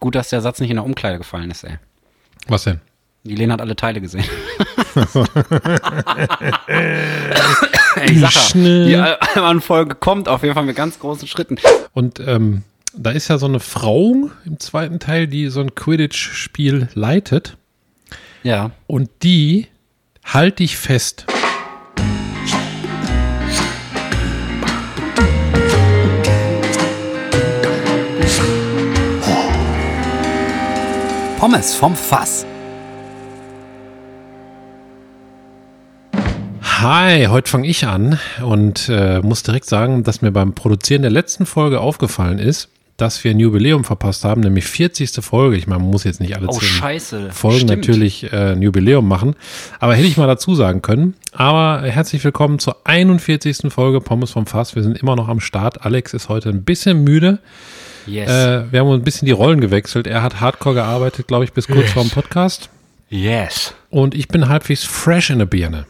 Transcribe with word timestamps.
Gut, 0.00 0.14
dass 0.14 0.30
der 0.30 0.40
Satz 0.40 0.60
nicht 0.60 0.70
in 0.70 0.76
der 0.76 0.84
Umkleide 0.84 1.18
gefallen 1.18 1.50
ist, 1.50 1.64
ey. 1.64 1.78
Was 2.46 2.64
denn? 2.64 2.80
Die 3.24 3.34
Lena 3.34 3.54
hat 3.54 3.60
alle 3.60 3.76
Teile 3.76 4.00
gesehen. 4.00 4.24
ich 8.06 8.20
sag 8.20 8.54
ja, 8.54 8.86
die 8.86 8.96
Alman-Folge 8.96 9.94
kommt 9.96 10.28
auf 10.28 10.42
jeden 10.42 10.54
Fall 10.54 10.64
mit 10.64 10.76
ganz 10.76 10.98
großen 10.98 11.26
Schritten. 11.28 11.56
Und 11.92 12.20
ähm, 12.20 12.62
da 12.94 13.10
ist 13.10 13.28
ja 13.28 13.38
so 13.38 13.46
eine 13.46 13.60
Frau 13.60 14.30
im 14.44 14.58
zweiten 14.58 14.98
Teil, 14.98 15.26
die 15.26 15.48
so 15.48 15.60
ein 15.60 15.74
Quidditch-Spiel 15.74 16.88
leitet. 16.94 17.56
Ja. 18.42 18.70
Und 18.86 19.10
die 19.22 19.66
halte 20.24 20.62
ich 20.62 20.76
fest. 20.76 21.26
Pommes 31.38 31.76
vom 31.76 31.94
Fass. 31.94 32.44
Hi, 36.62 37.26
heute 37.26 37.48
fange 37.48 37.68
ich 37.68 37.86
an 37.86 38.18
und 38.42 38.88
äh, 38.88 39.20
muss 39.20 39.44
direkt 39.44 39.66
sagen, 39.66 40.02
dass 40.02 40.20
mir 40.20 40.32
beim 40.32 40.54
Produzieren 40.54 41.02
der 41.02 41.12
letzten 41.12 41.46
Folge 41.46 41.80
aufgefallen 41.80 42.40
ist, 42.40 42.70
dass 42.98 43.22
wir 43.24 43.30
ein 43.30 43.38
Jubiläum 43.40 43.84
verpasst 43.84 44.24
haben, 44.24 44.40
nämlich 44.42 44.66
40. 44.66 45.24
Folge. 45.24 45.56
Ich 45.56 45.66
meine, 45.68 45.80
man 45.80 45.90
muss 45.90 46.02
jetzt 46.04 46.20
nicht 46.20 46.36
alle 46.36 46.48
Oh, 46.48 46.60
scheiße. 46.60 47.30
Folgen 47.30 47.60
Stimmt. 47.68 47.70
natürlich 47.86 48.30
äh, 48.32 48.52
ein 48.52 48.60
Jubiläum 48.60 49.06
machen, 49.08 49.36
aber 49.78 49.94
hätte 49.94 50.08
ich 50.08 50.16
mal 50.16 50.26
dazu 50.26 50.54
sagen 50.56 50.82
können. 50.82 51.14
Aber 51.32 51.82
herzlich 51.82 52.22
willkommen 52.24 52.58
zur 52.58 52.76
41. 52.84 53.72
Folge 53.72 54.00
Pommes 54.00 54.32
vom 54.32 54.46
Fass. 54.46 54.74
Wir 54.74 54.82
sind 54.82 54.98
immer 54.98 55.14
noch 55.16 55.28
am 55.28 55.38
Start. 55.40 55.86
Alex 55.86 56.12
ist 56.12 56.28
heute 56.28 56.48
ein 56.50 56.64
bisschen 56.64 57.04
müde. 57.04 57.38
Yes. 58.06 58.28
Äh, 58.30 58.72
wir 58.72 58.80
haben 58.80 58.90
ein 58.90 59.04
bisschen 59.04 59.26
die 59.26 59.32
Rollen 59.32 59.60
gewechselt. 59.60 60.06
Er 60.08 60.22
hat 60.22 60.40
hardcore 60.40 60.74
gearbeitet, 60.74 61.28
glaube 61.28 61.44
ich, 61.44 61.52
bis 61.52 61.68
kurz 61.68 61.90
vor 61.92 62.02
dem 62.02 62.10
Podcast. 62.10 62.68
yes. 63.10 63.74
Und 63.90 64.14
ich 64.14 64.26
bin 64.28 64.48
halbwegs 64.48 64.82
fresh 64.84 65.30
in 65.30 65.38
der 65.38 65.46
Birne. 65.46 65.86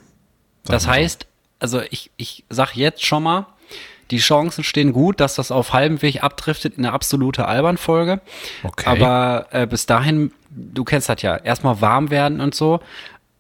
Das 0.67 0.87
heißt, 0.87 1.27
also 1.59 1.81
ich, 1.91 2.11
ich 2.19 2.45
sag 2.51 2.77
jetzt 2.77 3.05
schon 3.05 3.23
mal, 3.23 3.47
die 4.11 4.19
Chancen 4.19 4.65
stehen 4.65 4.93
gut, 4.93 5.21
dass 5.21 5.35
das 5.35 5.51
auf 5.51 5.73
halbem 5.73 6.01
Weg 6.03 6.23
abdriftet 6.23 6.77
in 6.79 6.85
eine 6.85 6.93
absolute 6.95 7.47
Albern-Folge. 7.47 8.21
Okay. 8.63 8.87
Aber 8.89 9.47
äh, 9.51 9.67
bis 9.67 9.87
dahin, 9.87 10.33
du 10.51 10.85
kennst 10.85 11.09
das 11.09 11.23
ja, 11.23 11.37
erstmal 11.37 11.81
warm 11.81 12.11
werden 12.11 12.41
und 12.41 12.55
so. 12.55 12.81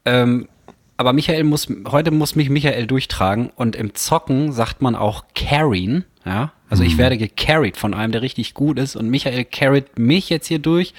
Ähm, 0.04 0.48
aber 0.96 1.12
Michael 1.12 1.44
muss, 1.44 1.68
heute 1.88 2.10
muss 2.10 2.34
mich 2.34 2.50
Michael 2.50 2.86
durchtragen 2.86 3.50
und 3.54 3.76
im 3.76 3.94
Zocken 3.94 4.52
sagt 4.52 4.82
man 4.82 4.96
auch 4.96 5.24
carryen, 5.34 6.04
ja. 6.24 6.52
Also 6.70 6.82
Mhm. 6.82 6.88
ich 6.90 6.98
werde 6.98 7.16
gecarried 7.16 7.76
von 7.78 7.94
einem, 7.94 8.12
der 8.12 8.20
richtig 8.20 8.52
gut 8.52 8.78
ist 8.78 8.94
und 8.96 9.08
Michael 9.08 9.44
carried 9.46 9.98
mich 9.98 10.28
jetzt 10.28 10.48
hier 10.48 10.58
durch 10.58 10.92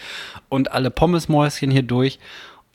und 0.47 0.71
alle 0.71 0.89
Pommesmäuschen 0.89 1.69
hier 1.69 1.83
durch. 1.83 2.17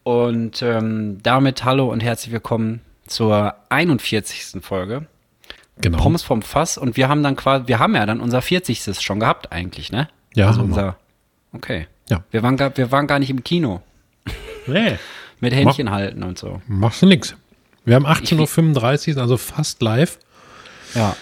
Und 0.04 0.60
ähm, 0.62 1.18
damit 1.22 1.64
hallo 1.64 1.90
und 1.90 2.02
herzlich 2.02 2.30
willkommen 2.32 2.82
zur 3.06 3.54
41. 3.70 4.62
Folge. 4.62 5.06
Genau. 5.80 5.98
Pommes 5.98 6.22
vom 6.22 6.42
Fass 6.42 6.78
und 6.78 6.96
wir 6.96 7.08
haben 7.08 7.22
dann 7.22 7.36
quasi, 7.36 7.64
wir 7.66 7.78
haben 7.78 7.94
ja 7.94 8.06
dann 8.06 8.20
unser 8.20 8.42
40. 8.42 9.00
schon 9.00 9.20
gehabt 9.20 9.52
eigentlich, 9.52 9.90
ne? 9.92 10.08
Ja, 10.34 10.48
also 10.48 10.62
unser, 10.62 10.96
okay. 11.52 11.86
Ja. 12.08 12.22
Wir 12.30 12.42
waren, 12.42 12.56
gar, 12.56 12.76
wir 12.76 12.90
waren 12.92 13.06
gar 13.06 13.18
nicht 13.18 13.30
im 13.30 13.42
Kino 13.44 13.82
Nee. 14.66 14.98
mit 15.40 15.54
Händchen 15.54 15.90
halten 15.90 16.22
und 16.22 16.38
so. 16.38 16.60
Machst 16.66 17.02
du 17.02 17.06
nix. 17.06 17.34
Wir 17.84 17.94
haben 17.96 18.06
18.35 18.06 19.14
Uhr, 19.16 19.22
also 19.22 19.36
fast 19.36 19.82
live. 19.82 20.18
Ja. 20.94 21.16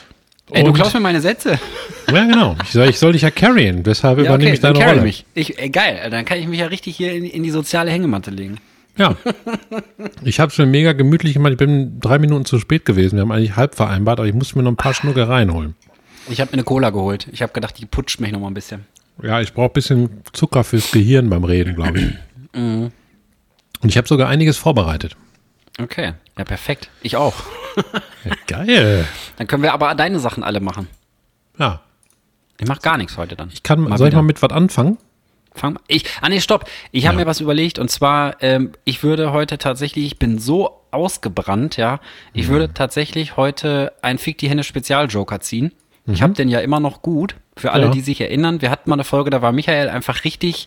Ey, 0.50 0.62
du 0.62 0.68
Und- 0.68 0.74
klaust 0.74 0.94
mir 0.94 1.00
meine 1.00 1.20
Sätze. 1.20 1.58
Ja, 2.12 2.24
genau. 2.24 2.56
Ich 2.62 2.70
soll, 2.72 2.88
ich 2.88 2.98
soll 2.98 3.12
dich 3.12 3.22
ja 3.22 3.30
carryen, 3.30 3.82
deshalb 3.84 4.18
Ja, 4.18 4.24
übernehme 4.24 4.50
okay, 4.50 4.54
ich 4.54 4.60
dann 4.60 4.74
deine 4.74 4.84
carry 4.84 4.94
Rolle. 4.98 5.06
mich. 5.06 5.24
Ich, 5.34 5.58
ey, 5.58 5.70
geil, 5.70 6.08
dann 6.10 6.24
kann 6.24 6.38
ich 6.38 6.46
mich 6.46 6.60
ja 6.60 6.66
richtig 6.66 6.96
hier 6.96 7.12
in, 7.14 7.24
in 7.24 7.42
die 7.42 7.50
soziale 7.50 7.90
Hängematte 7.90 8.30
legen. 8.30 8.58
Ja. 8.96 9.16
Ich 10.24 10.38
habe 10.40 10.50
es 10.52 10.58
mir 10.58 10.66
mega 10.66 10.92
gemütlich 10.92 11.34
gemacht. 11.34 11.52
Ich 11.52 11.58
bin 11.58 11.98
drei 12.00 12.18
Minuten 12.18 12.44
zu 12.44 12.58
spät 12.58 12.84
gewesen. 12.84 13.16
Wir 13.16 13.22
haben 13.22 13.32
eigentlich 13.32 13.56
halb 13.56 13.74
vereinbart, 13.74 14.20
aber 14.20 14.28
ich 14.28 14.34
musste 14.34 14.56
mir 14.56 14.62
noch 14.64 14.72
ein 14.72 14.76
paar 14.76 14.94
Schnucke 14.94 15.28
reinholen. 15.28 15.74
Ich 16.28 16.40
habe 16.40 16.50
mir 16.50 16.54
eine 16.54 16.64
Cola 16.64 16.90
geholt. 16.90 17.28
Ich 17.32 17.42
habe 17.42 17.52
gedacht, 17.52 17.78
die 17.78 17.86
putscht 17.86 18.20
mich 18.20 18.30
noch 18.32 18.40
mal 18.40 18.46
ein 18.48 18.54
bisschen. 18.54 18.84
Ja, 19.22 19.40
ich 19.40 19.52
brauche 19.52 19.70
ein 19.70 19.72
bisschen 19.72 20.22
Zucker 20.32 20.62
fürs 20.64 20.90
Gehirn 20.92 21.28
beim 21.30 21.44
Reden, 21.44 21.74
glaube 21.74 21.98
ich. 21.98 22.58
Mhm. 22.60 22.90
Und 23.80 23.88
ich 23.88 23.96
habe 23.96 24.06
sogar 24.06 24.28
einiges 24.28 24.56
vorbereitet. 24.56 25.16
Okay, 25.80 26.12
ja 26.38 26.44
perfekt. 26.44 26.88
Ich 27.02 27.16
auch. 27.16 27.34
Ja, 28.24 28.34
geil. 28.46 29.06
Dann 29.36 29.46
können 29.46 29.62
wir 29.62 29.72
aber 29.72 29.94
deine 29.94 30.18
Sachen 30.20 30.42
alle 30.44 30.60
machen. 30.60 30.86
Ja. 31.58 31.80
Ich 32.60 32.68
mache 32.68 32.80
gar 32.80 32.96
nichts 32.98 33.16
heute 33.16 33.34
dann. 33.34 33.48
Ich 33.52 33.62
kann, 33.62 33.80
Mal 33.80 33.98
soll 33.98 34.08
ich 34.08 34.12
wieder. 34.12 34.22
mal 34.22 34.26
mit 34.26 34.42
was 34.42 34.50
anfangen? 34.50 34.98
Fang, 35.54 35.78
ich, 35.86 36.04
ah 36.20 36.28
nee, 36.28 36.40
stopp. 36.40 36.64
Ich 36.92 37.06
habe 37.06 37.16
Ja. 37.18 37.24
mir 37.24 37.26
was 37.30 37.40
überlegt 37.40 37.78
und 37.78 37.90
zwar, 37.90 38.42
ähm, 38.42 38.72
ich 38.84 39.02
würde 39.02 39.32
heute 39.32 39.58
tatsächlich, 39.58 40.06
ich 40.06 40.18
bin 40.18 40.38
so 40.38 40.80
ausgebrannt, 40.90 41.76
ja, 41.76 42.00
ich 42.32 42.48
würde 42.48 42.72
tatsächlich 42.72 43.36
heute 43.36 43.92
ein 44.02 44.18
Fick 44.18 44.38
die 44.38 44.48
Hände 44.48 44.64
Spezial-Joker 44.64 45.40
ziehen. 45.40 45.72
Ich 46.06 46.20
habe 46.22 46.32
den 46.34 46.48
ja 46.48 46.60
immer 46.60 46.80
noch 46.80 47.00
gut. 47.02 47.36
Für 47.56 47.72
alle, 47.72 47.84
Ja. 47.86 47.90
die 47.90 48.00
sich 48.00 48.20
erinnern, 48.20 48.60
wir 48.62 48.70
hatten 48.70 48.88
mal 48.90 48.96
eine 48.96 49.04
Folge, 49.04 49.30
da 49.30 49.40
war 49.42 49.52
Michael 49.52 49.88
einfach 49.90 50.24
richtig, 50.24 50.66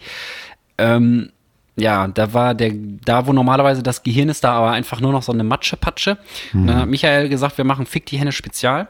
ähm, 0.77 1.31
ja, 1.75 2.07
da 2.07 2.33
war 2.33 2.53
der, 2.53 2.71
da 2.73 3.27
wo 3.27 3.33
normalerweise 3.33 3.83
das 3.83 4.03
Gehirn 4.03 4.29
ist, 4.29 4.43
da 4.43 4.53
aber 4.53 4.71
einfach 4.71 5.01
nur 5.01 5.11
noch 5.11 5.23
so 5.23 5.33
eine 5.33 5.43
Matsche-Patsche. 5.43 6.17
Und 6.53 6.67
dann 6.67 6.77
hat 6.77 6.87
Michael 6.87 7.27
gesagt, 7.27 7.57
wir 7.57 7.65
machen 7.65 7.85
Fick 7.85 8.05
die 8.05 8.17
Hände 8.17 8.31
Spezial. 8.31 8.87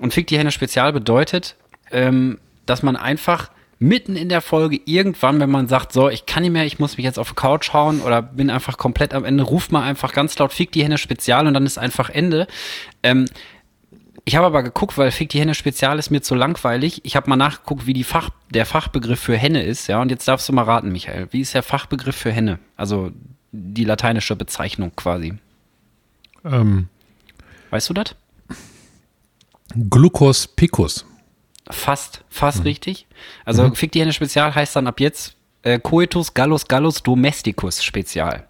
Und 0.00 0.12
Fick 0.14 0.26
die 0.26 0.36
Hände 0.38 0.50
Spezial 0.50 0.92
bedeutet, 0.92 1.54
ähm, 1.92 2.38
dass 2.66 2.82
man 2.82 2.96
einfach 2.96 3.50
mitten 3.78 4.16
in 4.16 4.28
der 4.28 4.40
Folge 4.40 4.80
irgendwann, 4.84 5.40
wenn 5.40 5.50
man 5.50 5.68
sagt, 5.68 5.92
so, 5.92 6.08
ich 6.08 6.26
kann 6.26 6.42
nicht 6.42 6.52
mehr, 6.52 6.64
ich 6.64 6.78
muss 6.78 6.96
mich 6.96 7.04
jetzt 7.04 7.18
auf 7.18 7.30
die 7.30 7.34
Couch 7.34 7.72
hauen 7.72 8.00
oder 8.00 8.22
bin 8.22 8.50
einfach 8.50 8.78
komplett 8.78 9.14
am 9.14 9.24
Ende, 9.24 9.44
ruft 9.44 9.72
man 9.72 9.82
einfach 9.82 10.12
ganz 10.12 10.38
laut 10.38 10.52
Fick 10.52 10.72
die 10.72 10.84
Hände 10.84 10.98
Spezial 10.98 11.46
und 11.46 11.54
dann 11.54 11.66
ist 11.66 11.78
einfach 11.78 12.10
Ende. 12.10 12.46
Ähm, 13.02 13.26
ich 14.24 14.36
habe 14.36 14.46
aber 14.46 14.62
geguckt, 14.62 14.96
weil 14.96 15.10
Fick 15.10 15.28
die 15.28 15.40
Henne 15.40 15.54
Spezial 15.54 15.98
ist 15.98 16.10
mir 16.10 16.22
zu 16.22 16.34
langweilig. 16.34 17.00
Ich 17.04 17.14
habe 17.14 17.28
mal 17.28 17.36
nachgeguckt, 17.36 17.86
wie 17.86 17.92
die 17.92 18.04
Fach, 18.04 18.30
der 18.50 18.64
Fachbegriff 18.64 19.20
für 19.20 19.36
Henne 19.36 19.62
ist, 19.62 19.86
ja. 19.86 20.00
Und 20.00 20.10
jetzt 20.10 20.26
darfst 20.26 20.48
du 20.48 20.52
mal 20.54 20.62
raten, 20.62 20.90
Michael. 20.90 21.28
Wie 21.30 21.40
ist 21.40 21.52
der 21.52 21.62
Fachbegriff 21.62 22.16
für 22.16 22.32
Henne? 22.32 22.58
Also 22.76 23.10
die 23.52 23.84
lateinische 23.84 24.34
Bezeichnung 24.34 24.92
quasi. 24.96 25.34
Ähm, 26.44 26.88
Weißt 27.70 27.90
du 27.90 27.94
das? 27.94 28.14
Glucos 29.90 30.46
picus. 30.46 31.04
Fast, 31.70 32.24
fast 32.28 32.64
richtig. 32.64 33.06
Also 33.44 33.74
Fick 33.74 33.92
die 33.92 34.00
Henne 34.00 34.12
Spezial 34.12 34.54
heißt 34.54 34.76
dann 34.76 34.86
ab 34.86 35.00
jetzt 35.00 35.36
äh, 35.62 35.78
Coitus 35.78 36.34
Gallus 36.34 36.68
Gallus 36.68 37.02
Domesticus 37.02 37.82
Spezial. 37.82 38.46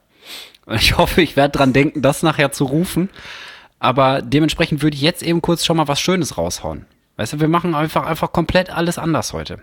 Und 0.66 0.76
ich 0.76 0.96
hoffe, 0.98 1.22
ich 1.22 1.36
werde 1.36 1.56
dran 1.56 1.72
denken, 1.72 2.02
das 2.02 2.22
nachher 2.22 2.52
zu 2.52 2.64
rufen. 2.64 3.08
Aber 3.78 4.22
dementsprechend 4.22 4.82
würde 4.82 4.96
ich 4.96 5.02
jetzt 5.02 5.22
eben 5.22 5.42
kurz 5.42 5.64
schon 5.64 5.76
mal 5.76 5.88
was 5.88 6.00
Schönes 6.00 6.38
raushauen. 6.38 6.86
Weißt 7.16 7.34
du, 7.34 7.40
wir 7.40 7.48
machen 7.48 7.74
einfach, 7.74 8.06
einfach 8.06 8.32
komplett 8.32 8.70
alles 8.70 8.98
anders 8.98 9.32
heute. 9.32 9.60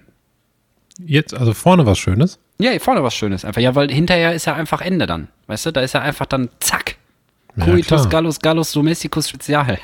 Jetzt, 0.99 1.33
also 1.33 1.53
vorne 1.53 1.85
was 1.85 1.97
Schönes. 1.97 2.39
Ja, 2.59 2.77
vorne 2.79 3.03
was 3.03 3.15
Schönes 3.15 3.43
einfach. 3.43 3.61
Ja, 3.61 3.75
weil 3.75 3.91
hinterher 3.91 4.33
ist 4.33 4.45
ja 4.45 4.53
einfach 4.53 4.81
Ende 4.81 5.07
dann. 5.07 5.29
Weißt 5.47 5.65
du, 5.65 5.71
da 5.71 5.81
ist 5.81 5.93
ja 5.93 6.01
einfach 6.01 6.25
dann 6.25 6.49
zack. 6.59 6.97
Ja, 7.55 7.65
Coitus. 7.65 8.09
Gallus 8.09 8.39
Gallus 8.39 8.71
Domesticus 8.71 9.29
Spezial. 9.29 9.79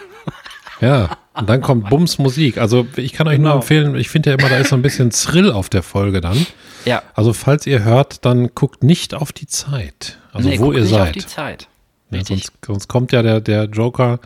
Ja, 0.82 1.18
und 1.34 1.50
dann 1.50 1.62
kommt 1.62 1.90
Bums 1.90 2.18
Musik. 2.20 2.58
Also 2.58 2.88
ich 2.96 3.14
kann 3.14 3.28
euch 3.28 3.38
nur 3.40 3.46
Genau. 3.50 3.56
empfehlen, 3.58 3.96
ich 3.96 4.10
finde 4.10 4.32
ja 4.32 4.36
immer, 4.38 4.50
da 4.50 4.58
ist 4.58 4.70
so 4.70 4.76
ein 4.76 4.82
bisschen 4.82 5.10
Thrill 5.12 5.52
auf 5.52 5.70
der 5.70 5.84
Folge 5.84 6.22
dann. 6.22 6.46
Ja. 6.86 7.02
Also 7.16 7.34
falls 7.34 7.66
ihr 7.68 7.84
hört, 7.84 8.26
dann 8.26 8.50
guckt 8.56 8.84
nicht 8.84 9.14
auf 9.14 9.32
die 9.34 9.48
Zeit. 9.48 10.18
Also 10.34 10.50
Nee, 10.50 10.60
wo 10.60 10.72
ihr 10.72 10.82
nicht 10.82 10.94
auf 10.94 11.00
seid. 11.08 11.16
die 11.16 11.26
Zeit. 11.26 11.68
Ja, 12.12 12.20
Richtig. 12.20 12.44
sonst, 12.46 12.52
sonst 12.66 12.88
kommt 12.88 13.12
ja 13.12 13.22
der, 13.22 13.42
der 13.42 13.66
Joker, 13.66 14.20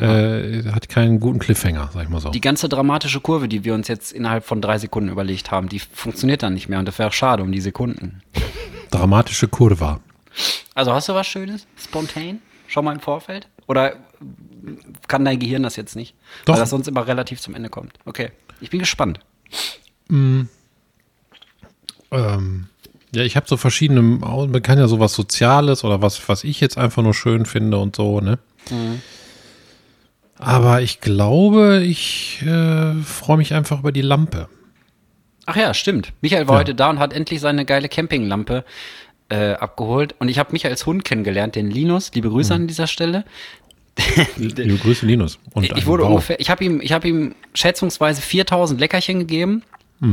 äh, 0.00 0.62
hat 0.72 0.88
keinen 0.88 1.18
guten 1.20 1.38
Cliffhanger, 1.40 1.90
sag 1.92 2.04
ich 2.04 2.08
mal 2.08 2.20
so. 2.20 2.30
Die 2.30 2.40
ganze 2.40 2.68
dramatische 2.68 3.20
Kurve, 3.20 3.48
die 3.48 3.64
wir 3.64 3.74
uns 3.74 3.88
jetzt 3.88 4.12
innerhalb 4.12 4.44
von 4.44 4.62
drei 4.62 4.78
Sekunden 4.78 5.10
überlegt 5.10 5.50
haben, 5.50 5.68
die 5.68 5.80
funktioniert 5.80 6.42
dann 6.42 6.54
nicht 6.54 6.68
mehr 6.68 6.78
und 6.78 6.86
das 6.86 6.98
wäre 6.98 7.10
schade 7.12 7.42
um 7.42 7.50
die 7.52 7.60
Sekunden. 7.60 8.22
Dramatische 8.90 9.48
Kurve. 9.48 9.98
Also 10.74 10.92
hast 10.94 11.08
du 11.08 11.14
was 11.14 11.26
Schönes? 11.26 11.66
Spontan? 11.76 12.40
Schon 12.68 12.84
mal 12.84 12.92
im 12.94 13.00
Vorfeld? 13.00 13.48
Oder 13.66 13.94
kann 15.08 15.24
dein 15.24 15.38
Gehirn 15.38 15.62
das 15.62 15.76
jetzt 15.76 15.96
nicht? 15.96 16.14
Doch. 16.44 16.54
Weil 16.54 16.60
das 16.60 16.70
sonst 16.70 16.88
immer 16.88 17.06
relativ 17.06 17.40
zum 17.40 17.54
Ende 17.54 17.68
kommt. 17.68 17.92
Okay. 18.04 18.30
Ich 18.60 18.70
bin 18.70 18.80
gespannt. 18.80 19.20
Ähm, 20.10 20.48
ja, 23.14 23.22
ich 23.22 23.36
habe 23.36 23.46
so 23.48 23.56
verschiedene, 23.56 24.02
man 24.02 24.62
kann 24.62 24.78
ja 24.78 24.88
sowas 24.88 25.14
Soziales 25.14 25.84
oder 25.84 26.02
was, 26.02 26.28
was 26.28 26.44
ich 26.44 26.60
jetzt 26.60 26.78
einfach 26.78 27.02
nur 27.02 27.14
schön 27.14 27.46
finde 27.46 27.78
und 27.78 27.96
so, 27.96 28.20
ne? 28.20 28.38
Mhm. 28.70 29.00
Aber 30.38 30.80
ich 30.80 31.00
glaube, 31.00 31.82
ich 31.84 32.42
äh, 32.46 32.94
freue 33.02 33.36
mich 33.36 33.52
einfach 33.52 33.80
über 33.80 33.92
die 33.92 34.00
Lampe. 34.00 34.48
Ach 35.46 35.56
ja, 35.56 35.74
stimmt. 35.74 36.12
Michael 36.22 36.48
war 36.48 36.54
Ja. 36.54 36.60
heute 36.60 36.74
da 36.74 36.88
und 36.88 36.98
hat 36.98 37.12
endlich 37.12 37.40
seine 37.40 37.64
geile 37.66 37.88
Campinglampe 37.88 38.64
äh, 39.28 39.52
abgeholt. 39.52 40.14
Und 40.18 40.28
ich 40.28 40.38
habe 40.38 40.52
Michaels 40.52 40.86
Hund 40.86 41.04
kennengelernt, 41.04 41.56
den 41.56 41.70
Linus. 41.70 42.10
Liebe 42.14 42.30
Grüße 42.30 42.54
an 42.54 42.68
dieser 42.68 42.86
Stelle. 42.86 43.24
Liebe 44.36 44.76
Grüße, 44.76 45.06
Linus. 45.06 45.38
Und 45.52 45.64
Ich 45.64 45.86
wurde 45.86 46.02
Bauch. 46.04 46.10
ungefähr, 46.10 46.40
ich 46.40 46.50
habe 46.50 46.64
ihm, 46.64 46.80
ich 46.80 46.92
habe 46.92 47.08
ihm 47.08 47.34
schätzungsweise 47.54 48.20
4000 48.22 48.80
Leckerchen 48.80 49.18
gegeben 49.20 49.62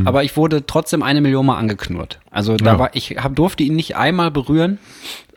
aber 0.04 0.26
ich 0.26 0.36
wurde 0.36 0.66
trotzdem 0.66 1.02
eine 1.02 1.22
Million 1.22 1.46
Mal 1.46 1.56
angeknurrt. 1.56 2.20
Also 2.30 2.58
da 2.58 2.74
Ja. 2.74 2.80
war, 2.80 2.90
ich 2.94 3.12
hab, 3.12 3.38
durfte 3.38 3.64
ihn 3.64 3.78
nicht 3.78 3.96
einmal 3.96 4.32
berühren. 4.32 4.80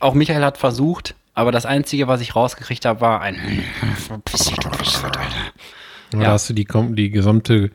Auch 0.01 0.15
Michael 0.15 0.43
hat 0.43 0.59
versucht, 0.59 1.15
aber 1.35 1.53
das 1.53 1.67
Einzige, 1.67 2.09
was 2.09 2.21
ich 2.21 2.35
rausgekriegt 2.35 2.85
habe, 2.85 3.01
war 3.01 3.21
ein. 3.21 3.37
Ja. 6.13 6.19
Da 6.19 6.27
hast 6.33 6.51
du 6.51 6.55
die, 6.55 6.67
die 6.97 7.11
gesamte 7.11 7.71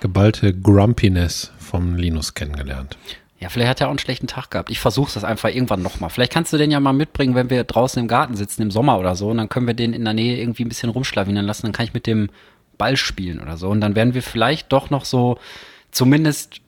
geballte 0.00 0.52
Grumpiness 0.52 1.50
vom 1.58 1.94
Linus 1.96 2.34
kennengelernt. 2.34 2.98
Ja, 3.40 3.48
vielleicht 3.48 3.70
hat 3.70 3.80
er 3.80 3.86
auch 3.86 3.90
einen 3.90 4.00
schlechten 4.00 4.26
Tag 4.26 4.50
gehabt. 4.50 4.68
Ich 4.68 4.80
versuche 4.80 5.12
das 5.14 5.22
einfach 5.22 5.48
irgendwann 5.48 5.80
nochmal. 5.80 6.10
Vielleicht 6.10 6.32
kannst 6.32 6.52
du 6.52 6.56
den 6.56 6.72
ja 6.72 6.80
mal 6.80 6.92
mitbringen, 6.92 7.36
wenn 7.36 7.50
wir 7.50 7.62
draußen 7.62 8.00
im 8.02 8.08
Garten 8.08 8.34
sitzen 8.34 8.62
im 8.62 8.70
Sommer 8.72 8.98
oder 8.98 9.14
so. 9.14 9.28
Und 9.28 9.36
dann 9.36 9.48
können 9.48 9.66
wir 9.66 9.74
den 9.74 9.92
in 9.92 10.04
der 10.04 10.14
Nähe 10.14 10.38
irgendwie 10.38 10.64
ein 10.64 10.68
bisschen 10.68 10.90
rumschlawinern 10.90 11.46
lassen. 11.46 11.62
Dann 11.62 11.72
kann 11.72 11.86
ich 11.86 11.94
mit 11.94 12.08
dem 12.08 12.30
Ball 12.78 12.96
spielen 12.96 13.40
oder 13.40 13.56
so. 13.56 13.68
Und 13.68 13.80
dann 13.80 13.94
werden 13.94 14.14
wir 14.14 14.22
vielleicht 14.22 14.72
doch 14.72 14.90
noch 14.90 15.04
so 15.04 15.38
zumindest 15.92 16.60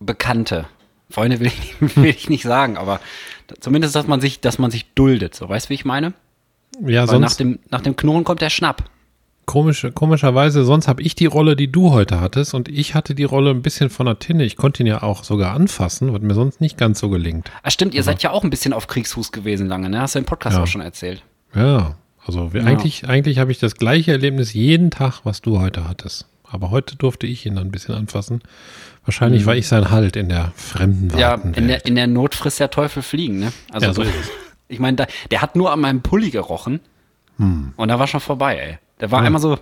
Bekannte. 0.00 0.66
Freunde 1.10 1.40
will 1.40 1.46
ich, 1.46 1.74
will 1.96 2.10
ich 2.10 2.28
nicht 2.28 2.42
sagen, 2.42 2.76
aber 2.76 3.00
zumindest, 3.60 3.94
dass 3.94 4.06
man 4.06 4.20
sich, 4.20 4.40
dass 4.40 4.58
man 4.58 4.70
sich 4.70 4.92
duldet. 4.94 5.34
So, 5.34 5.48
weißt 5.48 5.66
du, 5.66 5.70
wie 5.70 5.74
ich 5.74 5.84
meine? 5.84 6.12
Ja, 6.80 7.08
Weil 7.08 7.18
nach 7.20 7.30
sonst 7.30 7.40
dem, 7.40 7.58
nach 7.70 7.80
dem 7.80 7.96
Knurren 7.96 8.24
kommt 8.24 8.42
der 8.42 8.50
Schnapp. 8.50 8.84
Komisch, 9.48 9.84
komischerweise, 9.94 10.64
sonst 10.64 10.86
habe 10.86 11.02
ich 11.02 11.16
die 11.16 11.26
Rolle, 11.26 11.56
die 11.56 11.72
du 11.72 11.90
heute 11.90 12.20
hattest 12.20 12.54
und 12.54 12.68
ich 12.68 12.94
hatte 12.94 13.16
die 13.16 13.24
Rolle 13.24 13.50
ein 13.50 13.62
bisschen 13.62 13.90
von 13.90 14.06
der 14.06 14.20
Tinne. 14.20 14.44
Ich 14.44 14.56
konnte 14.56 14.82
ihn 14.84 14.86
ja 14.86 15.02
auch 15.02 15.24
sogar 15.24 15.54
anfassen, 15.54 16.12
was 16.12 16.20
mir 16.20 16.34
sonst 16.34 16.60
nicht 16.60 16.78
ganz 16.78 17.00
so 17.00 17.08
gelingt. 17.08 17.50
Ah, 17.64 17.70
stimmt, 17.70 17.94
ihr 17.94 18.04
seid 18.04 18.22
ja 18.22 18.30
auch 18.30 18.44
ein 18.44 18.50
bisschen 18.50 18.72
auf 18.72 18.86
Kriegsfuß 18.86 19.32
gewesen 19.32 19.66
lange, 19.66 19.88
ne? 19.90 20.00
Hast 20.00 20.14
du 20.14 20.20
im 20.20 20.24
Podcast 20.26 20.56
Ja. 20.56 20.62
auch 20.62 20.66
schon 20.68 20.82
erzählt. 20.82 21.24
Ja, 21.54 21.96
also 22.24 22.52
wir, 22.52 22.60
Ja. 22.60 22.66
eigentlich, 22.68 23.08
eigentlich 23.08 23.38
habe 23.38 23.50
ich 23.50 23.58
das 23.58 23.74
gleiche 23.74 24.12
Erlebnis 24.12 24.52
jeden 24.52 24.90
Tag, 24.92 25.20
was 25.24 25.40
du 25.40 25.58
heute 25.58 25.88
hattest. 25.88 26.26
Aber 26.44 26.70
heute 26.70 26.96
durfte 26.96 27.26
ich 27.26 27.44
ihn 27.44 27.56
dann 27.56 27.66
ein 27.66 27.70
bisschen 27.70 27.94
anfassen. 27.94 28.42
Wahrscheinlich 29.04 29.44
war 29.46 29.56
ich 29.56 29.66
sein 29.68 29.90
Halt 29.90 30.16
in 30.16 30.28
der 30.28 30.52
fremden 30.56 31.08
Mhm. 31.08 31.18
Ja, 31.18 31.34
in 31.34 31.68
der, 31.68 31.84
in 31.86 31.94
der 31.94 32.06
Not 32.06 32.34
frisst 32.34 32.60
der 32.60 32.70
Teufel 32.70 33.02
fliegen, 33.02 33.38
ne? 33.38 33.52
Also 33.70 33.86
Ja, 33.86 33.92
so 33.94 34.02
ist 34.02 34.14
es. 34.20 34.30
Ich 34.68 34.78
meine, 34.78 35.06
der 35.30 35.40
hat 35.42 35.56
nur 35.56 35.72
an 35.72 35.80
meinem 35.80 36.02
Pulli 36.02 36.30
gerochen 36.30 36.80
Hm. 37.38 37.72
und 37.76 37.88
da 37.88 37.98
war 37.98 38.06
schon 38.06 38.20
vorbei, 38.20 38.56
ey. 38.58 38.78
Der 39.00 39.10
war 39.10 39.22
einmal 39.22 39.40
so. 39.40 39.58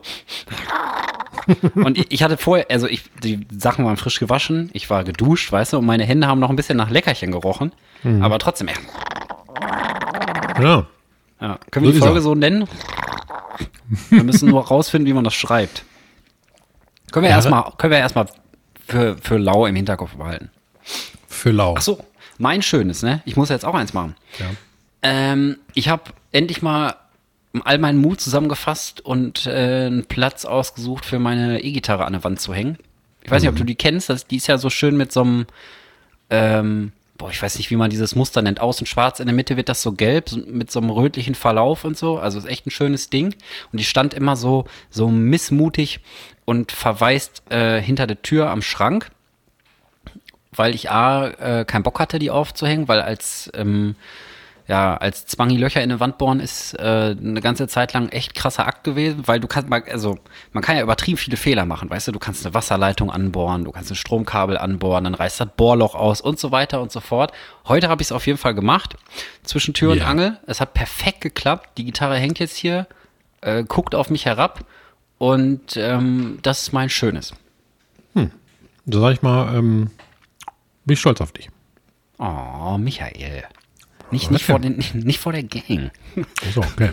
und 1.74 1.98
ich, 1.98 2.06
ich 2.10 2.22
hatte 2.22 2.36
vorher, 2.36 2.66
also 2.70 2.86
ich, 2.88 3.04
die 3.22 3.46
Sachen 3.56 3.84
waren 3.84 3.96
frisch 3.96 4.18
gewaschen, 4.18 4.70
ich 4.72 4.88
war 4.90 5.04
geduscht, 5.04 5.52
weißt 5.52 5.74
du, 5.74 5.78
und 5.78 5.86
meine 5.86 6.04
Hände 6.04 6.26
haben 6.26 6.40
noch 6.40 6.50
ein 6.50 6.56
bisschen 6.56 6.76
nach 6.76 6.90
Leckerchen 6.90 7.30
gerochen. 7.32 7.72
Hm. 8.02 8.22
Aber 8.22 8.38
trotzdem, 8.38 8.68
ja, 10.60 10.86
Ja. 11.40 11.58
Können 11.70 11.84
wir 11.86 11.92
So 11.92 11.98
die 11.98 12.04
Folge 12.04 12.20
so 12.22 12.34
nennen? 12.34 12.66
Wir 14.10 14.24
müssen 14.24 14.48
nur 14.48 14.66
rausfinden, 14.66 15.06
wie 15.08 15.12
man 15.12 15.24
das 15.24 15.34
schreibt. 15.34 15.84
Können 17.12 17.24
wir 17.24 17.30
Ja. 17.30 17.36
erstmal, 17.36 17.72
können 17.78 17.92
wir 17.92 17.98
erstmal 17.98 18.26
für, 18.86 19.16
für 19.22 19.36
lau 19.36 19.66
im 19.66 19.76
Hinterkopf 19.76 20.14
behalten. 20.16 20.50
für 21.28 21.50
lau. 21.50 21.74
Ach 21.76 21.82
so, 21.82 21.98
mein 22.38 22.62
schönes, 22.62 23.02
ne? 23.02 23.20
Ich 23.26 23.36
muss 23.36 23.48
jetzt 23.50 23.64
auch 23.64 23.74
eins 23.74 23.92
machen. 23.92 24.16
Ja. 24.38 24.46
Ähm, 25.02 25.58
ich 25.74 25.88
habe 25.88 26.04
endlich 26.32 26.62
mal 26.62 26.94
all 27.64 27.78
meinen 27.78 27.98
Mut 27.98 28.20
zusammengefasst 28.20 29.00
und 29.00 29.46
äh, 29.46 29.86
einen 29.86 30.06
Platz 30.06 30.44
ausgesucht 30.44 31.04
für 31.04 31.18
meine 31.18 31.62
E-Gitarre 31.62 32.04
an 32.04 32.12
der 32.12 32.24
Wand 32.24 32.40
zu 32.40 32.54
hängen. 32.54 32.78
Ich 33.22 33.30
weiß 33.30 33.42
nicht, 33.42 33.50
ob 33.50 33.56
du 33.56 33.64
die 33.64 33.74
kennst. 33.74 34.08
Das, 34.08 34.26
die 34.26 34.36
ist 34.36 34.46
ja 34.46 34.58
so 34.58 34.70
schön 34.70 34.96
mit 34.96 35.12
so 35.12 35.22
einem, 35.22 35.46
ähm, 36.30 36.92
boah, 37.18 37.30
ich 37.30 37.42
weiß 37.42 37.56
nicht, 37.58 37.70
wie 37.70 37.76
man 37.76 37.90
dieses 37.90 38.14
Muster 38.14 38.40
nennt. 38.40 38.60
Außen 38.60 38.86
schwarz, 38.86 39.18
in 39.18 39.26
der 39.26 39.34
Mitte 39.34 39.56
wird 39.56 39.68
das 39.68 39.82
so 39.82 39.92
gelb, 39.92 40.30
mit 40.46 40.70
so 40.70 40.80
einem 40.80 40.90
rötlichen 40.90 41.34
Verlauf 41.34 41.84
und 41.84 41.98
so. 41.98 42.18
Also 42.18 42.38
ist 42.38 42.46
echt 42.46 42.66
ein 42.66 42.70
schönes 42.70 43.10
Ding. 43.10 43.34
Und 43.72 43.80
die 43.80 43.84
stand 43.84 44.14
immer 44.14 44.36
so, 44.36 44.66
so 44.90 45.08
missmutig 45.08 46.00
und 46.44 46.70
verwaist 46.70 47.42
äh, 47.50 47.80
hinter 47.80 48.06
der 48.06 48.22
Tür 48.22 48.50
am 48.50 48.62
Schrank 48.62 49.10
weil 50.58 50.74
ich 50.74 50.90
A, 50.90 51.28
äh, 51.28 51.64
keinen 51.64 51.82
Bock 51.82 52.00
hatte, 52.00 52.18
die 52.18 52.30
aufzuhängen, 52.30 52.88
weil 52.88 53.02
als, 53.02 53.50
ähm, 53.54 53.94
ja, 54.68 54.96
als 54.96 55.26
Zwangi 55.26 55.56
Löcher 55.56 55.82
in 55.82 55.90
eine 55.90 56.00
Wand 56.00 56.18
bohren 56.18 56.40
ist 56.40 56.74
äh, 56.74 57.14
eine 57.18 57.40
ganze 57.40 57.68
Zeit 57.68 57.92
lang 57.92 58.08
echt 58.08 58.34
krasser 58.34 58.66
Akt 58.66 58.82
gewesen, 58.84 59.26
weil 59.26 59.38
du 59.38 59.46
kannst 59.46 59.72
also 59.72 60.18
man 60.52 60.62
kann 60.62 60.76
ja 60.76 60.82
übertrieben 60.82 61.16
viele 61.16 61.36
Fehler 61.36 61.64
machen, 61.66 61.88
weißt 61.88 62.08
du, 62.08 62.12
du 62.12 62.18
kannst 62.18 62.44
eine 62.44 62.54
Wasserleitung 62.54 63.10
anbohren, 63.10 63.64
du 63.64 63.70
kannst 63.70 63.90
ein 63.90 63.96
Stromkabel 63.96 64.58
anbohren, 64.58 65.04
dann 65.04 65.14
reißt 65.14 65.40
das 65.40 65.48
Bohrloch 65.56 65.94
aus 65.94 66.20
und 66.20 66.38
so 66.40 66.50
weiter 66.50 66.80
und 66.82 66.90
so 66.90 67.00
fort. 67.00 67.32
Heute 67.66 67.88
habe 67.88 68.02
ich 68.02 68.08
es 68.08 68.12
auf 68.12 68.26
jeden 68.26 68.38
Fall 68.38 68.54
gemacht, 68.54 68.96
zwischen 69.44 69.72
Tür 69.72 69.92
und 69.92 69.98
Ja. 69.98 70.06
Angel. 70.06 70.38
Es 70.46 70.60
hat 70.60 70.74
perfekt 70.74 71.20
geklappt, 71.20 71.70
die 71.78 71.84
Gitarre 71.84 72.16
hängt 72.16 72.38
jetzt 72.38 72.56
hier, 72.56 72.86
äh, 73.42 73.62
guckt 73.62 73.94
auf 73.94 74.10
mich 74.10 74.24
herab 74.26 74.64
und 75.18 75.76
ähm, 75.76 76.38
das 76.42 76.62
ist 76.62 76.72
mein 76.72 76.90
Schönes. 76.90 77.32
So 78.88 79.00
sag 79.00 79.14
ich 79.14 79.22
mal, 79.22 79.52
ähm, 79.56 79.90
bin 80.84 80.94
ich 80.94 81.00
stolz 81.00 81.20
auf 81.20 81.32
dich. 81.32 81.50
Oh, 82.18 82.78
Michael. 82.78 83.44
Nicht, 84.10 84.30
nicht, 84.30 84.44
vor 84.44 84.58
den, 84.58 84.82
nicht 84.94 85.18
vor 85.18 85.32
der 85.32 85.42
Gang. 85.42 85.90
So, 86.54 86.60
okay. 86.60 86.90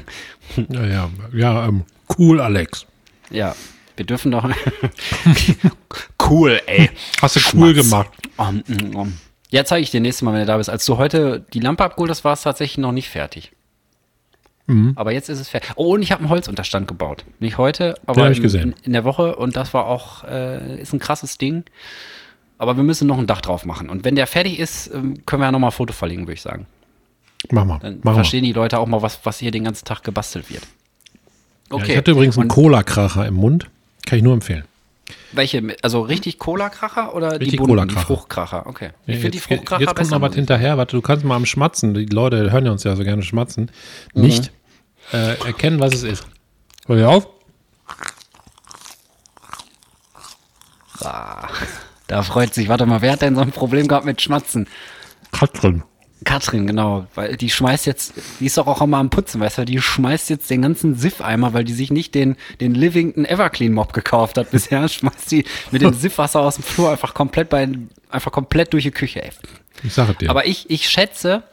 ja, 0.69 0.85
ja, 0.85 1.09
ja 1.31 1.67
ähm, 1.67 1.83
cool, 2.17 2.41
Alex. 2.41 2.85
Ja, 3.29 3.55
wir 3.95 4.05
dürfen 4.05 4.31
doch. 4.31 4.49
cool, 6.29 6.59
ey. 6.65 6.89
Hast 7.21 7.35
du 7.35 7.39
cool 7.39 7.73
Schmatz. 7.73 7.89
gemacht. 7.89 8.09
Um, 8.37 8.63
um, 8.67 8.95
um. 8.95 9.17
Ja, 9.51 9.65
zeige 9.65 9.83
ich 9.83 9.91
dir 9.91 10.01
nächstes 10.01 10.23
Mal, 10.23 10.33
wenn 10.33 10.41
du 10.41 10.45
da 10.47 10.57
bist. 10.57 10.69
Als 10.69 10.85
du 10.85 10.97
heute 10.97 11.45
die 11.53 11.59
Lampe 11.59 11.83
abgeholt 11.83 12.09
hast, 12.09 12.23
war 12.23 12.33
es 12.33 12.41
tatsächlich 12.41 12.79
noch 12.79 12.91
nicht 12.91 13.09
fertig. 13.09 13.51
Mhm. 14.65 14.93
Aber 14.95 15.11
jetzt 15.11 15.29
ist 15.29 15.39
es 15.39 15.49
fertig. 15.49 15.71
Oh, 15.75 15.93
und 15.93 16.01
ich 16.01 16.11
habe 16.11 16.21
einen 16.21 16.29
Holzunterstand 16.29 16.87
gebaut. 16.87 17.25
Nicht 17.39 17.57
heute, 17.57 17.95
aber 18.05 18.31
in. 18.31 18.43
In, 18.43 18.75
in 18.83 18.93
der 18.93 19.03
Woche. 19.03 19.35
Und 19.35 19.55
das 19.55 19.73
war 19.73 19.85
auch, 19.85 20.23
äh, 20.23 20.81
ist 20.81 20.93
ein 20.93 20.99
krasses 20.99 21.37
Ding. 21.37 21.65
Aber 22.57 22.77
wir 22.77 22.83
müssen 22.83 23.07
noch 23.07 23.17
ein 23.17 23.27
Dach 23.27 23.41
drauf 23.41 23.65
machen. 23.65 23.89
Und 23.89 24.05
wenn 24.05 24.15
der 24.15 24.25
fertig 24.25 24.57
ist, 24.57 24.87
ähm, 24.93 25.23
können 25.25 25.41
wir 25.41 25.47
ja 25.47 25.51
nochmal 25.51 25.69
ein 25.69 25.73
Foto 25.73 25.93
verlegen, 25.93 26.23
würde 26.23 26.33
ich 26.33 26.41
sagen. 26.41 26.65
Mach 27.51 27.65
mal. 27.65 27.79
Dann 27.79 27.99
Mach 28.03 28.11
mal. 28.11 28.15
verstehen 28.15 28.43
die 28.43 28.53
Leute 28.53 28.79
auch 28.79 28.87
mal, 28.87 29.01
was, 29.01 29.19
was 29.23 29.39
hier 29.39 29.51
den 29.51 29.63
ganzen 29.65 29.85
Tag 29.85 30.03
gebastelt 30.03 30.49
wird. 30.49 30.63
Ja, 31.71 31.83
ich 31.83 31.97
hatte 31.97 32.11
übrigens 32.11 32.37
einen 32.37 32.49
Cola-Kracher 32.49 33.25
im 33.27 33.33
Mund. 33.35 33.69
Kann 34.05 34.17
ich 34.17 34.23
nur 34.23 34.33
empfehlen. 34.33 34.63
welche? 35.31 35.75
Also 35.81 36.01
richtig 36.01 36.37
Cola-Kracher 36.39 37.15
oder 37.15 37.37
die 37.39 37.45
Richtig 37.45 37.59
bunten, 37.59 37.71
die 37.73 37.75
Cola-Kracher. 37.95 38.05
Fruchtkracher? 38.07 38.67
Okay. 38.67 38.89
Ich 39.07 39.15
Ja, 39.15 39.21
finde 39.21 39.31
die 39.31 39.37
jetzt, 39.37 39.47
Fruchtkracher 39.47 39.81
jetzt 39.81 39.95
kommt 39.95 40.11
noch 40.11 40.21
was 40.21 40.35
hinterher. 40.35 40.77
Warte, 40.77 40.95
du 40.95 41.01
kannst 41.01 41.25
mal 41.25 41.35
am 41.35 41.45
Schmatzen, 41.45 41.93
die 41.93 42.05
Leute 42.05 42.51
hören 42.51 42.65
ja 42.65 42.71
uns 42.71 42.83
ja 42.83 42.95
so 42.95 43.03
gerne 43.03 43.23
schmatzen, 43.23 43.71
Mhm. 44.13 44.21
nicht 44.21 44.51
äh, 45.11 45.37
erkennen, 45.45 45.79
was 45.79 45.93
es 45.95 46.03
ist. 46.03 46.25
Hör 46.85 46.95
dir 46.95 47.09
auf. 47.09 47.27
Ah, 51.01 51.47
da 52.07 52.21
freut 52.23 52.53
sich. 52.53 52.69
Warte 52.69 52.85
mal, 52.85 53.01
wer 53.01 53.13
hat 53.13 53.21
denn 53.21 53.35
so 53.35 53.41
ein 53.41 53.51
Problem 53.51 53.87
gehabt 53.87 54.05
mit 54.05 54.21
Schmatzen? 54.21 54.67
Katrin. 55.31 55.83
Katrin, 56.33 56.65
genau. 56.65 57.05
Weil 57.13 57.37
die 57.37 57.51
schmeißt 57.51 57.85
jetzt, 57.85 58.15
die 58.39 58.47
ist 58.47 58.57
doch 58.57 58.65
auch 58.65 58.81
immer 58.81 58.97
am 58.97 59.11
Putzen, 59.11 59.39
weißt 59.39 59.59
du? 59.59 59.65
Die 59.65 59.79
schmeißt 59.79 60.31
jetzt 60.31 60.49
den 60.49 60.63
ganzen 60.63 60.95
Siff-Eimer, 60.95 61.53
weil 61.53 61.63
die 61.63 61.73
sich 61.73 61.91
nicht 61.91 62.15
den, 62.15 62.37
den 62.59 62.73
Livington 62.73 63.23
Everclean 63.23 63.71
Mob 63.71 63.93
gekauft 63.93 64.39
hat 64.39 64.49
bisher. 64.49 64.87
Schmeißt 64.89 65.29
die 65.29 65.45
mit 65.69 65.83
dem 65.83 65.93
Siffwasser 65.93 66.39
aus 66.39 66.55
dem 66.55 66.63
Flur 66.63 66.89
einfach 66.89 67.13
komplett 67.13 67.49
bei, 67.49 67.69
einfach 68.09 68.31
komplett 68.31 68.73
durch 68.73 68.83
die 68.83 68.89
Küche, 68.89 69.23
ey. 69.23 69.29
Ich 69.83 69.93
sage 69.93 70.15
dir. 70.15 70.31
Aber 70.31 70.47
ich, 70.47 70.71
ich 70.71 70.89
schätze, 70.89 71.43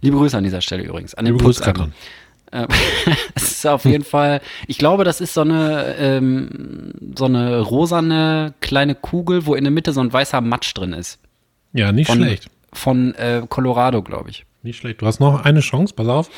liebe 0.00 0.16
Grüße 0.16 0.38
an 0.38 0.44
dieser 0.44 0.62
Stelle 0.62 0.84
übrigens, 0.84 1.14
an 1.14 1.26
den 1.26 1.34
Liebe 1.34 1.44
Grüße, 1.44 1.60
Putzeimer. 1.60 1.90
Katrin. 2.50 2.72
Äh, 3.06 3.14
Es 3.34 3.50
ist 3.50 3.66
auf 3.66 3.84
jeden 3.84 4.04
Fall, 4.04 4.40
ich 4.66 4.78
glaube, 4.78 5.04
das 5.04 5.20
ist 5.20 5.34
so 5.34 5.42
eine, 5.42 5.96
ähm, 5.98 6.92
so 7.14 7.26
eine 7.26 7.60
rosane 7.60 8.54
kleine 8.60 8.94
Kugel, 8.94 9.44
wo 9.44 9.54
in 9.54 9.64
der 9.64 9.70
Mitte 9.70 9.92
so 9.92 10.00
ein 10.00 10.10
weißer 10.10 10.40
Matsch 10.40 10.72
drin 10.72 10.94
ist. 10.94 11.18
Ja, 11.74 11.92
nicht 11.92 12.06
Von, 12.06 12.16
schlecht. 12.16 12.48
Von 12.72 13.14
äh, 13.14 13.44
Colorado, 13.48 14.02
glaube 14.02 14.30
ich. 14.30 14.46
Nicht 14.62 14.78
schlecht. 14.78 15.00
Du 15.02 15.06
hast 15.06 15.20
noch 15.20 15.44
eine 15.44 15.60
Chance, 15.60 15.94
pass 15.94 16.06
auf. 16.08 16.30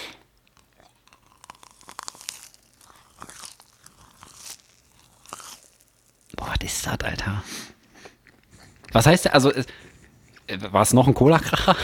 Boah, 6.36 6.48
was 6.48 6.64
ist 6.64 6.86
das, 6.86 7.00
Alter? 7.00 7.42
Was 8.92 9.06
heißt 9.06 9.24
der, 9.26 9.34
also, 9.34 9.50
äh, 9.52 9.64
war 10.70 10.82
es 10.82 10.92
noch 10.92 11.06
ein 11.06 11.14
Cola-Kracher? 11.14 11.76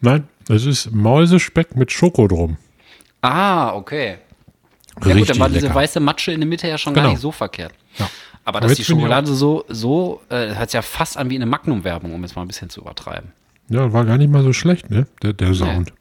Nein, 0.00 0.28
es 0.48 0.66
ist 0.66 0.92
Mäusespeck 0.92 1.76
mit 1.76 1.90
Schoko 1.92 2.28
drum. 2.28 2.56
Ah, 3.22 3.72
okay. 3.74 4.18
Ja 5.00 5.02
Richtig 5.12 5.18
gut, 5.18 5.30
dann 5.30 5.38
war 5.40 5.48
diese 5.48 5.66
lecker. 5.66 5.74
weiße 5.74 6.00
Matsche 6.00 6.32
in 6.32 6.40
der 6.40 6.48
Mitte 6.48 6.68
ja 6.68 6.78
schon 6.78 6.94
gar 6.94 7.02
Genau. 7.02 7.12
nicht 7.12 7.20
so 7.22 7.32
verkehrt. 7.32 7.74
Ja. 7.98 8.08
Aber 8.44 8.58
Aber 8.58 8.68
dass 8.68 8.76
die 8.76 8.84
Schokolade 8.84 9.34
so, 9.34 9.64
so, 9.68 10.22
äh, 10.28 10.54
hört 10.54 10.70
sich 10.70 10.74
ja 10.74 10.82
fast 10.82 11.16
an 11.16 11.28
wie 11.30 11.34
eine 11.34 11.46
Magnum-Werbung, 11.46 12.14
um 12.14 12.22
es 12.24 12.34
mal 12.36 12.42
ein 12.42 12.48
bisschen 12.48 12.70
zu 12.70 12.80
übertreiben. 12.80 13.32
Ja, 13.68 13.92
war 13.92 14.04
gar 14.04 14.18
nicht 14.18 14.30
mal 14.30 14.42
so 14.42 14.52
schlecht, 14.52 14.90
ne? 14.90 15.06
Der, 15.22 15.32
der 15.32 15.54
Sound. 15.54 15.92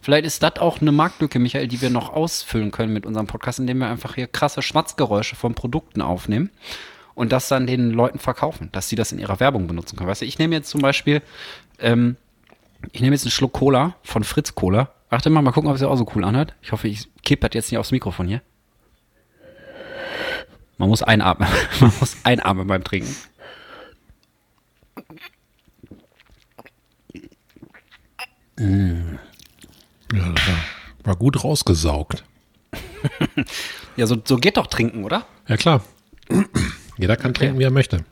Vielleicht 0.00 0.26
ist 0.26 0.42
das 0.42 0.56
auch 0.56 0.80
eine 0.80 0.90
Marktlücke, 0.90 1.38
Michael, 1.38 1.68
die 1.68 1.80
wir 1.80 1.90
noch 1.90 2.12
ausfüllen 2.12 2.72
können 2.72 2.92
mit 2.92 3.06
unserem 3.06 3.28
Podcast, 3.28 3.60
indem 3.60 3.78
wir 3.78 3.86
einfach 3.86 4.16
hier 4.16 4.26
krasse 4.26 4.60
Schmatzgeräusche 4.60 5.36
von 5.36 5.54
Produkten 5.54 6.02
aufnehmen 6.02 6.50
und 7.14 7.30
das 7.30 7.46
dann 7.46 7.68
den 7.68 7.90
Leuten 7.90 8.18
verkaufen, 8.18 8.68
dass 8.72 8.88
sie 8.88 8.96
das 8.96 9.12
in 9.12 9.20
ihrer 9.20 9.38
Werbung 9.38 9.68
benutzen 9.68 9.96
können. 9.96 10.08
Weißt 10.08 10.22
du, 10.22 10.26
ich 10.26 10.40
nehme 10.40 10.56
jetzt 10.56 10.70
zum 10.70 10.82
Beispiel, 10.82 11.22
ähm, 11.78 12.16
ich 12.90 13.00
nehme 13.00 13.14
jetzt 13.14 13.24
einen 13.24 13.30
Schluck 13.30 13.52
Cola 13.52 13.94
von 14.02 14.24
Fritz 14.24 14.56
Cola. 14.56 14.90
Warte 15.08 15.30
mal, 15.30 15.42
mal 15.42 15.52
gucken, 15.52 15.70
ob 15.70 15.76
es 15.76 15.82
ja 15.82 15.88
auch 15.88 15.96
so 15.96 16.10
cool 16.16 16.24
anhört. 16.24 16.54
Ich 16.62 16.72
hoffe, 16.72 16.88
ich 16.88 17.08
kipp 17.22 17.40
das 17.42 17.50
jetzt 17.52 17.70
nicht 17.70 17.78
aufs 17.78 17.92
Mikrofon 17.92 18.26
hier. 18.26 18.42
Man 20.78 20.88
muss 20.88 21.02
einatmen. 21.02 21.48
Man 21.80 21.92
muss 22.00 22.16
einatmen 22.24 22.66
beim 22.66 22.82
Trinken. 22.82 23.14
Ja, 28.58 29.18
das 30.12 30.46
war, 30.46 30.56
war 31.04 31.16
gut 31.16 31.42
rausgesaugt. 31.44 32.24
Ja, 33.96 34.06
so, 34.06 34.16
so 34.24 34.36
geht 34.38 34.56
doch 34.56 34.68
trinken, 34.68 35.04
oder? 35.04 35.26
Ja, 35.48 35.58
klar. 35.58 35.84
Jeder 36.96 37.16
kann 37.18 37.34
trinken, 37.34 37.58
wie 37.58 37.64
er 37.64 37.70
möchte. 37.70 38.04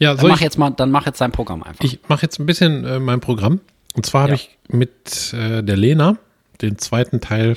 Ja, 0.00 0.14
Dann 0.14 0.26
mach 0.26 0.36
ich, 0.36 0.42
jetzt 0.42 0.58
mal, 0.58 0.70
dann 0.70 0.90
mach 0.90 1.06
jetzt 1.06 1.20
dein 1.20 1.30
Programm 1.30 1.62
einfach. 1.62 1.84
ich 1.84 2.00
mache 2.08 2.22
jetzt 2.22 2.40
ein 2.40 2.46
bisschen 2.46 2.84
äh, 2.84 2.98
mein 2.98 3.20
Programm. 3.20 3.60
Und 3.94 4.04
zwar 4.04 4.22
habe 4.22 4.32
Ja. 4.32 4.36
ich 4.36 4.58
mit 4.68 5.32
äh, 5.32 5.62
der 5.62 5.76
Lena 5.76 6.16
den 6.60 6.76
zweiten 6.78 7.20
Teil 7.20 7.54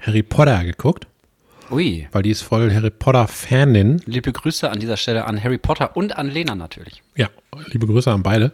Harry 0.00 0.22
Potter 0.22 0.62
geguckt, 0.62 1.08
Ui. 1.72 2.06
weil 2.12 2.22
die 2.22 2.30
ist 2.30 2.42
voll 2.42 2.72
Harry 2.72 2.90
Potter-Fanin. 2.90 4.02
Liebe 4.06 4.30
Grüße 4.32 4.70
an 4.70 4.78
dieser 4.78 4.96
Stelle 4.96 5.24
an 5.24 5.42
Harry 5.42 5.58
Potter 5.58 5.96
und 5.96 6.16
an 6.16 6.30
Lena 6.30 6.54
natürlich. 6.54 7.02
Ja, 7.16 7.28
liebe 7.72 7.86
Grüße 7.88 8.10
an 8.12 8.22
beide. 8.22 8.52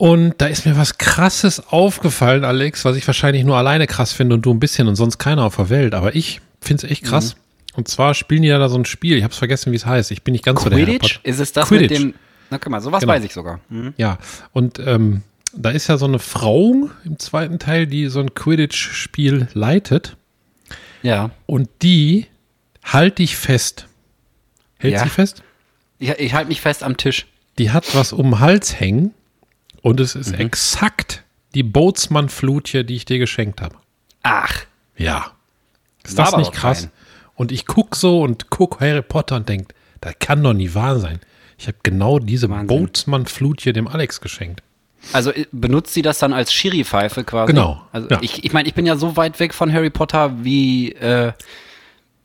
Und 0.00 0.36
da 0.38 0.46
ist 0.46 0.64
mir 0.64 0.78
was 0.78 0.96
Krasses 0.96 1.60
aufgefallen, 1.68 2.42
Alex, 2.42 2.86
was 2.86 2.96
ich 2.96 3.06
wahrscheinlich 3.06 3.44
nur 3.44 3.58
alleine 3.58 3.86
krass 3.86 4.14
finde 4.14 4.34
und 4.34 4.40
du 4.46 4.50
ein 4.50 4.58
bisschen 4.58 4.88
und 4.88 4.96
sonst 4.96 5.18
keiner 5.18 5.44
auf 5.44 5.56
der 5.56 5.68
Welt. 5.68 5.92
Aber 5.92 6.16
ich 6.16 6.40
finde 6.62 6.86
es 6.86 6.90
echt 6.90 7.04
krass. 7.04 7.36
Und 7.74 7.86
zwar 7.86 8.14
spielen 8.14 8.40
die 8.40 8.48
ja 8.48 8.58
da 8.58 8.70
so 8.70 8.78
ein 8.78 8.86
Spiel. 8.86 9.18
Ich 9.18 9.24
habe 9.24 9.32
es 9.32 9.36
vergessen, 9.38 9.72
wie 9.72 9.76
es 9.76 9.84
heißt. 9.84 10.10
Ich 10.10 10.22
bin 10.22 10.32
nicht 10.32 10.42
ganz 10.42 10.62
so 10.62 10.70
der 10.70 10.78
Quidditch? 10.78 11.20
Ist 11.22 11.38
es 11.38 11.52
das 11.52 11.68
Quidditch. 11.68 11.90
mit 11.90 12.00
dem. 12.00 12.14
Na 12.48 12.56
guck 12.56 12.70
mal, 12.70 12.80
sowas 12.80 13.00
Genau. 13.02 13.12
weiß 13.12 13.24
ich 13.24 13.34
sogar. 13.34 13.60
Mhm. 13.68 13.92
Ja, 13.98 14.16
und 14.54 14.78
ähm, 14.78 15.20
da 15.54 15.68
ist 15.68 15.86
ja 15.88 15.98
so 15.98 16.06
eine 16.06 16.18
Frau 16.18 16.88
im 17.04 17.18
zweiten 17.18 17.58
Teil, 17.58 17.86
die 17.86 18.06
so 18.06 18.20
ein 18.20 18.34
Quidditch-Spiel 18.34 19.48
leitet. 19.52 20.16
Ja. 21.02 21.28
Und 21.44 21.68
die 21.82 22.24
halt 22.82 23.18
dich 23.18 23.36
fest. 23.36 23.86
Hält 24.78 24.94
Ja. 24.94 25.02
sie 25.04 25.10
fest? 25.10 25.42
Ich, 25.98 26.08
ich 26.08 26.32
halte 26.32 26.48
mich 26.48 26.62
fest 26.62 26.82
am 26.82 26.96
Tisch. 26.96 27.26
Die 27.58 27.70
hat 27.70 27.94
was 27.94 28.14
um 28.14 28.30
den 28.30 28.40
Hals 28.40 28.80
hängen 28.80 29.12
und 29.82 30.00
es 30.00 30.14
ist 30.14 30.32
Mhm. 30.32 30.40
exakt 30.40 31.22
die 31.54 31.62
Bootsmann-Flutche, 31.62 32.84
die 32.84 32.96
ich 32.96 33.04
dir 33.04 33.18
geschenkt 33.18 33.60
habe. 33.60 33.76
Ach. 34.22 34.54
Ja. 34.96 35.32
Ist 36.04 36.18
das 36.18 36.36
nicht 36.36 36.52
krass? 36.52 36.82
rein. 36.84 36.90
Und 37.34 37.52
ich 37.52 37.66
guck 37.66 37.96
so 37.96 38.20
und 38.22 38.50
guck 38.50 38.80
Harry 38.80 39.02
Potter 39.02 39.36
und 39.36 39.48
denk, 39.48 39.72
das 40.00 40.14
kann 40.18 40.42
doch 40.42 40.52
nie 40.52 40.74
wahr 40.74 40.98
sein. 41.00 41.20
Ich 41.58 41.66
habe 41.66 41.78
genau 41.82 42.18
diese 42.18 42.48
Wahnsinn. 42.50 42.66
Bootsmann-Flutche 42.68 43.72
dem 43.72 43.88
Alex 43.88 44.20
geschenkt. 44.20 44.62
Also 45.12 45.30
äh, 45.32 45.46
benutzt 45.52 45.94
sie 45.94 46.02
das 46.02 46.18
dann 46.18 46.32
als 46.32 46.52
Schiri-Pfeife 46.52 47.24
quasi? 47.24 47.52
Genau, 47.52 47.82
Also 47.92 48.08
ja. 48.10 48.18
ich, 48.20 48.44
ich 48.44 48.52
meine, 48.52 48.68
ich 48.68 48.74
bin 48.74 48.84
ja 48.86 48.96
so 48.96 49.16
weit 49.16 49.40
weg 49.40 49.54
von 49.54 49.72
Harry 49.72 49.90
Potter 49.90 50.44
wie, 50.44 50.92
äh, 50.92 51.32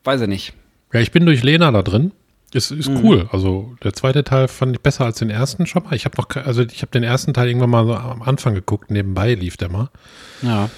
weiß 0.04 0.22
ich 0.22 0.28
nicht. 0.28 0.54
Ja, 0.94 1.00
ich 1.00 1.12
bin 1.12 1.26
durch 1.26 1.44
Lena 1.44 1.72
da 1.72 1.82
drin. 1.82 2.12
Es 2.56 2.72
ist 2.72 2.90
Mhm. 2.90 3.04
cool. 3.04 3.30
Also 3.32 3.76
der 3.84 3.94
zweite 3.94 4.24
Teil 4.24 4.48
fand 4.48 4.76
ich 4.76 4.82
besser 4.82 5.06
als 5.06 5.20
den 5.20 5.30
ersten 5.30 5.66
schon 5.66 5.84
mal. 5.84 5.94
Ich 5.94 6.06
habe 6.06 6.16
noch, 6.18 6.30
also 6.46 6.62
ich 6.64 6.82
habe 6.82 6.92
den 6.92 7.04
ersten 7.04 7.34
Teil 7.34 7.48
irgendwann 7.50 7.70
mal 7.70 7.86
so 7.86 7.96
am 7.96 8.22
Anfang 8.22 8.54
geguckt. 8.54 8.90
Nebenbei 8.92 9.34
lief 9.34 9.58
der 9.58 9.70
mal. 9.70 9.90
Ja. 10.42 10.70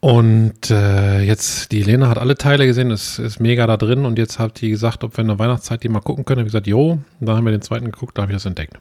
Und 0.00 0.70
äh, 0.70 1.22
jetzt, 1.22 1.72
die 1.72 1.82
Lena 1.82 2.08
hat 2.08 2.18
alle 2.18 2.36
Teile 2.36 2.66
gesehen, 2.66 2.90
ist, 2.90 3.18
ist 3.18 3.40
mega 3.40 3.66
da 3.66 3.76
drin. 3.76 4.04
Und 4.04 4.18
jetzt 4.18 4.38
hat 4.38 4.60
die 4.60 4.70
gesagt, 4.70 5.02
ob 5.02 5.16
wir 5.16 5.22
in 5.22 5.28
der 5.28 5.38
Weihnachtszeit 5.38 5.82
die 5.82 5.88
mal 5.88 6.00
gucken 6.00 6.24
können. 6.24 6.42
Ich 6.42 6.46
gesagt, 6.46 6.66
jo. 6.66 6.90
Und 6.92 7.04
dann 7.20 7.36
haben 7.36 7.44
wir 7.44 7.50
den 7.50 7.62
zweiten 7.62 7.86
geguckt, 7.86 8.16
da 8.16 8.22
habe 8.22 8.32
ich 8.32 8.36
das 8.36 8.46
entdeckt. 8.46 8.74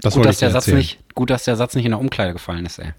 Das 0.00 0.14
Gut, 0.14 0.24
dass 0.24 0.38
der 0.38 0.50
Satz 0.50 0.66
nicht, 0.66 0.98
gut, 1.14 1.30
dass 1.30 1.44
der 1.44 1.54
Satz 1.54 1.76
nicht 1.76 1.84
in 1.84 1.92
der 1.92 2.00
Umkleide 2.00 2.32
gefallen 2.32 2.66
ist, 2.66 2.80
ey. 2.80 2.92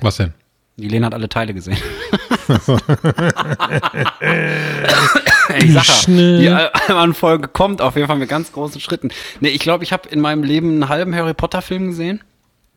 Was 0.00 0.16
denn? 0.16 0.32
Die 0.80 0.88
Lena 0.88 1.06
hat 1.06 1.14
alle 1.14 1.28
Teile 1.28 1.54
gesehen. 1.54 1.76
Ich 5.58 5.72
sag 5.72 6.08
ja, 6.08 6.38
die 6.38 6.48
Alman-Folge 6.48 7.48
kommt 7.48 7.82
auf 7.82 7.96
jeden 7.96 8.06
Fall 8.06 8.18
mit 8.18 8.28
ganz 8.28 8.52
großen 8.52 8.80
Schritten. 8.80 9.10
Nee, 9.40 9.48
ich 9.48 9.60
glaube, 9.60 9.84
ich 9.84 9.92
habe 9.92 10.08
in 10.08 10.20
meinem 10.20 10.42
Leben 10.42 10.70
einen 10.70 10.88
halben 10.88 11.14
Harry 11.14 11.34
Potter-Film 11.34 11.88
gesehen. 11.88 12.20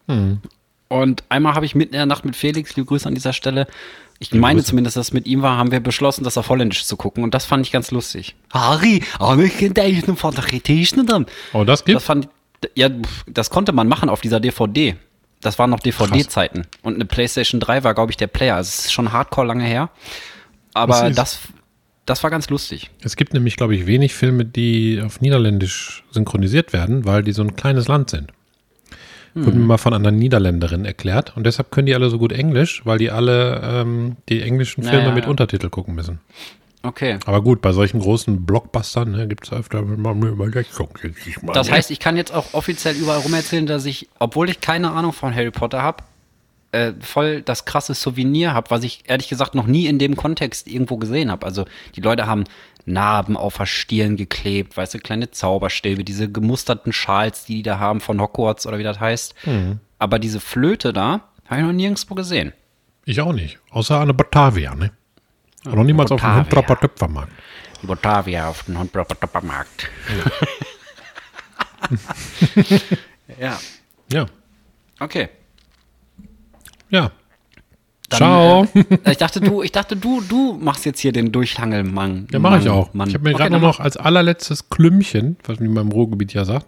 Hm. 0.07 0.39
Und 0.87 1.23
einmal 1.29 1.55
habe 1.55 1.65
ich 1.65 1.75
mitten 1.75 1.93
in 1.93 1.99
der 1.99 2.05
Nacht 2.05 2.25
mit 2.25 2.35
Felix, 2.35 2.75
liebe 2.75 2.87
Grüße 2.87 3.07
an 3.07 3.15
dieser 3.15 3.33
Stelle, 3.33 3.67
ich 4.19 4.33
meine 4.33 4.63
zumindest, 4.63 4.95
dass 4.95 5.07
es 5.07 5.13
mit 5.13 5.25
ihm 5.25 5.41
war, 5.41 5.57
haben 5.57 5.71
wir 5.71 5.79
beschlossen, 5.79 6.23
das 6.23 6.37
auf 6.37 6.49
Holländisch 6.49 6.85
zu 6.85 6.95
gucken. 6.95 7.23
Und 7.23 7.33
das 7.33 7.45
fand 7.45 7.65
ich 7.65 7.71
ganz 7.71 7.91
lustig. 7.91 8.35
Harry, 8.51 9.03
aber 9.19 9.43
ich 9.43 9.57
kenne 9.57 9.73
dich 9.73 10.05
von 10.05 10.33
der 10.33 10.43
Kritik 10.43 10.87
Oh, 11.53 11.63
das 11.63 11.79
Das 11.79 11.85
gibt's? 11.85 12.05
fand 12.05 12.25
ich, 12.25 12.69
ja, 12.75 12.89
das 13.27 13.49
konnte 13.49 13.73
man 13.73 13.87
machen 13.87 14.09
auf 14.09 14.21
dieser 14.21 14.39
DVD. 14.39 14.95
Das 15.43 15.59
waren 15.59 15.69
noch 15.69 15.79
DVD-Zeiten. 15.79 16.63
Und 16.81 16.95
eine 16.95 17.05
PlayStation 17.05 17.59
3 17.59 17.83
war, 17.83 17.93
glaube 17.93 18.11
ich, 18.11 18.17
der 18.17 18.27
Player. 18.27 18.57
Es 18.59 18.85
ist 18.85 18.93
schon 18.93 19.11
hardcore 19.11 19.47
lange 19.47 19.65
her. 19.65 19.89
Aber 20.73 21.11
das, 21.11 21.39
das 22.05 22.23
war 22.23 22.29
ganz 22.29 22.49
lustig. 22.49 22.89
Es 23.03 23.15
gibt 23.15 23.33
nämlich, 23.33 23.55
glaube 23.55 23.75
ich, 23.75 23.85
wenig 23.85 24.13
Filme, 24.13 24.45
die 24.45 25.01
auf 25.05 25.21
Niederländisch 25.21 26.03
synchronisiert 26.11 26.73
werden, 26.73 27.05
weil 27.05 27.23
die 27.23 27.33
so 27.33 27.43
ein 27.43 27.55
kleines 27.55 27.87
Land 27.87 28.09
sind. 28.09 28.31
Wurde 29.35 29.57
mir 29.57 29.65
mal 29.65 29.77
von 29.79 29.95
einer 29.95 30.11
Niederländerin 30.11 30.85
erklärt. 30.85 31.35
Und 31.35 31.45
deshalb 31.45 31.71
können 31.71 31.87
die 31.87 31.95
alle 31.95 32.11
so 32.11 32.19
gut 32.19 32.31
Englisch, 32.31 32.85
weil 32.85 32.99
die 32.99 33.09
alle 33.09 33.61
ähm, 33.63 34.17
die 34.29 34.43
englischen 34.43 34.83
Filme 34.83 35.07
ja, 35.07 35.11
mit 35.11 35.23
ja. 35.23 35.29
Untertitel 35.29 35.69
gucken 35.69 35.95
müssen. 35.95 36.19
Okay. 36.85 37.17
Aber 37.25 37.41
gut, 37.41 37.61
bei 37.61 37.71
solchen 37.71 38.01
großen 38.01 38.45
Blockbustern 38.45 39.11
ne, 39.11 39.27
gibt 39.27 39.45
es 39.45 39.53
öfter 39.53 39.81
mal 39.81 40.11
eine 40.11 40.31
mal, 40.31 41.53
Das 41.53 41.71
heißt, 41.71 41.91
ich 41.91 41.99
kann 41.99 42.17
jetzt 42.17 42.33
auch 42.33 42.53
offiziell 42.53 42.95
überall 42.95 43.19
rum 43.19 43.33
erzählen, 43.33 43.65
dass 43.65 43.85
ich, 43.85 44.09
obwohl 44.19 44.49
ich 44.49 44.59
keine 44.59 44.91
Ahnung 44.91 45.13
von 45.13 45.33
Harry 45.33 45.51
Potter 45.51 45.81
habe, 45.81 46.03
äh, 46.73 46.91
voll 46.99 47.41
das 47.41 47.63
krasse 47.63 47.93
Souvenir 47.93 48.53
habe, 48.53 48.69
was 48.69 48.83
ich 48.83 49.03
ehrlich 49.07 49.29
gesagt 49.29 49.55
noch 49.55 49.65
nie 49.65 49.87
in 49.87 49.97
dem 49.97 50.17
Kontext 50.17 50.67
irgendwo 50.67 50.97
gesehen 50.97 51.31
habe. 51.31 51.45
Also 51.45 51.65
die 51.95 52.01
Leute 52.01 52.27
haben 52.27 52.43
Narben 52.85 53.37
auf 53.37 53.57
der 53.57 53.65
Stirn 53.65 54.17
geklebt, 54.17 54.75
weißt 54.75 54.95
du, 54.95 54.99
kleine 54.99 55.31
Zauberstäbe, 55.31 56.03
diese 56.03 56.29
gemusterten 56.29 56.91
Schals, 56.91 57.45
die 57.45 57.55
die 57.55 57.63
da 57.63 57.79
haben 57.79 58.01
von 58.01 58.19
Hogwarts 58.19 58.67
oder 58.67 58.77
wie 58.77 58.83
das 58.83 58.99
heißt. 58.99 59.35
Aber 59.99 60.19
diese 60.19 60.41
Flöte 60.41 60.91
da 60.91 61.21
habe 61.47 61.61
ich 61.61 61.65
noch 61.65 61.73
nirgendwo 61.73 62.13
gesehen. 62.15 62.51
ich 63.05 63.21
auch 63.21 63.31
nicht. 63.33 63.59
Außer 63.69 63.99
an 63.99 64.07
der 64.07 64.13
Batavia, 64.13 64.75
ne? 64.75 64.91
Aber 65.65 65.75
noch 65.77 65.83
niemals 65.83 66.11
auf 66.11 66.19
dem 66.21 66.23
Batavia. 66.27 66.43
Hundrapper 66.43 66.79
Töpfermarkt. 66.79 67.31
Die 67.81 67.87
Botavia 67.87 68.47
auf 68.49 68.63
dem 68.63 68.75
Markt. 68.75 69.89
ja, 73.39 73.59
Ja. 74.11 74.25
okay. 74.99 75.29
Ja. 76.89 77.11
Dann, 78.09 78.17
Ciao. 78.17 78.67
Äh, 78.75 79.11
ich 79.11 79.17
dachte, 79.17 79.41
du, 79.41 79.63
ich 79.63 79.71
dachte, 79.71 79.95
du, 79.95 80.21
du 80.21 80.53
machst 80.61 80.85
jetzt 80.85 80.99
hier 80.99 81.11
den 81.11 81.31
Durchhangelmann. 81.31 82.27
Ja, 82.31 82.39
mache 82.39 82.59
ich 82.59 82.69
auch. 82.69 82.93
Mann. 82.93 83.07
Ich 83.09 83.15
habe 83.15 83.23
mir 83.23 83.31
Okay, 83.35 83.49
gerade 83.49 83.59
noch 83.59 83.79
als 83.79 83.97
allerletztes 83.97 84.69
Klümpchen, 84.69 85.37
was 85.45 85.59
man 85.59 85.75
im 85.77 85.91
Ruhrgebiet 85.91 86.33
ja 86.33 86.45
sagt, 86.45 86.67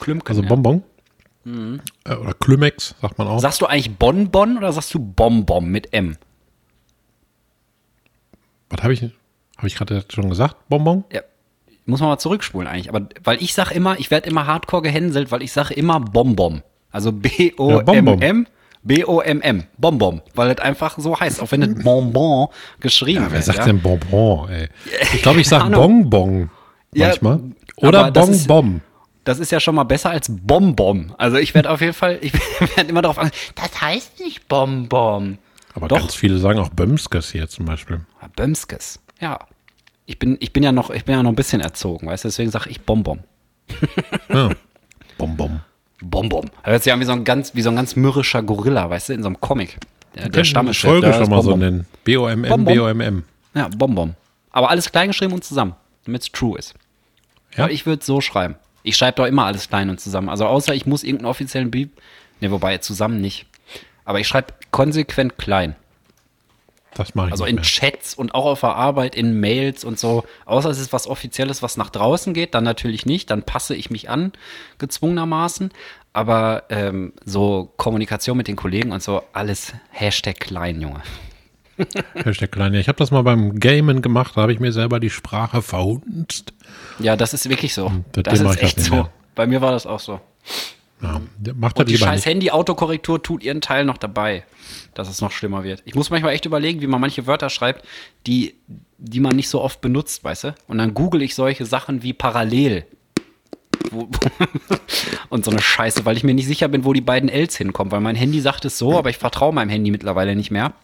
Klümken, 0.00 0.28
also 0.28 0.42
ja. 0.42 0.48
Bonbon. 0.48 0.82
Äh, 1.44 2.14
oder 2.14 2.34
Klümex, 2.34 2.94
sagt 3.00 3.18
man 3.18 3.26
auch. 3.28 3.40
Sagst 3.40 3.60
du 3.60 3.66
eigentlich 3.66 3.96
Bonbon 3.96 4.56
oder 4.58 4.72
sagst 4.72 4.94
du 4.94 4.98
Bonbon 4.98 5.66
mit 5.68 5.92
M? 5.92 6.16
Was 8.70 8.82
habe 8.82 8.92
ich, 8.94 9.02
habe 9.02 9.66
ich 9.66 9.74
gerade 9.74 10.04
schon 10.12 10.28
gesagt? 10.30 10.56
Bonbon? 10.68 11.04
Ja. 11.12 11.20
Muss 11.86 12.00
man 12.00 12.08
mal 12.10 12.18
zurückspulen 12.18 12.68
eigentlich. 12.68 12.88
Aber 12.88 13.06
weil 13.24 13.42
ich 13.42 13.52
sag 13.54 13.72
immer, 13.72 13.98
ich 13.98 14.10
werde 14.10 14.28
immer 14.30 14.46
hardcore 14.46 14.82
gehänselt, 14.82 15.30
weil 15.32 15.42
ich 15.42 15.52
sage 15.52 15.74
immer 15.74 15.98
Bonbon. 16.00 16.62
Also 16.92 17.10
B-O-M-M. 17.12 18.46
B-O-M-M. 18.82 19.64
Bonbon. 19.76 20.22
Weil 20.34 20.54
das 20.54 20.64
einfach 20.64 20.98
so 20.98 21.18
heißt, 21.18 21.42
auch 21.42 21.50
wenn 21.52 21.62
es 21.62 21.82
Bonbon 21.84 22.48
geschrieben 22.80 23.24
Wer 23.26 23.32
wird. 23.32 23.44
sagt 23.44 23.58
ja. 23.58 23.64
denn 23.66 23.80
Bonbon, 23.80 24.48
ey? 24.48 24.68
Ich 25.14 25.22
glaube, 25.22 25.40
ich 25.40 25.48
sage. 25.48 25.70
Bonbon 25.76 26.50
Ja, 26.94 27.08
manchmal. 27.08 27.40
Oder 27.76 28.10
das 28.10 28.28
ist- 28.28 28.46
Bonbon. 28.46 28.82
Das 29.24 29.38
ist 29.38 29.52
ja 29.52 29.60
schon 29.60 29.74
mal 29.74 29.84
besser 29.84 30.10
als 30.10 30.28
Bonbon. 30.30 31.12
Also 31.18 31.36
ich 31.36 31.54
werde 31.54 31.70
auf 31.70 31.82
jeden 31.82 31.92
Fall, 31.92 32.18
ich 32.22 32.32
werde 32.76 32.88
immer 32.88 33.02
darauf 33.02 33.18
achten, 33.18 33.32
das 33.54 33.80
heißt 33.80 34.18
nicht 34.20 34.48
Bonbon. 34.48 35.36
Aber 35.74 35.88
Doch. 35.88 35.98
ganz 35.98 36.14
viele 36.14 36.38
sagen 36.38 36.58
auch 36.58 36.68
Bömskes 36.70 37.30
hier 37.30 37.48
zum 37.48 37.66
Beispiel. 37.66 38.00
Ah, 38.20 38.28
Bömskes. 38.34 39.00
Ja. 39.20 39.38
Ich 40.06 40.18
bin, 40.18 40.36
ich 40.40 40.52
bin 40.52 40.62
ja 40.62 40.72
noch, 40.72 40.90
ich 40.90 41.04
bin 41.04 41.14
ja 41.14 41.22
noch 41.22 41.30
ein 41.30 41.36
bisschen 41.36 41.60
erzogen, 41.60 42.08
weißt 42.08 42.24
du, 42.24 42.28
deswegen 42.28 42.50
sage 42.50 42.70
ich 42.70 42.80
Bonbon. 42.82 43.20
Ja. 44.28 44.50
Bonbon. 45.18 45.60
Bonbon. 46.02 46.50
Hört 46.62 46.82
sich 46.82 46.92
an 46.92 47.00
wie 47.00 47.04
so 47.04 47.12
ein 47.12 47.24
ganz, 47.24 47.54
wie 47.54 47.62
so 47.62 47.68
ein 47.70 47.76
ganz 47.76 47.94
mürrischer 47.94 48.42
Gorilla, 48.42 48.88
weißt 48.88 49.10
du, 49.10 49.12
in 49.12 49.22
so 49.22 49.28
einem 49.28 49.40
Comic. 49.40 49.78
Der, 50.14 50.28
der 50.28 50.44
Stammeschef. 50.44 50.90
Folge 50.90 51.12
schon 51.12 51.22
ist 51.22 51.28
mal 51.28 51.42
so 51.42 51.56
nennen. 51.56 51.86
B-O-M-M. 52.04 52.64
B-O-M-M. 52.64 53.24
Ja, 53.54 53.68
Bonbon. 53.68 54.14
Aber 54.50 54.70
alles 54.70 54.90
klein 54.90 55.08
geschrieben 55.08 55.34
und 55.34 55.44
zusammen, 55.44 55.74
damit 56.04 56.22
es 56.22 56.32
true 56.32 56.58
ist. 56.58 56.74
Ja? 57.56 57.64
Aber 57.64 57.72
ich 57.72 57.86
würde 57.86 58.00
es 58.00 58.06
so 58.06 58.20
schreiben. 58.20 58.56
Ich 58.82 58.96
schreibe 58.96 59.16
doch 59.16 59.26
immer 59.26 59.44
alles 59.44 59.68
klein 59.68 59.90
und 59.90 60.00
zusammen. 60.00 60.28
Also 60.28 60.46
außer 60.46 60.74
ich 60.74 60.86
muss 60.86 61.04
irgendeinen 61.04 61.30
offiziellen 61.30 61.70
Beep. 61.70 61.90
Ne, 62.40 62.50
wobei 62.50 62.78
zusammen 62.78 63.20
nicht. 63.20 63.46
Aber 64.10 64.18
ich 64.18 64.26
schreibe 64.26 64.54
konsequent 64.72 65.38
klein. 65.38 65.76
Das 66.94 67.14
mache 67.14 67.28
ich 67.28 67.32
Also 67.34 67.44
in 67.44 67.54
mehr. 67.54 67.62
Chats 67.62 68.12
und 68.12 68.34
auch 68.34 68.44
auf 68.44 68.58
der 68.58 68.74
Arbeit, 68.74 69.14
in 69.14 69.38
Mails 69.38 69.84
und 69.84 70.00
so. 70.00 70.24
Außer 70.46 70.68
es 70.68 70.80
ist 70.80 70.92
was 70.92 71.06
Offizielles, 71.06 71.62
was 71.62 71.76
nach 71.76 71.90
draußen 71.90 72.34
geht, 72.34 72.56
dann 72.56 72.64
natürlich 72.64 73.06
nicht. 73.06 73.30
Dann 73.30 73.44
passe 73.44 73.76
ich 73.76 73.88
mich 73.88 74.10
an, 74.10 74.32
gezwungenermaßen. 74.78 75.70
Aber 76.12 76.64
ähm, 76.70 77.12
so 77.24 77.72
Kommunikation 77.76 78.36
mit 78.36 78.48
den 78.48 78.56
Kollegen 78.56 78.90
und 78.90 79.00
so, 79.00 79.22
alles 79.32 79.74
Hashtag 79.90 80.40
klein, 80.40 80.80
Junge. 80.80 81.02
Hashtag 82.14 82.50
klein. 82.50 82.74
Ja, 82.74 82.80
Ich 82.80 82.88
habe 82.88 82.98
das 82.98 83.12
mal 83.12 83.22
beim 83.22 83.60
Gamen 83.60 84.02
gemacht, 84.02 84.32
da 84.34 84.42
habe 84.42 84.52
ich 84.52 84.58
mir 84.58 84.72
selber 84.72 84.98
die 84.98 85.10
Sprache 85.10 85.62
verhunzt. 85.62 86.52
Ja, 86.98 87.14
das 87.14 87.32
ist 87.32 87.48
wirklich 87.48 87.74
so. 87.74 87.92
Das 88.10 88.40
ist 88.40 88.60
echt 88.60 88.80
so. 88.80 88.92
mehr. 88.92 89.10
Bei 89.36 89.46
mir 89.46 89.60
war 89.60 89.70
das 89.70 89.86
auch 89.86 90.00
so. 90.00 90.20
Ja, 91.02 91.20
macht 91.54 91.78
Und 91.78 91.88
die 91.88 91.96
scheiß. 91.96 92.26
Handy-Autokorrektur 92.26 93.22
tut 93.22 93.42
ihren 93.42 93.60
Teil 93.60 93.84
noch 93.84 93.96
dabei, 93.96 94.44
dass 94.94 95.08
es 95.08 95.20
noch 95.20 95.30
schlimmer 95.30 95.64
wird. 95.64 95.82
Ich 95.86 95.94
muss 95.94 96.10
manchmal 96.10 96.34
echt 96.34 96.44
überlegen, 96.44 96.82
wie 96.82 96.86
man 96.86 97.00
manche 97.00 97.26
Wörter 97.26 97.48
schreibt, 97.48 97.86
die, 98.26 98.54
die 98.98 99.20
man 99.20 99.34
nicht 99.34 99.48
so 99.48 99.62
oft 99.62 99.80
benutzt, 99.80 100.24
weißt 100.24 100.44
du? 100.44 100.54
Und 100.66 100.78
dann 100.78 100.92
google 100.92 101.22
ich 101.22 101.34
solche 101.34 101.64
Sachen 101.64 102.02
wie 102.02 102.12
parallel. 102.12 102.84
Und 105.30 105.44
so 105.44 105.50
eine 105.50 105.62
Scheiße, 105.62 106.04
weil 106.04 106.16
ich 106.16 106.24
mir 106.24 106.34
nicht 106.34 106.46
sicher 106.46 106.68
bin, 106.68 106.84
wo 106.84 106.92
die 106.92 107.00
beiden 107.00 107.30
Ls 107.30 107.56
hinkommen, 107.56 107.90
weil 107.90 108.00
mein 108.00 108.14
Handy 108.14 108.40
sagt 108.40 108.64
es 108.66 108.76
so, 108.76 108.98
aber 108.98 109.08
ich 109.08 109.16
vertraue 109.16 109.54
meinem 109.54 109.70
Handy 109.70 109.90
mittlerweile 109.90 110.36
nicht 110.36 110.50
mehr, 110.50 110.74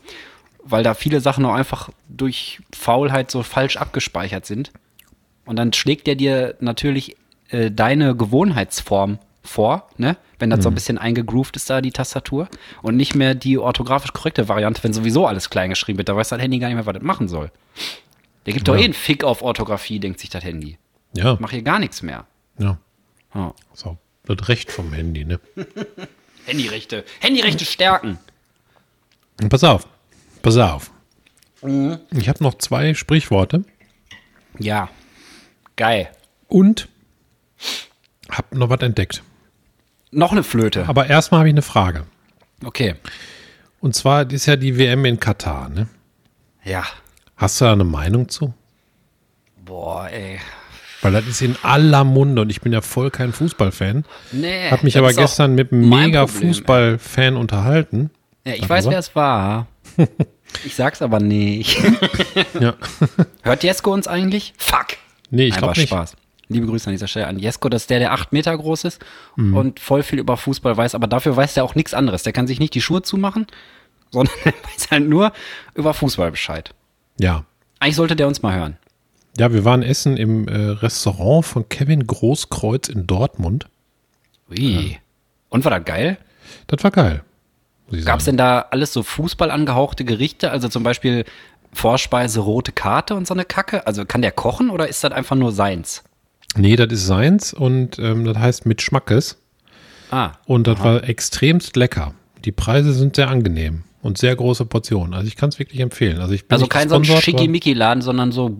weil 0.64 0.82
da 0.82 0.94
viele 0.94 1.20
Sachen 1.20 1.44
auch 1.44 1.54
einfach 1.54 1.90
durch 2.08 2.60
Faulheit 2.74 3.30
so 3.30 3.42
falsch 3.42 3.76
abgespeichert 3.76 4.46
sind. 4.46 4.72
Und 5.44 5.56
dann 5.56 5.74
schlägt 5.74 6.06
der 6.06 6.14
dir 6.14 6.56
natürlich 6.60 7.16
äh, 7.50 7.70
deine 7.70 8.16
Gewohnheitsform 8.16 9.18
vor, 9.46 9.88
ne? 9.96 10.16
Wenn 10.38 10.50
das 10.50 10.62
so 10.62 10.68
ein 10.70 10.74
bisschen 10.74 10.98
eingegroovt 10.98 11.56
ist 11.56 11.70
da, 11.70 11.80
die 11.80 11.92
Tastatur. 11.92 12.48
Und 12.82 12.96
nicht 12.96 13.14
mehr 13.14 13.34
die 13.34 13.56
orthografisch 13.58 14.12
korrekte 14.12 14.48
Variante, 14.48 14.82
wenn 14.84 14.92
sowieso 14.92 15.26
alles 15.26 15.48
klein 15.48 15.70
geschrieben 15.70 15.98
wird. 15.98 16.08
Da 16.10 16.16
weiß 16.16 16.28
das 16.28 16.40
Handy 16.40 16.58
gar 16.58 16.68
nicht 16.68 16.76
mehr, 16.76 16.84
was 16.86 16.94
das 16.94 17.02
machen 17.02 17.28
soll. 17.28 17.50
Der 18.44 18.52
gibt 18.52 18.68
doch 18.68 18.74
Ja. 18.74 18.80
eh 18.82 18.84
einen 18.84 18.92
Fick 18.94 19.24
auf 19.24 19.42
Orthographie, 19.42 19.98
denkt 19.98 20.20
sich 20.20 20.28
das 20.30 20.44
Handy. 20.44 20.78
Ja, 21.14 21.36
Mach 21.40 21.50
hier 21.52 21.62
gar 21.62 21.78
nichts 21.78 22.02
mehr. 22.02 22.26
ja. 22.58 22.78
Ja. 23.34 23.54
So, 23.74 23.98
das 24.26 24.48
Recht 24.48 24.70
vom 24.72 24.92
Handy, 24.92 25.24
ne? 25.24 25.40
Handyrechte. 26.46 27.04
Handyrechte 27.20 27.64
stärken. 27.64 28.18
Und 29.42 29.48
pass 29.48 29.64
auf, 29.64 29.86
pass 30.42 30.56
auf. 30.56 30.90
Mhm. 31.62 31.98
Ich 32.12 32.28
habe 32.28 32.42
noch 32.42 32.54
zwei 32.58 32.94
Sprichworte 32.94 33.64
Ja. 34.58 34.88
Geil. 35.76 36.10
und 36.48 36.88
habe 38.30 38.56
noch 38.58 38.68
was 38.70 38.80
entdeckt. 38.80 39.22
Noch 40.10 40.32
eine 40.32 40.42
Flöte. 40.42 40.88
Aber 40.88 41.06
erstmal 41.08 41.40
habe 41.40 41.48
ich 41.48 41.54
eine 41.54 41.62
Frage. 41.62 42.04
Okay. 42.64 42.94
Und 43.80 43.94
zwar 43.94 44.30
ist 44.30 44.46
ja 44.46 44.56
die 44.56 44.78
WM 44.78 45.04
in 45.04 45.20
Katar, 45.20 45.68
ne? 45.68 45.88
Ja. 46.64 46.84
Hast 47.36 47.60
du 47.60 47.66
da 47.66 47.72
eine 47.72 47.84
Meinung 47.84 48.28
zu? 48.28 48.54
Boah, 49.64 50.08
ey. 50.08 50.40
Weil 51.02 51.12
das 51.12 51.26
ist 51.26 51.42
in 51.42 51.56
aller 51.62 52.04
Munde 52.04 52.42
und 52.42 52.50
ich 52.50 52.60
bin 52.60 52.72
ja 52.72 52.80
voll 52.80 53.10
kein 53.10 53.32
Fußballfan. 53.32 54.04
Nee. 54.32 54.70
Hab 54.70 54.82
mich 54.82 54.96
aber 54.96 55.12
gestern 55.12 55.54
mit 55.54 55.70
einem 55.72 55.88
mega. 55.88 56.26
Fußballfan 56.26 57.36
unterhalten. 57.36 58.10
Ja, 58.44 58.54
ich 58.54 58.62
Sag 58.62 58.70
weiß, 58.70 58.88
wer 58.88 58.98
es 58.98 59.14
war. 59.14 59.66
Ich 60.64 60.76
sag's 60.76 61.02
aber 61.02 61.18
nicht. 61.18 61.76
Ja. 62.60 62.74
Hört 63.42 63.64
Jesko 63.64 63.92
uns 63.92 64.06
eigentlich? 64.06 64.54
Fuck. 64.56 64.86
Nee, 65.30 65.48
ich 65.48 65.56
glaube 65.56 65.78
nicht. 65.78 65.88
Spaß. 65.88 66.16
Liebe 66.48 66.66
Grüße 66.66 66.86
an 66.88 66.92
dieser 66.92 67.08
Stelle 67.08 67.26
an 67.26 67.38
Jesko, 67.38 67.68
das 67.68 67.82
ist 67.82 67.90
der, 67.90 67.98
der 67.98 68.12
acht 68.12 68.32
Meter 68.32 68.56
groß 68.56 68.84
ist 68.84 69.04
Mhm. 69.36 69.56
und 69.56 69.80
voll 69.80 70.02
viel 70.02 70.18
über 70.20 70.36
Fußball 70.36 70.76
weiß, 70.76 70.94
aber 70.94 71.06
dafür 71.08 71.36
weiß 71.36 71.54
der 71.54 71.64
auch 71.64 71.74
nichts 71.74 71.92
anderes. 71.94 72.22
Der 72.22 72.32
kann 72.32 72.46
sich 72.46 72.60
nicht 72.60 72.74
die 72.74 72.80
Schuhe 72.82 73.02
zumachen, 73.02 73.46
sondern 74.10 74.34
er 74.44 74.52
weiß 74.52 74.90
halt 74.90 75.08
nur 75.08 75.32
über 75.74 75.92
Fußball 75.94 76.30
Bescheid. 76.30 76.72
Ja. 77.18 77.44
Eigentlich 77.80 77.96
sollte 77.96 78.14
der 78.16 78.28
uns 78.28 78.42
mal 78.42 78.54
hören. 78.54 78.76
Ja, 79.38 79.52
wir 79.52 79.64
waren 79.64 79.82
essen 79.82 80.16
im 80.16 80.48
äh, 80.48 80.54
Restaurant 80.56 81.44
von 81.44 81.68
Kevin 81.68 82.06
Großkreuz 82.06 82.88
in 82.88 83.06
Dortmund. 83.06 83.66
Ui. 84.50 84.98
Und 85.50 85.64
war 85.64 85.70
das 85.72 85.84
geil? 85.84 86.16
Das 86.68 86.82
war 86.84 86.90
geil. 86.90 87.22
Gab 88.04 88.18
es 88.20 88.24
denn 88.24 88.36
da 88.36 88.66
alles 88.70 88.92
so 88.92 89.02
Fußball 89.02 89.50
angehauchte 89.50 90.04
Gerichte? 90.04 90.50
Also 90.50 90.68
zum 90.68 90.82
Beispiel 90.82 91.24
Vorspeise, 91.72 92.40
rote 92.40 92.72
Karte 92.72 93.14
und 93.14 93.26
so 93.26 93.34
eine 93.34 93.44
Kacke? 93.44 93.86
Also 93.86 94.04
kann 94.06 94.22
der 94.22 94.32
kochen 94.32 94.70
oder 94.70 94.88
ist 94.88 95.04
das 95.04 95.12
einfach 95.12 95.36
nur 95.36 95.52
seins? 95.52 96.02
Nee, 96.56 96.76
das 96.76 96.92
ist 96.92 97.06
seins 97.06 97.52
und 97.52 97.98
ähm, 97.98 98.24
das 98.24 98.38
heißt 98.38 98.66
mit 98.66 98.82
Schmackes. 98.82 99.36
Ah, 100.10 100.32
Und 100.46 100.66
das 100.66 100.78
war 100.82 101.04
extremst 101.08 101.76
lecker. 101.76 102.14
Die 102.44 102.52
Preise 102.52 102.92
sind 102.92 103.16
sehr 103.16 103.28
angenehm 103.28 103.82
und 104.02 104.18
sehr 104.18 104.36
große 104.36 104.64
Portionen. 104.64 105.14
Also 105.14 105.26
ich 105.26 105.34
kann 105.36 105.48
es 105.48 105.58
wirklich 105.58 105.80
empfehlen. 105.80 106.20
Also 106.20 106.32
ich 106.32 106.46
bin 106.46 106.54
also 106.54 106.66
kein 106.68 106.88
so 106.88 106.94
ein 106.94 107.04
Schickimicki-Laden, 107.04 108.02
sondern 108.02 108.30
so 108.30 108.56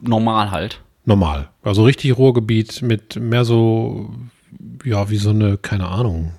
normal 0.00 0.50
halt. 0.50 0.80
normal. 1.04 1.50
Also 1.62 1.84
richtig 1.84 2.16
Ruhrgebiet 2.16 2.80
mit 2.82 3.16
mehr 3.16 3.44
so, 3.44 4.14
ja, 4.84 5.10
wie 5.10 5.18
so 5.18 5.30
eine, 5.30 5.58
keine 5.58 5.88
Ahnung. 5.88 6.32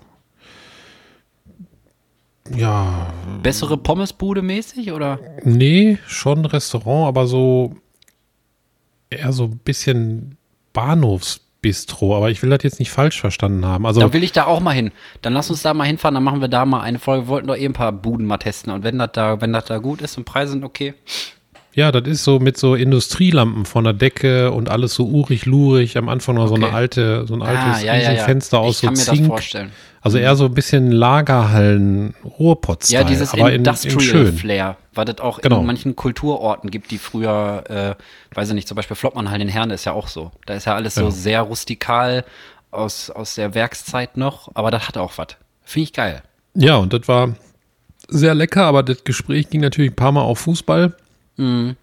Ja, 2.55 3.13
Bessere 3.41 3.77
Pommesbude 3.77 4.41
mäßig 4.41 4.91
oder? 4.91 5.19
nee, 5.43 5.97
schon 6.07 6.45
Restaurant, 6.45 7.07
aber 7.07 7.25
so 7.25 7.75
eher 9.09 9.31
so 9.31 9.45
ein 9.45 9.59
bisschen 9.59 10.37
Bahnhofsbistro. 10.73 12.15
Aber 12.15 12.29
ich 12.29 12.41
will 12.43 12.49
das 12.49 12.63
jetzt 12.63 12.79
nicht 12.79 12.91
falsch 12.91 13.21
verstanden 13.21 13.65
haben. 13.65 13.85
Also 13.85 14.01
Da 14.01 14.13
will 14.13 14.23
ich 14.23 14.31
da 14.31 14.45
auch 14.45 14.59
mal 14.59 14.71
hin. 14.71 14.91
Dann 15.21 15.33
lass 15.33 15.49
uns 15.49 15.61
da 15.61 15.73
mal 15.73 15.85
hinfahren, 15.85 16.15
dann 16.15 16.23
machen 16.23 16.41
wir 16.41 16.47
da 16.49 16.65
mal 16.65 16.81
eine 16.81 16.99
Folge. 16.99 17.25
Wir 17.25 17.29
wollten 17.29 17.47
doch 17.47 17.55
eh 17.55 17.65
ein 17.65 17.73
paar 17.73 17.91
Buden 17.91 18.25
mal 18.25 18.37
testen. 18.37 18.73
Und 18.73 18.83
wenn 18.83 18.97
das 18.99 19.11
da, 19.13 19.39
wenn 19.41 19.53
das 19.53 19.65
da 19.65 19.77
gut 19.77 20.01
ist 20.01 20.17
und 20.17 20.25
Preise 20.25 20.51
sind 20.51 20.63
okay. 20.63 20.93
Ja, 21.75 21.91
das 21.91 22.07
ist 22.07 22.23
so 22.23 22.39
mit 22.39 22.55
so 22.57 22.75
Industrielampen 22.75 23.65
von 23.65 23.83
der 23.83 23.93
Decke 23.93 24.51
und 24.51 24.69
alles 24.69 24.93
so 24.93 25.05
urig-lurig. 25.07 25.97
Am 25.97 26.07
Anfang 26.07 26.35
noch 26.35 26.47
so 26.47 26.53
eine 26.53 26.67
Okay. 26.67 26.75
alte, 26.75 27.25
so 27.27 27.33
ein 27.33 27.41
altes 27.41 27.63
Ah, 27.63 27.79
ja, 27.85 27.95
ja, 27.95 28.01
ja. 28.01 28.09
Riesenfenster 28.11 28.59
aus 28.59 28.75
ich 28.75 28.77
so 28.81 28.87
kann 28.87 28.93
mir 28.95 29.05
das 29.05 29.19
vorstellen. 29.27 29.71
Also 30.01 30.17
eher 30.19 30.35
so 30.35 30.45
ein 30.45 30.53
bisschen 30.53 30.91
Lagerhallen, 30.91 32.13
ruhrpott 32.23 32.89
Ja, 32.89 33.03
dieses 33.03 33.33
aber 33.33 33.43
in, 33.47 33.47
in 33.47 33.55
Industrial 33.55 33.99
schön. 34.01 34.37
Flair, 34.37 34.77
was 34.93 35.09
es 35.09 35.19
auch 35.19 35.41
Genau. 35.41 35.61
in 35.61 35.65
manchen 35.65 35.95
Kulturorten 35.95 36.69
gibt, 36.69 36.91
die 36.91 36.97
früher, 36.97 37.63
äh, 37.69 38.35
weiß 38.35 38.49
ich 38.49 38.55
nicht, 38.55 38.67
zum 38.67 38.75
Beispiel 38.75 38.95
Flottmannhallen 38.95 39.41
in 39.41 39.47
Herne 39.47 39.73
ist 39.73 39.85
ja 39.85 39.93
auch 39.93 40.07
so. 40.09 40.31
Da 40.45 40.53
ist 40.53 40.65
ja 40.65 40.75
alles 40.75 40.95
so 40.95 41.09
sehr 41.09 41.41
rustikal 41.41 42.23
aus, 42.69 43.09
aus 43.09 43.35
der 43.35 43.55
Werkszeit 43.55 44.17
noch, 44.17 44.51
aber 44.53 44.71
das 44.71 44.87
hat 44.87 44.97
auch 44.97 45.13
was. 45.17 45.27
Finde 45.63 45.83
ich 45.85 45.93
geil. 45.93 46.21
Ja, 46.55 46.75
und 46.77 46.93
das 46.93 47.07
war 47.07 47.35
sehr 48.09 48.35
lecker, 48.35 48.65
aber 48.65 48.83
das 48.83 49.03
Gespräch 49.05 49.49
ging 49.49 49.61
natürlich 49.61 49.91
ein 49.91 49.95
paar 49.95 50.11
Mal 50.11 50.21
auf 50.21 50.39
Fußball. 50.39 50.95
Mhm. 51.37 51.75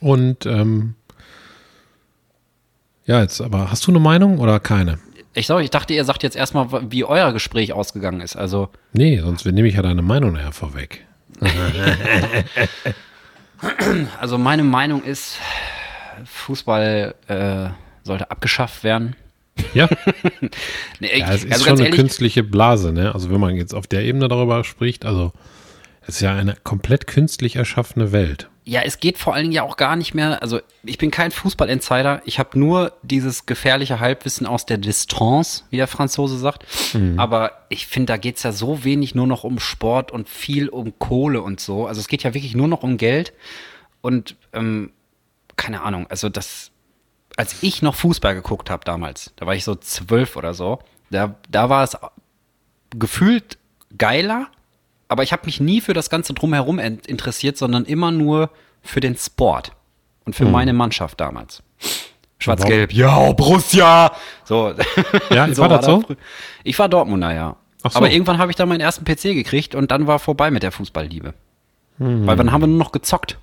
Und 0.00 0.46
ähm, 0.46 0.94
ja, 3.06 3.22
jetzt, 3.22 3.40
aber 3.40 3.70
hast 3.70 3.86
du 3.86 3.90
eine 3.90 4.00
Meinung 4.00 4.38
oder 4.38 4.60
keine? 4.60 4.98
Ich, 5.34 5.46
sag, 5.46 5.62
ich 5.62 5.70
dachte, 5.70 5.94
ihr 5.94 6.04
sagt 6.04 6.22
jetzt 6.22 6.36
erstmal, 6.36 6.68
wie 6.90 7.04
euer 7.04 7.32
Gespräch 7.32 7.72
ausgegangen 7.72 8.20
ist. 8.20 8.36
Also, 8.36 8.68
Nee, 8.92 9.20
sonst 9.20 9.46
nehme 9.46 9.68
ich 9.68 9.74
ja 9.74 9.82
deine 9.82 10.02
Meinung 10.02 10.32
nachher 10.32 10.52
vorweg. 10.52 11.06
also 14.20 14.38
meine 14.38 14.64
Meinung 14.64 15.02
ist, 15.04 15.38
Fußball 16.24 17.14
äh, 17.28 17.68
sollte 18.02 18.30
abgeschafft 18.30 18.84
werden. 18.84 19.14
Ja, 19.74 19.88
Nee, 21.00 21.08
ich, 21.12 21.18
ja 21.20 21.32
es 21.32 21.44
ist 21.44 21.52
also 21.52 21.64
schon 21.64 21.74
eine 21.74 21.84
ehrlich, 21.84 21.98
künstliche 21.98 22.42
Blase, 22.42 22.92
ne? 22.92 23.14
Also 23.14 23.30
wenn 23.30 23.40
man 23.40 23.54
jetzt 23.56 23.74
auf 23.74 23.86
der 23.86 24.02
Ebene 24.02 24.28
darüber 24.28 24.64
spricht, 24.64 25.04
also 25.04 25.32
es 26.08 26.16
ist 26.16 26.20
ja 26.22 26.34
eine 26.34 26.56
komplett 26.64 27.06
künstlich 27.06 27.56
erschaffene 27.56 28.12
Welt. 28.12 28.48
Ja, 28.64 28.80
es 28.82 28.98
geht 28.98 29.18
vor 29.18 29.34
allen 29.34 29.44
Dingen 29.44 29.52
ja 29.52 29.62
auch 29.62 29.76
gar 29.76 29.94
nicht 29.94 30.14
mehr. 30.14 30.42
Also, 30.42 30.60
ich 30.82 30.98
bin 30.98 31.10
kein 31.10 31.30
Fußball-Insider. 31.30 32.22
Ich 32.24 32.38
habe 32.38 32.58
nur 32.58 32.92
dieses 33.02 33.46
gefährliche 33.46 34.00
Halbwissen 34.00 34.46
aus 34.46 34.66
der 34.66 34.78
Distanz, 34.78 35.64
wie 35.70 35.76
der 35.76 35.86
Franzose 35.86 36.38
sagt. 36.38 36.66
Aber 37.18 37.52
ich 37.68 37.86
finde, 37.86 38.12
da 38.12 38.16
geht's 38.16 38.42
ja 38.42 38.52
so 38.52 38.84
wenig 38.84 39.14
nur 39.14 39.26
noch 39.26 39.44
um 39.44 39.58
Sport 39.58 40.10
und 40.10 40.28
viel 40.28 40.68
um 40.68 40.98
Kohle 40.98 41.42
und 41.42 41.60
so. 41.60 41.86
Also, 41.86 42.00
es 42.00 42.08
geht 42.08 42.22
ja 42.22 42.34
wirklich 42.34 42.54
nur 42.54 42.68
noch 42.68 42.82
um 42.82 42.96
Geld. 42.96 43.34
Und 44.00 44.36
ähm, 44.52 44.92
keine 45.56 45.82
Ahnung, 45.82 46.06
also 46.08 46.30
das, 46.30 46.70
als 47.36 47.62
ich 47.62 47.82
noch 47.82 47.94
Fußball 47.94 48.34
geguckt 48.34 48.70
habe 48.70 48.84
damals, 48.84 49.32
da 49.36 49.44
war 49.44 49.54
ich 49.54 49.64
so 49.64 49.74
zwölf 49.74 50.36
oder 50.36 50.54
so, 50.54 50.78
da, 51.10 51.34
da 51.50 51.68
war 51.68 51.84
es 51.84 51.98
gefühlt 52.96 53.58
geiler, 53.96 54.46
aber 55.08 55.22
ich 55.22 55.32
habe 55.32 55.46
mich 55.46 55.60
nie 55.60 55.80
für 55.80 55.94
das 55.94 56.10
Ganze 56.10 56.34
drumherum 56.34 56.78
interessiert, 56.78 57.56
sondern 57.56 57.84
immer 57.84 58.10
nur 58.10 58.50
für 58.82 59.00
den 59.00 59.16
Sport 59.16 59.72
und 60.24 60.34
für 60.36 60.44
meine 60.44 60.72
Mannschaft 60.72 61.20
damals. 61.20 61.62
Schwarz-Gelb, 62.38 62.92
ja, 62.92 63.32
Borussia! 63.32 64.12
So, 64.44 64.74
Ja, 65.30 65.56
war 65.58 65.68
das 65.68 65.86
so? 65.86 66.04
Ich 66.62 66.78
war 66.78 66.88
Dortmunder, 66.88 67.34
ja. 67.34 67.56
So. 67.82 67.90
Aber 67.94 68.10
irgendwann 68.10 68.38
habe 68.38 68.50
ich 68.50 68.56
dann 68.56 68.68
meinen 68.68 68.80
ersten 68.80 69.04
PC 69.04 69.34
gekriegt 69.34 69.74
und 69.74 69.90
dann 69.90 70.06
war 70.06 70.18
vorbei 70.18 70.50
mit 70.50 70.62
der 70.62 70.72
Fußballliebe. 70.72 71.34
Weil 71.98 72.36
dann 72.36 72.52
haben 72.52 72.62
wir 72.62 72.66
nur 72.68 72.78
noch 72.78 72.92
gezockt. 72.92 73.38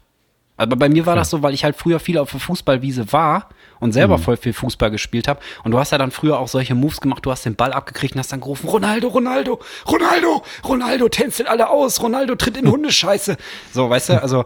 Aber 0.58 0.76
bei 0.78 0.88
mir 0.88 1.06
war 1.06 1.16
das 1.16 1.30
so, 1.30 1.44
weil 1.44 1.54
ich 1.54 1.64
halt 1.64 1.76
früher 1.76 2.00
viel 2.00 2.18
auf 2.18 2.32
der 2.32 2.40
Fußballwiese 2.40 3.12
war 3.12 3.50
und 3.80 3.92
selber 3.92 4.18
voll 4.18 4.38
viel 4.38 4.54
Fußball 4.54 4.90
gespielt 4.90 5.28
habe. 5.28 5.40
Und 5.64 5.72
du 5.72 5.80
hast 5.80 5.92
ja 5.92 5.98
dann 5.98 6.12
früher 6.12 6.40
auch 6.40 6.48
solche 6.48 6.76
Moves 6.76 7.02
gemacht, 7.02 7.26
du 7.26 7.32
hast 7.32 7.46
den 7.46 7.56
Ball 7.56 7.74
abgekriegt 7.74 8.16
und 8.16 8.20
hast 8.20 8.32
dann 8.32 8.40
gerufen, 8.40 8.70
Ronaldo, 8.70 9.10
Ronaldo, 9.10 9.60
Ronaldo, 9.86 10.44
Ronaldo 10.64 11.10
tänzelt 11.10 11.50
alle 11.50 11.70
aus, 11.70 12.02
Ronaldo 12.02 12.36
tritt 12.36 12.56
in 12.56 12.70
Hundescheiße. 12.72 13.36
So, 13.74 13.90
weißt 13.90 14.10
du, 14.10 14.22
also, 14.22 14.46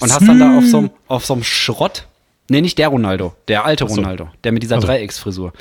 und 0.00 0.12
hast 0.12 0.26
dann 0.26 0.38
da 0.38 0.56
auf 0.56 0.64
so 0.64 0.78
einem 0.78 0.90
auf 1.08 1.26
so 1.26 1.34
einem 1.34 1.44
Schrott, 1.44 2.06
nee, 2.48 2.62
nicht 2.62 2.78
der 2.78 2.88
Ronaldo, 2.88 3.34
der 3.48 3.64
alte 3.66 3.86
so. 3.86 3.96
Ronaldo, 3.96 4.28
der 4.44 4.52
mit 4.52 4.62
dieser 4.62 4.76
Also. 4.76 4.86
Dreiecksfrisur 4.86 5.52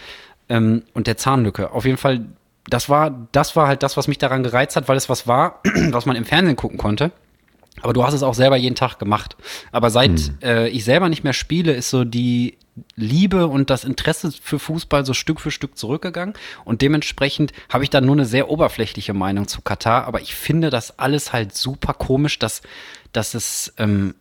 ähm, 0.48 0.84
und 0.94 1.08
der 1.08 1.18
Zahnlücke. 1.18 1.72
Auf 1.72 1.84
jeden 1.86 1.98
Fall, 1.98 2.22
das 2.70 2.88
war, 2.90 3.28
das 3.34 3.56
war 3.58 3.68
halt 3.68 3.84
das, 3.84 3.98
was 3.98 4.08
mich 4.08 4.18
daran 4.18 4.44
gereizt 4.44 4.76
hat, 4.76 4.88
weil 4.88 4.96
es 4.98 5.10
was 5.10 5.28
war, 5.28 5.60
was 5.92 6.06
man 6.06 6.16
im 6.16 6.24
Fernsehen 6.26 6.56
gucken 6.56 6.78
konnte. 6.78 7.12
Aber 7.82 7.94
du 7.94 8.04
hast 8.04 8.14
es 8.14 8.24
auch 8.24 8.34
selber 8.34 8.58
jeden 8.58 8.76
Tag 8.76 9.00
gemacht. 9.00 9.38
Aber 9.72 9.90
seit 9.90 10.20
Hm. 10.20 10.38
äh, 10.42 10.68
ich 10.70 10.84
selber 10.84 11.10
nicht 11.10 11.24
mehr 11.24 11.34
spiele, 11.34 11.74
ist 11.74 11.90
so 11.90 12.04
die, 12.04 12.58
Liebe 12.96 13.48
und 13.48 13.70
das 13.70 13.84
Interesse 13.84 14.32
für 14.32 14.60
Fußball 14.60 15.06
so 15.06 15.14
Stück 15.14 15.40
für 15.40 15.52
Stück 15.52 15.78
zurückgegangen. 15.78 16.36
Und 16.66 16.82
dementsprechend 16.82 17.54
habe 17.70 17.84
ich 17.84 17.90
da 17.90 18.02
nur 18.02 18.16
eine 18.16 18.26
sehr 18.26 18.50
oberflächliche 18.50 19.14
Meinung 19.14 19.48
zu 19.48 19.62
Katar. 19.62 20.06
Aber 20.06 20.22
ich 20.22 20.36
finde 20.36 20.70
das 20.70 21.00
alles 21.00 21.34
halt 21.34 21.56
super 21.56 21.94
komisch, 21.94 22.40
dass, 22.40 22.62
dass 23.12 23.34
es 23.34 23.74
ähm, 23.78 24.16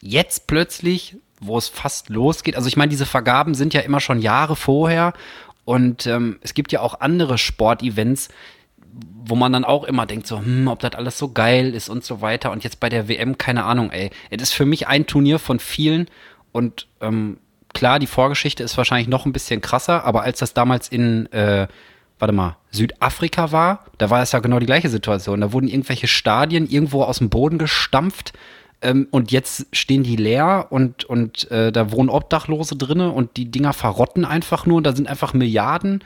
jetzt 0.00 0.46
plötzlich, 0.46 1.16
wo 1.40 1.58
es 1.58 1.68
fast 1.68 2.08
losgeht, 2.08 2.56
also 2.56 2.68
ich 2.68 2.76
meine, 2.76 2.90
diese 2.90 3.06
Vergaben 3.06 3.54
sind 3.54 3.74
ja 3.74 3.80
immer 3.80 4.00
schon 4.00 4.20
Jahre 4.20 4.56
vorher. 4.56 5.12
Und 5.64 6.06
ähm, 6.06 6.38
es 6.42 6.54
gibt 6.54 6.70
ja 6.72 6.80
auch 6.80 7.00
andere 7.00 7.38
Sportevents, 7.38 8.28
wo 9.24 9.34
man 9.34 9.52
dann 9.52 9.64
auch 9.64 9.84
immer 9.84 10.06
denkt, 10.06 10.26
so, 10.26 10.38
hm, 10.38 10.68
ob 10.68 10.78
das 10.78 10.94
alles 10.94 11.18
so 11.18 11.32
geil 11.32 11.74
ist 11.74 11.88
und 11.88 12.04
so 12.04 12.20
weiter. 12.20 12.52
Und 12.52 12.64
jetzt 12.64 12.80
bei 12.80 12.88
der 12.88 13.08
WM, 13.08 13.38
keine 13.38 13.64
Ahnung, 13.64 13.90
ey. 13.90 14.10
Es 14.30 14.42
ist 14.42 14.52
für 14.52 14.66
mich 14.66 14.86
ein 14.86 15.06
Turnier 15.06 15.38
von 15.38 15.58
vielen. 15.58 16.06
Und 16.52 16.86
ähm, 17.00 17.38
klar, 17.74 17.98
die 17.98 18.06
Vorgeschichte 18.06 18.62
ist 18.62 18.76
wahrscheinlich 18.76 19.08
noch 19.08 19.26
ein 19.26 19.32
bisschen 19.32 19.60
krasser, 19.60 20.04
aber 20.04 20.22
als 20.22 20.38
das 20.38 20.54
damals 20.54 20.88
in, 20.88 21.30
äh, 21.32 21.66
warte 22.18 22.32
mal, 22.32 22.56
Südafrika 22.70 23.52
war, 23.52 23.84
da 23.98 24.10
war 24.10 24.22
es 24.22 24.32
ja 24.32 24.38
genau 24.38 24.58
die 24.58 24.66
gleiche 24.66 24.88
Situation. 24.88 25.40
Da 25.40 25.52
wurden 25.52 25.68
irgendwelche 25.68 26.06
Stadien 26.06 26.68
irgendwo 26.68 27.02
aus 27.02 27.18
dem 27.18 27.28
Boden 27.28 27.58
gestampft. 27.58 28.32
Ähm, 28.80 29.08
und 29.10 29.32
jetzt 29.32 29.66
stehen 29.72 30.04
die 30.04 30.16
leer 30.16 30.68
und, 30.70 31.04
und 31.04 31.50
äh, 31.50 31.72
da 31.72 31.90
wohnen 31.90 32.10
Obdachlose 32.10 32.76
drinne 32.76 33.10
und 33.10 33.36
die 33.36 33.50
Dinger 33.50 33.72
verrotten 33.72 34.24
einfach 34.24 34.66
nur. 34.66 34.76
Und 34.76 34.84
da 34.86 34.94
sind 34.94 35.08
einfach 35.08 35.34
Milliarden 35.34 36.04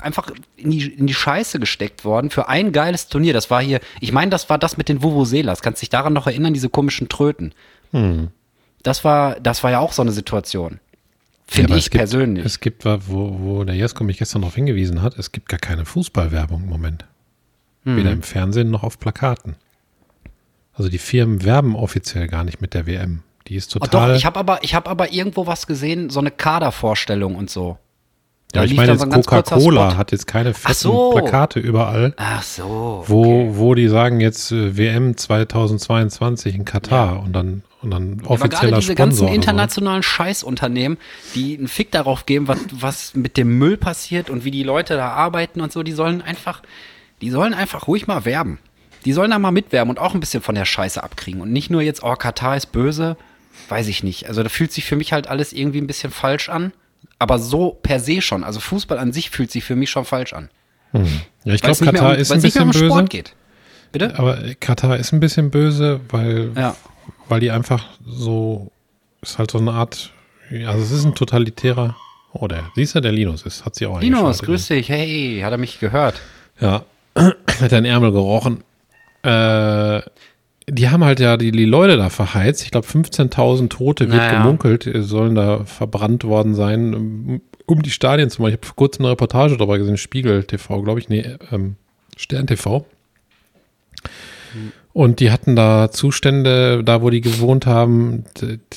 einfach 0.00 0.30
in 0.56 0.70
die, 0.70 0.86
in 0.86 1.06
die 1.06 1.14
Scheiße 1.14 1.58
gesteckt 1.58 2.04
worden 2.04 2.30
für 2.30 2.48
ein 2.48 2.72
geiles 2.72 3.08
Turnier. 3.08 3.32
Das 3.32 3.50
war 3.50 3.62
hier, 3.62 3.80
ich 4.00 4.12
meine, 4.12 4.30
das 4.30 4.48
war 4.50 4.58
das 4.58 4.76
mit 4.76 4.88
den 4.88 5.02
Vuvuzelas. 5.02 5.62
Kannst 5.62 5.82
dich 5.82 5.90
daran 5.90 6.12
noch 6.12 6.26
erinnern, 6.26 6.54
diese 6.54 6.68
komischen 6.68 7.08
Tröten? 7.08 7.52
Hm. 7.92 8.28
Das 8.82 9.04
war, 9.04 9.40
das 9.40 9.62
war 9.62 9.70
ja 9.70 9.78
auch 9.78 9.92
so 9.92 10.02
eine 10.02 10.12
Situation. 10.12 10.80
Finde 11.46 11.72
ja, 11.72 11.78
ich 11.78 11.90
gibt, 11.90 11.98
persönlich. 11.98 12.44
Es 12.44 12.60
gibt, 12.60 12.84
wo, 12.84 12.98
wo 13.08 13.64
der 13.64 13.74
Jesko 13.74 14.04
mich 14.04 14.18
gestern 14.18 14.42
darauf 14.42 14.54
hingewiesen 14.54 15.02
hat, 15.02 15.18
es 15.18 15.32
gibt 15.32 15.48
gar 15.48 15.60
keine 15.60 15.84
Fußballwerbung 15.84 16.62
im 16.62 16.68
Moment. 16.68 17.04
Hm. 17.84 17.96
Weder 17.96 18.12
im 18.12 18.22
Fernsehen 18.22 18.70
noch 18.70 18.82
auf 18.82 18.98
Plakaten. 18.98 19.56
Also 20.72 20.90
die 20.90 20.98
Firmen 20.98 21.44
werben 21.44 21.76
offiziell 21.76 22.28
gar 22.28 22.44
nicht 22.44 22.60
mit 22.60 22.74
der 22.74 22.86
WM. 22.86 23.22
Die 23.46 23.56
ist 23.56 23.68
total. 23.68 23.88
Oh 23.88 24.08
doch, 24.08 24.16
ich 24.16 24.24
habe 24.24 24.38
aber, 24.38 24.64
ich 24.64 24.74
habe 24.74 24.88
aber 24.88 25.12
irgendwo 25.12 25.46
was 25.46 25.66
gesehen, 25.66 26.10
so 26.10 26.20
eine 26.20 26.30
Kadervorstellung 26.30 27.36
und 27.36 27.50
so. 27.50 27.78
Ja, 28.54 28.62
ich 28.62 28.74
meine, 28.74 28.96
Coca-Cola 28.96 29.96
hat 29.96 30.12
jetzt 30.12 30.26
keine 30.26 30.54
fetten 30.54 30.74
so. 30.74 31.10
Plakate 31.10 31.58
überall. 31.58 32.14
Ach 32.16 32.42
so. 32.42 33.02
Okay. 33.02 33.08
Wo, 33.08 33.56
wo 33.56 33.74
die 33.74 33.88
sagen 33.88 34.20
jetzt 34.20 34.52
äh, 34.52 34.76
WM 34.76 35.16
2022 35.16 36.54
in 36.54 36.64
Katar 36.64 37.14
ja. 37.14 37.18
und 37.18 37.32
dann 37.32 37.62
und 37.82 37.90
dann 37.90 38.22
offizieller 38.24 38.72
ja, 38.72 38.76
diese 38.78 38.92
Sponsor 38.92 39.26
ganzen 39.26 39.28
internationalen 39.28 40.02
so. 40.02 40.08
Scheißunternehmen, 40.08 40.96
die 41.34 41.58
einen 41.58 41.68
Fick 41.68 41.90
darauf 41.90 42.24
geben, 42.24 42.48
was, 42.48 42.58
was 42.72 43.14
mit 43.14 43.36
dem 43.36 43.58
Müll 43.58 43.76
passiert 43.76 44.30
und 44.30 44.44
wie 44.44 44.50
die 44.50 44.62
Leute 44.62 44.94
da 44.94 45.10
arbeiten 45.10 45.60
und 45.60 45.70
so, 45.70 45.82
die 45.82 45.92
sollen 45.92 46.22
einfach, 46.22 46.62
die 47.20 47.28
sollen 47.28 47.52
einfach 47.52 47.86
ruhig 47.86 48.06
mal 48.06 48.24
werben. 48.24 48.58
Die 49.04 49.12
sollen 49.12 49.32
da 49.32 49.38
mal 49.38 49.50
mitwerben 49.50 49.90
und 49.90 49.98
auch 49.98 50.14
ein 50.14 50.20
bisschen 50.20 50.42
von 50.42 50.54
der 50.54 50.64
Scheiße 50.64 51.02
abkriegen 51.02 51.42
und 51.42 51.52
nicht 51.52 51.68
nur 51.68 51.82
jetzt, 51.82 52.02
oh, 52.02 52.14
Katar 52.14 52.56
ist 52.56 52.72
böse, 52.72 53.18
weiß 53.68 53.88
ich 53.88 54.02
nicht. 54.02 54.28
Also 54.28 54.42
da 54.42 54.48
fühlt 54.48 54.72
sich 54.72 54.86
für 54.86 54.96
mich 54.96 55.12
halt 55.12 55.28
alles 55.28 55.52
irgendwie 55.52 55.78
ein 55.78 55.86
bisschen 55.86 56.10
falsch 56.10 56.48
an 56.48 56.72
aber 57.24 57.38
so 57.38 57.78
per 57.82 58.00
se 58.00 58.20
schon. 58.20 58.44
Also 58.44 58.60
Fußball 58.60 58.98
an 58.98 59.14
sich 59.14 59.30
fühlt 59.30 59.50
sich 59.50 59.64
für 59.64 59.76
mich 59.76 59.88
schon 59.88 60.04
falsch 60.04 60.34
an. 60.34 60.50
Hm. 60.92 61.06
Ja, 61.44 61.54
ich 61.54 61.62
glaube, 61.62 61.82
Katar 61.82 62.12
um, 62.12 62.18
ist 62.18 62.30
ein 62.30 62.42
bisschen 62.42 62.62
um 62.64 62.70
böse. 62.70 62.84
Sport 62.84 63.10
geht. 63.10 63.34
Bitte? 63.92 64.18
Aber 64.18 64.36
Katar 64.60 64.98
ist 64.98 65.12
ein 65.12 65.20
bisschen 65.20 65.50
böse, 65.50 66.00
weil, 66.10 66.50
ja. 66.54 66.76
weil 67.30 67.40
die 67.40 67.50
einfach 67.50 67.86
so, 68.04 68.70
ist 69.22 69.38
halt 69.38 69.50
so 69.50 69.58
eine 69.58 69.72
Art, 69.72 70.12
also 70.50 70.82
es 70.82 70.90
ist 70.90 71.06
ein 71.06 71.14
totalitärer, 71.14 71.96
oh, 72.32 72.46
der, 72.46 72.64
siehst 72.74 72.94
du, 72.94 73.00
der 73.00 73.12
Linus 73.12 73.42
ist, 73.42 73.64
hat 73.64 73.74
sie 73.74 73.86
auch 73.86 74.00
Linus, 74.00 74.42
grüß 74.42 74.68
dich, 74.68 74.90
hey, 74.90 75.40
hat 75.42 75.52
er 75.52 75.58
mich 75.58 75.80
gehört? 75.80 76.20
Ja, 76.60 76.84
hat 77.16 77.72
deinen 77.72 77.86
Ärmel 77.86 78.12
gerochen. 78.12 78.62
Äh, 79.22 80.02
die 80.68 80.88
haben 80.88 81.04
halt 81.04 81.20
ja 81.20 81.36
die, 81.36 81.52
die 81.52 81.64
Leute 81.64 81.96
da 81.96 82.08
verheizt. 82.08 82.62
Ich 82.62 82.70
glaube, 82.70 82.86
15.000 82.86 83.68
Tote 83.68 84.08
wird 84.08 84.16
naja. 84.16 84.42
gemunkelt, 84.42 84.88
sollen 85.00 85.34
da 85.34 85.64
verbrannt 85.64 86.24
worden 86.24 86.54
sein, 86.54 87.40
um 87.66 87.82
die 87.82 87.90
Stadien 87.90 88.30
zu 88.30 88.40
machen. 88.40 88.50
Ich 88.50 88.56
habe 88.56 88.66
vor 88.66 88.76
kurzem 88.76 89.04
eine 89.04 89.12
Reportage 89.12 89.56
darüber 89.56 89.78
gesehen, 89.78 89.96
Spiegel 89.96 90.44
TV, 90.44 90.82
glaube 90.82 91.00
ich, 91.00 91.08
nee, 91.08 91.24
ähm, 91.52 91.76
Stern 92.16 92.46
TV. 92.46 92.86
Und 94.92 95.18
die 95.18 95.32
hatten 95.32 95.56
da 95.56 95.90
Zustände, 95.90 96.84
da 96.84 97.02
wo 97.02 97.10
die 97.10 97.20
gewohnt 97.20 97.66
haben, 97.66 98.24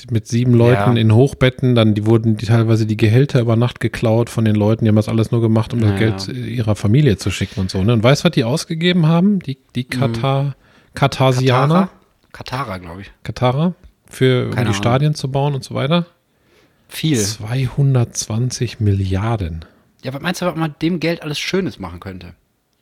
mit 0.10 0.28
sieben 0.28 0.56
Leuten 0.56 0.96
ja. 0.96 1.02
in 1.02 1.14
Hochbetten. 1.14 1.76
Dann 1.76 1.94
die 1.94 2.08
wurden 2.08 2.38
die 2.38 2.48
teilweise 2.48 2.88
die 2.88 2.98
Gehälter 2.98 3.40
über 3.40 3.56
Nacht 3.56 3.80
geklaut 3.80 4.32
von 4.32 4.44
den 4.44 4.56
Leuten. 4.56 4.84
Die 4.84 4.90
haben 4.90 4.96
das 4.96 5.10
alles 5.10 5.32
nur 5.32 5.42
gemacht, 5.42 5.74
um 5.74 5.80
naja. 5.80 6.10
das 6.10 6.26
Geld 6.26 6.38
ihrer 6.38 6.76
Familie 6.76 7.18
zu 7.18 7.30
schicken 7.30 7.60
und 7.60 7.70
so. 7.70 7.84
Ne? 7.84 7.94
Und 7.94 8.04
weißt 8.04 8.24
du, 8.24 8.26
was 8.26 8.32
die 8.32 8.44
ausgegeben 8.44 9.06
haben? 9.06 9.40
Die, 9.40 9.60
die 9.76 9.84
mhm. 9.84 10.00
Katar. 10.00 10.44
Mhm 10.44 10.54
Kartasianer. 10.98 11.90
Katara, 12.32 12.78
glaube 12.80 13.02
ich. 13.02 13.12
Katara. 13.24 13.74
Für 14.10 14.50
um 14.50 14.66
die 14.66 14.74
Stadien 14.74 15.14
zu 15.16 15.30
bauen 15.30 15.54
und 15.54 15.64
so 15.64 15.76
weiter. 15.76 16.06
Viel. 16.88 17.20
220 17.20 18.80
Milliarden. 18.80 19.66
Ja, 20.04 20.14
was 20.14 20.22
meinst 20.22 20.42
du, 20.42 20.46
was 20.46 20.56
man 20.56 20.72
mit 20.72 20.82
dem 20.82 21.00
Geld 21.00 21.22
alles 21.22 21.40
Schönes 21.40 21.78
machen 21.78 22.00
könnte? 22.00 22.34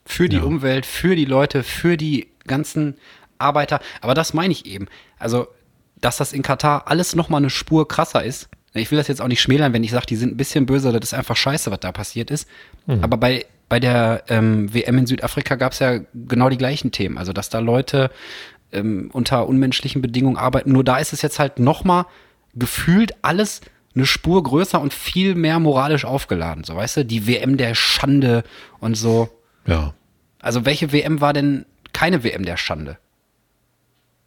Für 0.06 0.30
die 0.30 0.38
ja. 0.38 0.44
Umwelt, 0.44 0.86
für 0.86 1.16
die 1.16 1.26
Leute, 1.26 1.64
für 1.64 1.98
die 1.98 2.28
ganzen 2.48 2.96
Arbeiter. 3.38 3.80
Aber 4.02 4.14
das 4.14 4.34
meine 4.34 4.54
ich 4.54 4.66
eben. 4.66 4.88
Also, 5.18 5.48
dass 6.00 6.18
das 6.18 6.32
in 6.32 6.42
Katar 6.42 6.84
alles 6.88 7.16
nochmal 7.16 7.42
eine 7.42 7.50
Spur 7.50 7.88
krasser 7.88 8.24
ist. 8.24 8.48
Ich 8.74 8.92
will 8.92 8.98
das 8.98 9.08
jetzt 9.08 9.22
auch 9.22 9.28
nicht 9.28 9.42
schmälern, 9.42 9.74
wenn 9.74 9.84
ich 9.84 9.92
sage, 9.92 10.06
die 10.06 10.16
sind 10.16 10.34
ein 10.34 10.38
bisschen 10.38 10.66
böse, 10.66 10.92
das 10.92 11.12
ist 11.12 11.14
einfach 11.14 11.38
scheiße, 11.38 11.72
was 11.72 11.80
da 11.80 11.92
passiert 11.92 12.30
ist. 12.30 12.48
Mhm. 12.86 13.04
Aber 13.04 13.18
bei 13.18 13.46
bei 13.70 13.80
der 13.80 14.24
ähm, 14.30 14.74
WM 14.74 14.98
in 15.00 15.08
Südafrika 15.08 15.56
gab 15.56 15.72
es 15.72 15.80
ja 15.80 16.00
genau 16.14 16.50
die 16.50 16.58
gleichen 16.58 16.92
Themen. 16.92 17.18
Also, 17.18 17.34
dass 17.34 17.50
da 17.50 17.60
Leute 17.60 18.12
ähm, 18.72 19.10
unter 19.14 19.48
unmenschlichen 19.48 20.02
Bedingungen 20.02 20.38
arbeiten. 20.38 20.72
Nur 20.72 20.84
da 20.84 20.98
ist 20.98 21.14
es 21.14 21.22
jetzt 21.22 21.40
halt 21.40 21.60
nochmal 21.60 22.06
gefühlt 22.54 23.16
alles 23.22 23.62
eine 23.96 24.06
Spur 24.06 24.44
größer 24.44 24.80
und 24.80 24.94
viel 24.94 25.36
mehr 25.36 25.60
moralisch 25.60 26.06
aufgeladen. 26.06 26.64
So, 26.64 26.76
weißt 26.76 26.98
du, 26.98 27.06
die 27.06 27.28
WM 27.28 27.58
der 27.58 27.76
Schande 27.76 28.44
und 28.80 28.96
so. 28.96 29.30
Ja. 29.66 29.94
Also, 30.40 30.66
welche 30.66 30.92
WM 30.92 31.22
war 31.22 31.34
denn 31.34 31.66
keine 31.94 32.24
WM 32.24 32.46
der 32.46 32.58
Schande? 32.58 32.98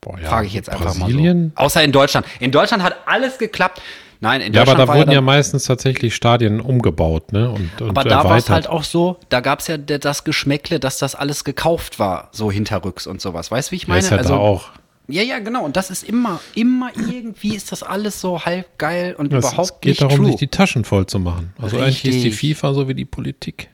Boah, 0.01 0.19
ja. 0.19 0.29
Frage 0.29 0.47
ich 0.47 0.55
jetzt 0.55 0.71
einfach 0.71 0.97
Brasilien? 0.97 1.49
mal 1.49 1.53
so. 1.57 1.65
Außer 1.65 1.83
in 1.83 1.93
Deutschland. 1.93 2.27
In 2.41 2.51
Deutschland 2.51 2.83
hat 2.83 2.97
alles 3.07 3.39
geklappt. 3.39 3.83
Nein, 4.21 4.41
in 4.41 4.53
ja, 4.53 4.63
aber 4.63 4.75
da 4.75 4.89
wurden 4.89 5.11
ja, 5.11 5.17
ja, 5.17 5.21
meistens 5.21 5.65
tatsächlich 5.65 6.15
Stadien 6.15 6.61
umgebaut, 6.61 7.33
ne? 7.33 7.51
Und, 7.51 7.81
und 7.81 7.91
aber 7.91 8.03
da 8.03 8.25
war 8.25 8.37
es 8.37 8.51
halt 8.51 8.67
auch 8.67 8.83
so, 8.83 9.17
da 9.29 9.41
gab 9.41 9.61
es 9.61 9.69
ja 9.69 9.77
das 9.77 10.25
Geschmäckle, 10.25 10.81
dass 10.81 10.99
das 10.99 11.15
alles 11.15 11.45
gekauft 11.45 11.99
war, 12.01 12.29
so 12.33 12.51
hinterrücks 12.51 13.07
und 13.07 13.21
sowas. 13.21 13.51
Weißt 13.51 13.69
du, 13.69 13.73
wie 13.73 13.77
ich 13.77 13.87
meine? 13.87 14.01
Ja, 14.01 14.05
ist 14.07 14.11
ja 14.11 14.17
also, 14.17 14.35
da 14.35 14.39
auch. 14.39 14.71
Ja, 15.07 15.23
ja, 15.23 15.39
genau. 15.39 15.65
Und 15.65 15.77
das 15.77 15.91
ist 15.91 16.03
immer, 16.03 16.41
immer 16.55 16.91
irgendwie 16.95 17.55
ist 17.55 17.73
das 17.73 17.83
alles 17.83 18.21
so 18.21 18.45
halb 18.45 18.77
geil 18.77 19.15
und 19.17 19.33
das, 19.33 19.53
überhaupt 19.53 19.85
nicht 19.85 19.93
Es 19.95 19.99
geht 19.99 20.03
darum, 20.03 20.17
true. 20.17 20.27
sich 20.27 20.37
die 20.37 20.49
Taschen 20.49 20.85
voll 20.85 21.07
zu 21.07 21.19
machen. 21.19 21.55
Also 21.57 21.79
Richtig. 21.79 22.05
eigentlich 22.05 22.17
ist 22.17 22.41
die 22.41 22.55
FIFA 22.55 22.75
so 22.75 22.89
wie 22.89 22.95
die 22.95 23.07
Politik. 23.07 23.71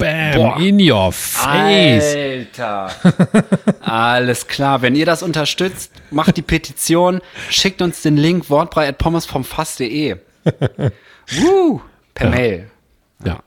Bam, 0.00 0.34
Boah. 0.34 0.58
in 0.58 0.80
your 0.80 1.12
face. 1.12 2.16
Alter. 2.16 2.90
Alles 3.82 4.46
klar. 4.46 4.80
Wenn 4.80 4.96
ihr 4.96 5.04
das 5.04 5.22
unterstützt, 5.22 5.92
macht 6.10 6.38
die 6.38 6.42
Petition, 6.42 7.20
schickt 7.50 7.82
uns 7.82 8.00
den 8.00 8.16
Link 8.16 8.48
wortbrei 8.48 8.88
at 8.88 8.96
pommesvomfass.de. 8.96 10.16
Woo, 11.32 11.82
per 12.14 12.30
ja. 12.30 12.34
Mail. 12.34 12.70
Ja. 13.24 13.42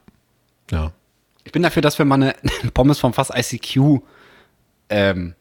Ja. 0.70 0.92
Ich 1.44 1.52
bin 1.52 1.64
dafür, 1.64 1.82
dass 1.82 1.98
wir 1.98 2.06
mal 2.06 2.16
eine 2.16 2.36
Pommes 2.74 3.00
vom 3.00 3.14
Fass 3.14 3.32
ICQ 3.34 4.02
ähm, 4.90 5.34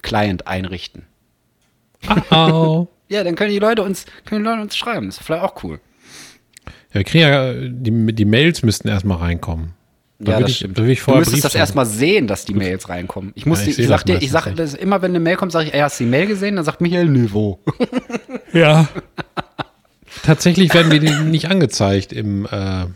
Client 0.00 0.46
einrichten. 0.46 1.04
Oh. 2.30 2.88
ja, 3.08 3.22
dann 3.22 3.34
können 3.34 3.50
die 3.50 3.58
Leute 3.58 3.82
uns, 3.82 4.06
können 4.24 4.42
die 4.42 4.48
Leute 4.48 4.62
uns 4.62 4.76
schreiben. 4.78 5.06
Das 5.06 5.18
ist 5.18 5.26
vielleicht 5.26 5.44
auch 5.44 5.62
cool. 5.62 5.78
Ja, 6.88 6.94
wir 6.94 7.04
kriegen 7.04 7.22
ja, 7.22 7.52
die, 7.52 8.14
die 8.14 8.24
Mails 8.24 8.62
müssten 8.62 8.88
erstmal 8.88 9.18
reinkommen. 9.18 9.74
Da 10.18 10.32
ja, 10.32 10.40
das 10.40 10.50
ich, 10.50 10.56
stimmt. 10.58 10.78
Da 10.78 10.84
ich 10.84 11.02
du 11.02 11.14
müsstest 11.14 11.44
das 11.44 11.54
erstmal 11.54 11.86
sehen, 11.86 12.26
dass 12.26 12.44
die 12.44 12.54
Mails 12.54 12.88
reinkommen. 12.88 13.32
Ich 13.34 13.46
muss, 13.46 13.62
ja, 13.62 13.70
ich, 13.70 13.78
ich, 13.78 13.88
sag 13.88 14.04
dir, 14.04 14.18
ich 14.22 14.30
sag 14.30 14.54
das 14.54 14.74
immer, 14.74 15.02
wenn 15.02 15.10
eine 15.10 15.20
Mail 15.20 15.36
kommt, 15.36 15.52
sage 15.52 15.68
ich, 15.68 15.74
ey, 15.74 15.80
hast 15.80 15.98
du 15.98 16.04
die 16.04 16.10
Mail 16.10 16.26
gesehen? 16.26 16.56
Dann 16.56 16.64
sagt 16.64 16.80
Michael, 16.80 17.08
Niveau. 17.08 17.60
Ja. 18.52 18.88
Tatsächlich 20.22 20.72
werden 20.72 20.92
wir 20.92 21.00
die 21.00 21.10
nicht 21.10 21.50
angezeigt 21.50 22.12
im, 22.12 22.46
äh, 22.46 22.86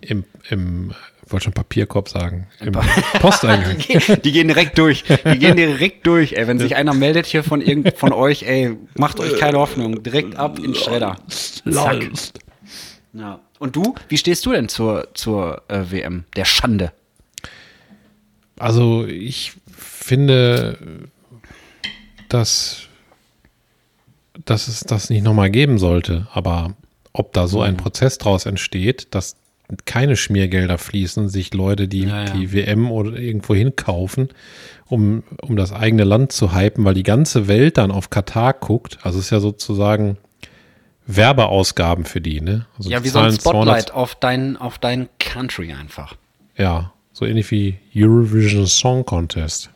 im, 0.00 0.24
im 0.48 0.94
ich 1.26 1.32
wollte 1.32 1.44
schon 1.44 1.52
Papierkorb 1.52 2.08
sagen, 2.08 2.46
im 2.60 2.72
Posteingang. 3.20 3.76
die 4.24 4.32
gehen 4.32 4.48
direkt 4.48 4.78
durch. 4.78 5.04
Die 5.04 5.38
gehen 5.38 5.56
direkt 5.56 6.06
durch, 6.06 6.32
ey. 6.32 6.46
Wenn 6.46 6.58
sich 6.58 6.74
einer 6.74 6.94
meldet 6.94 7.26
hier 7.26 7.44
von 7.44 7.60
irgend 7.60 7.96
von 7.98 8.12
euch, 8.14 8.44
ey, 8.44 8.76
macht 8.96 9.20
euch 9.20 9.38
keine 9.38 9.58
Hoffnung. 9.58 10.02
Direkt 10.02 10.36
ab 10.36 10.58
in 10.58 10.74
Schredder. 10.74 11.16
Zack. 11.70 12.10
Ja. 13.12 13.40
Und 13.58 13.76
du, 13.76 13.94
wie 14.08 14.18
stehst 14.18 14.44
du 14.46 14.52
denn 14.52 14.68
zur, 14.68 15.08
zur 15.14 15.62
äh, 15.68 15.90
WM, 15.90 16.24
der 16.36 16.44
Schande? 16.44 16.92
Also 18.58 19.06
ich 19.06 19.52
finde, 19.76 20.78
dass, 22.28 22.82
dass 24.44 24.68
es 24.68 24.80
das 24.80 25.10
nicht 25.10 25.22
nochmal 25.22 25.50
geben 25.50 25.78
sollte. 25.78 26.28
Aber 26.32 26.74
ob 27.12 27.32
da 27.32 27.46
so 27.46 27.62
ein 27.62 27.76
Prozess 27.76 28.18
draus 28.18 28.46
entsteht, 28.46 29.08
dass 29.14 29.36
keine 29.86 30.16
Schmiergelder 30.16 30.78
fließen, 30.78 31.28
sich 31.28 31.54
Leute 31.54 31.88
die, 31.88 32.02
Ja, 32.02 32.24
ja. 32.24 32.30
die 32.32 32.52
WM 32.52 32.90
oder 32.90 33.16
irgendwo 33.18 33.54
hinkaufen, 33.54 34.28
um, 34.86 35.22
um 35.40 35.56
das 35.56 35.72
eigene 35.72 36.04
Land 36.04 36.32
zu 36.32 36.54
hypen, 36.54 36.84
weil 36.84 36.94
die 36.94 37.02
ganze 37.02 37.48
Welt 37.48 37.78
dann 37.78 37.90
auf 37.90 38.10
Katar 38.10 38.52
guckt. 38.52 38.98
Also 39.02 39.18
es 39.18 39.26
ist 39.26 39.30
ja 39.30 39.40
sozusagen 39.40 40.18
Werbeausgaben 41.06 42.04
für 42.04 42.20
die, 42.20 42.40
ne? 42.40 42.66
Also 42.78 42.90
Ja, 42.90 43.04
wie 43.04 43.08
so 43.08 43.18
ein 43.18 43.32
zahlen 43.32 43.40
200 43.40 43.66
Spotlight 43.66 43.90
auf 43.92 44.14
dein, 44.14 44.56
auf 44.56 44.78
dein 44.78 45.08
Country 45.18 45.72
einfach. 45.72 46.14
Ja, 46.56 46.92
so 47.12 47.26
ähnlich 47.26 47.50
wie 47.50 47.78
Eurovision 47.94 48.66
Song 48.66 49.04
Contest. 49.04 49.70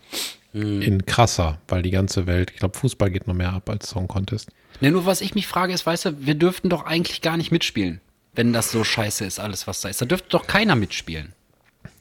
Hm. 0.53 0.81
In 0.81 1.05
krasser, 1.05 1.59
weil 1.69 1.83
die 1.83 1.91
ganze 1.91 2.27
Welt, 2.27 2.51
ich 2.53 2.59
glaube, 2.59 2.79
Fußball 2.79 3.11
geht 3.11 3.27
noch 3.27 3.35
mehr 3.35 3.53
ab 3.53 3.69
als 3.69 3.91
Song 3.91 4.09
Contest. 4.09 4.51
Ne, 4.81 4.91
nur 4.91 5.05
was 5.05 5.21
ich 5.21 5.35
mich 5.35 5.47
frage, 5.47 5.73
ist, 5.73 5.85
weißt 5.85 6.07
du, 6.07 6.27
wir 6.27 6.35
dürften 6.35 6.69
doch 6.69 6.87
eigentlich 6.87 7.21
gar 7.21 7.37
nicht 7.37 7.51
mitspielen, 7.51 8.01
wenn 8.35 8.53
das 8.53 8.71
so 8.71 8.85
scheiße 8.85 9.25
ist, 9.25 9.41
alles, 9.41 9.67
was 9.67 9.81
da 9.81 9.88
ist. 9.88 10.01
Da 10.01 10.07
dürfte 10.07 10.29
doch 10.31 10.47
keiner 10.47 10.77
mitspielen. 10.77 11.35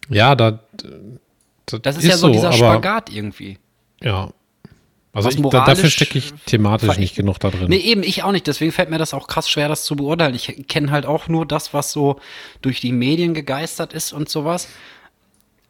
Ja, 0.10 0.36
da, 0.36 0.60
Das 1.66 1.98
ist, 1.98 2.06
ja 2.06 2.16
so, 2.16 2.30
dieser 2.30 2.54
Spagat 2.54 3.12
irgendwie. 3.12 3.58
Ja. 4.02 4.32
Also 5.17 5.30
ich, 5.30 5.41
da, 5.49 5.65
dafür 5.65 5.89
stecke 5.89 6.19
ich 6.19 6.32
thematisch 6.45 6.97
nicht 6.99 7.15
genug 7.15 7.39
da 7.39 7.49
drin. 7.49 7.65
Nee, 7.69 7.77
eben, 7.77 8.03
ich 8.03 8.21
auch 8.21 8.32
nicht. 8.32 8.45
Deswegen 8.45 8.71
fällt 8.71 8.91
mir 8.91 8.99
das 8.99 9.15
auch 9.15 9.27
krass 9.27 9.49
schwer, 9.49 9.67
das 9.67 9.84
zu 9.84 9.95
beurteilen. 9.95 10.36
Ich 10.36 10.67
kenne 10.67 10.91
halt 10.91 11.08
auch 11.08 11.27
nur 11.27 11.45
das, 11.47 11.73
was 11.73 11.91
so 11.91 12.19
durch 12.62 12.82
die 12.82 12.91
Medien 12.91 13.34
gegeistert 13.34 13.93
ist 13.93 14.13
und 14.13 14.30
sowas. 14.30 14.67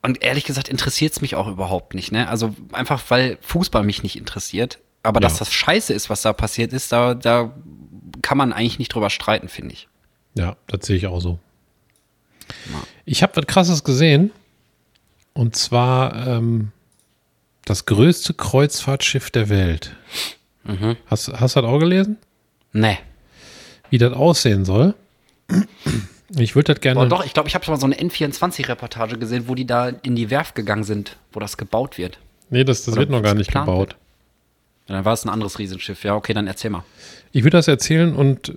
Und 0.01 0.21
ehrlich 0.21 0.43
gesagt 0.43 0.67
interessiert 0.67 1.13
es 1.13 1.21
mich 1.21 1.35
auch 1.35 1.47
überhaupt 1.47 1.93
nicht. 1.93 2.11
Ne? 2.11 2.27
Also 2.27 2.55
einfach, 2.73 3.01
weil 3.07 3.37
Fußball 3.41 3.83
mich 3.83 4.03
nicht 4.03 4.17
interessiert. 4.17 4.79
Aber 5.01 5.21
dass 5.21 5.33
Ja. 5.33 5.39
das 5.39 5.53
scheiße 5.53 5.93
ist, 5.93 6.09
was 6.09 6.23
da 6.23 6.33
passiert 6.33 6.73
ist, 6.73 6.91
da, 6.91 7.13
da 7.13 7.53
kann 8.21 8.37
man 8.37 8.51
eigentlich 8.51 8.79
nicht 8.79 8.89
drüber 8.93 9.09
streiten, 9.09 9.47
finde 9.47 9.73
ich. 9.75 9.87
Ja, 10.35 10.57
das 10.67 10.85
sehe 10.85 10.97
ich 10.97 11.07
auch 11.07 11.21
so. 11.21 11.39
Ich 13.05 13.23
habe 13.23 13.33
was 13.35 13.45
Krasses 13.47 13.85
gesehen. 13.85 14.31
Und 15.33 15.55
zwar 15.55 16.27
ähm, 16.27 16.71
das 17.69 17.85
größte 17.85 18.33
Kreuzfahrtschiff 18.33 19.29
der 19.29 19.49
Welt. 19.49 19.95
Mhm. 20.63 20.95
Hast, 21.07 21.31
hast 21.33 21.55
du 21.55 21.61
das 21.61 21.69
auch 21.69 21.79
gelesen? 21.79 22.17
Nee. 22.73 22.97
Wie 23.89 23.97
das 23.97 24.13
aussehen 24.13 24.65
soll? 24.65 24.95
Ich 26.37 26.55
würde 26.55 26.73
das 26.73 26.81
gerne. 26.81 26.99
Boah, 26.99 27.07
doch, 27.07 27.25
ich 27.25 27.33
glaube, 27.33 27.49
ich 27.49 27.55
habe 27.55 27.63
schon 27.63 27.73
mal 27.73 27.79
so 27.79 27.85
eine 27.85 27.95
N24-Reportage 27.95 29.17
gesehen, 29.17 29.47
wo 29.47 29.55
die 29.55 29.65
da 29.65 29.89
in 29.89 30.15
die 30.15 30.29
Werft 30.29 30.55
gegangen 30.55 30.83
sind, 30.83 31.17
wo 31.31 31.39
das 31.39 31.57
gebaut 31.57 31.97
wird. 31.97 32.19
Nee, 32.49 32.63
das, 32.63 32.83
das 32.83 32.93
Oder 32.93 33.01
wird 33.01 33.09
noch 33.11 33.21
gar 33.21 33.33
nicht 33.33 33.51
gebaut. 33.51 33.95
Ja, 34.87 34.95
dann 34.95 35.05
war 35.05 35.13
es 35.13 35.25
ein 35.25 35.29
anderes 35.29 35.59
Riesenschiff. 35.59 36.03
Ja, 36.03 36.15
okay, 36.15 36.33
dann 36.33 36.47
erzähl 36.47 36.69
mal. 36.69 36.83
Ich 37.33 37.43
würde 37.43 37.57
das 37.57 37.67
erzählen 37.67 38.15
und 38.15 38.49
äh, 38.49 38.53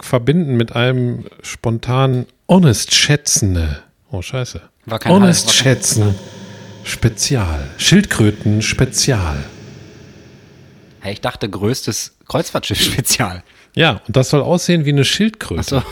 verbinden 0.00 0.56
mit 0.56 0.74
einem 0.74 1.26
spontanen 1.42 2.26
Honest 2.48 2.94
Schätzende. 2.94 3.82
Oh, 4.10 4.22
scheiße. 4.22 4.60
War 4.86 4.98
kein 5.00 5.12
Honest 5.12 5.52
Schätzen 5.52 6.14
Spezial. 6.84 7.68
Schildkröten 7.78 8.62
Spezial. 8.62 9.42
Hey, 11.00 11.14
ich 11.14 11.20
dachte, 11.20 11.48
größtes 11.48 12.16
Kreuzfahrtschiff-Spezial. 12.28 13.42
Ja, 13.76 14.00
und 14.06 14.14
das 14.16 14.30
soll 14.30 14.40
aussehen 14.40 14.84
wie 14.84 14.90
eine 14.90 15.04
Schildkröte. 15.04 15.58
Achso, 15.78 15.82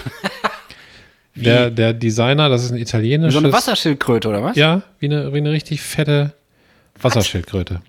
der, 1.35 1.69
der 1.69 1.93
Designer, 1.93 2.49
das 2.49 2.63
ist 2.63 2.71
ein 2.71 2.77
italienisches. 2.77 3.33
so 3.33 3.41
eine 3.41 3.53
Wasserschildkröte, 3.53 4.29
oder 4.29 4.41
was? 4.45 4.55
Ja, 4.57 4.83
wie 5.01 5.07
eine, 5.07 5.33
wie 5.33 5.39
eine 5.39 5.51
richtig 5.51 5.81
fette 5.83 6.33
Wasserschildkröte. 7.01 7.83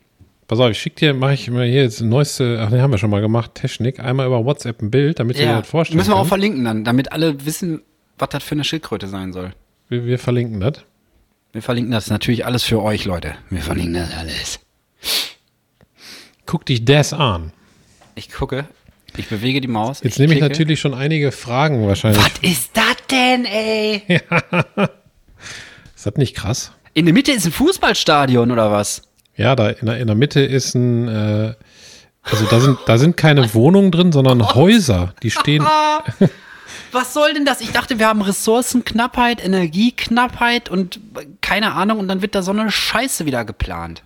Pass 0.47 0.59
auf, 0.59 0.71
ich 0.71 0.79
schicke 0.79 0.95
dir, 0.95 1.13
mache 1.13 1.35
ich 1.35 1.47
mal 1.51 1.67
hier 1.67 1.83
jetzt 1.83 2.01
neueste, 2.01 2.59
ach 2.59 2.71
ne, 2.71 2.81
haben 2.81 2.89
wir 2.89 2.97
schon 2.97 3.11
mal 3.11 3.21
gemacht, 3.21 3.53
Technik, 3.53 3.99
einmal 3.99 4.25
über 4.25 4.43
WhatsApp 4.43 4.81
ein 4.81 4.89
Bild, 4.89 5.19
damit 5.19 5.37
ihr 5.37 5.45
Ja, 5.45 5.59
das 5.59 5.69
vorstellen 5.69 5.97
müssen 5.97 6.09
wir 6.09 6.15
auch 6.15 6.21
könnt. 6.21 6.29
verlinken 6.29 6.63
dann, 6.65 6.83
damit 6.83 7.11
alle 7.11 7.45
wissen, 7.45 7.83
was 8.17 8.29
das 8.29 8.41
für 8.43 8.53
eine 8.55 8.63
Schildkröte 8.63 9.07
sein 9.07 9.31
soll. 9.31 9.53
Wir, 9.89 10.05
wir 10.07 10.17
verlinken 10.17 10.59
das. 10.59 10.83
Wir 11.53 11.61
verlinken 11.61 11.91
das 11.91 12.09
natürlich 12.09 12.47
alles 12.47 12.63
für 12.63 12.81
euch, 12.81 13.05
Leute. 13.05 13.35
Wir 13.51 13.61
verlinken 13.61 13.93
das 13.93 14.17
alles. 14.17 14.59
Guck 16.47 16.65
dich 16.65 16.83
das 16.83 17.13
an. 17.13 17.53
Ich 18.15 18.31
gucke, 18.31 18.65
ich 19.15 19.29
bewege 19.29 19.61
die 19.61 19.67
Maus. 19.67 20.01
Jetzt 20.01 20.17
nehme 20.17 20.33
ich 20.33 20.39
klicke. 20.39 20.51
natürlich 20.51 20.79
schon 20.79 20.95
einige 20.95 21.31
Fragen 21.31 21.85
wahrscheinlich. 21.85 22.23
Was 22.23 22.31
ist 22.41 22.71
das 22.73 22.95
denn, 23.09 23.45
ey? 23.45 24.01
Ist 25.95 26.07
das 26.07 26.15
nicht 26.15 26.35
krass? 26.35 26.71
In 26.95 27.05
der 27.05 27.13
Mitte 27.13 27.31
ist 27.31 27.45
ein 27.45 27.51
Fußballstadion, 27.51 28.51
oder 28.51 28.71
was? 28.71 29.03
Ja, 29.37 29.55
da 29.55 29.69
in 29.69 29.85
der, 29.85 29.99
in 29.99 30.07
der 30.07 30.15
Mitte 30.17 30.41
ist 30.41 30.75
ein, 30.75 31.07
äh, 31.07 31.53
also 32.23 32.45
da 32.49 32.59
sind, 32.59 32.77
da 32.87 32.97
sind 32.97 33.15
keine 33.15 33.53
Wohnungen 33.53 33.89
drin, 33.91 34.11
sondern 34.11 34.43
Häuser. 34.55 35.13
Die 35.23 35.31
stehen, 35.31 35.65
Was 36.93 37.13
soll 37.13 37.33
denn 37.33 37.43
das? 37.43 37.59
Ich 37.61 37.71
dachte, 37.71 37.97
wir 37.97 38.07
haben 38.07 38.21
Ressourcenknappheit, 38.21 39.43
Energieknappheit 39.43 40.69
und 40.69 40.99
keine 41.41 41.73
Ahnung, 41.73 41.99
und 41.99 42.07
dann 42.07 42.21
wird 42.21 42.35
da 42.35 42.43
so 42.43 42.51
eine 42.51 42.69
Scheiße 42.69 43.25
wieder 43.25 43.45
geplant. 43.45 44.03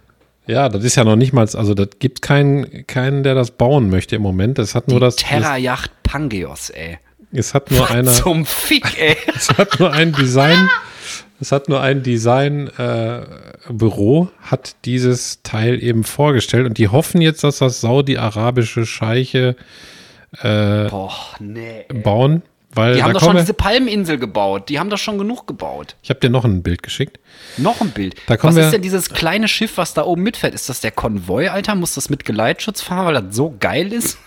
ja, 0.48 0.70
das 0.70 0.84
ist 0.86 0.96
ja 0.96 1.04
noch 1.04 1.18
nicht 1.18 1.34
mal, 1.34 1.42
also 1.42 1.74
das 1.74 1.90
gibt 2.00 2.22
keinen, 2.22 2.88
keinen, 2.88 3.24
der 3.24 3.36
das 3.36 3.52
bauen 3.52 3.90
möchte 3.90 4.16
im 4.16 4.22
Moment. 4.22 4.58
Es 4.58 4.74
hat 4.74 4.88
nur 4.88 5.02
das, 5.02 5.18
das 5.18 5.26
Terrayacht 5.26 5.92
Pangeos, 6.04 6.70
ey. 6.70 6.98
es 7.34 7.54
hat 7.54 7.72
nur 7.72 7.92
einer, 7.92 8.12
Zum 8.12 8.46
Fick, 8.46 8.98
ey. 8.98 9.18
es 9.36 9.50
hat 9.50 9.80
nur 9.80 9.92
ein 9.92 10.14
Design, 10.14 10.70
es 11.42 11.52
hat 11.52 11.68
nur 11.68 11.82
ein 11.82 12.04
Design 12.04 12.70
äh, 12.78 13.22
hat 14.42 14.76
dieses 14.86 15.44
Teil 15.44 15.84
eben 15.84 16.06
vorgestellt 16.06 16.66
und 16.66 16.78
die 16.78 16.88
hoffen 16.88 17.20
jetzt, 17.20 17.44
dass 17.44 17.58
das 17.58 17.82
saudi-arabische 17.82 18.86
Scheiche 18.86 19.58
Boah, 20.42 21.12
nee. 21.40 21.86
bauen, 22.04 22.44
weil 22.78 22.96
Die 22.96 23.04
haben 23.04 23.14
doch 23.14 23.22
schon 23.24 23.36
diese 23.38 23.54
Palminsel 23.54 24.18
gebaut. 24.18 24.70
Die 24.70 24.80
haben 24.80 24.90
doch 24.90 24.98
schon 24.98 25.18
genug 25.18 25.48
gebaut. 25.48 25.96
ich 26.02 26.10
habe 26.10 26.20
dir 26.20 26.30
noch 26.30 26.46
ein 26.46 26.64
Bild 26.64 26.84
geschickt. 26.84 27.20
Noch 27.58 27.82
ein 27.82 27.90
Bild. 27.92 28.16
Was 28.28 28.56
ist 28.56 28.72
denn 28.72 28.82
dieses 28.82 29.10
kleine 29.10 29.48
Schiff, 29.48 29.78
was 29.78 29.94
da 29.94 30.04
oben 30.06 30.24
mitfährt? 30.24 30.54
Ist 30.54 30.70
das 30.70 30.80
der 30.80 30.92
Konvoi, 30.92 31.50
Alter? 31.50 31.76
Muss 31.76 31.96
das 31.96 32.10
mit 32.10 32.24
Geleitschutz 32.26 32.82
fahren, 32.82 33.08
weil 33.08 33.22
das 33.22 33.36
so 33.36 33.56
geil 33.60 33.92
ist? 33.92 34.18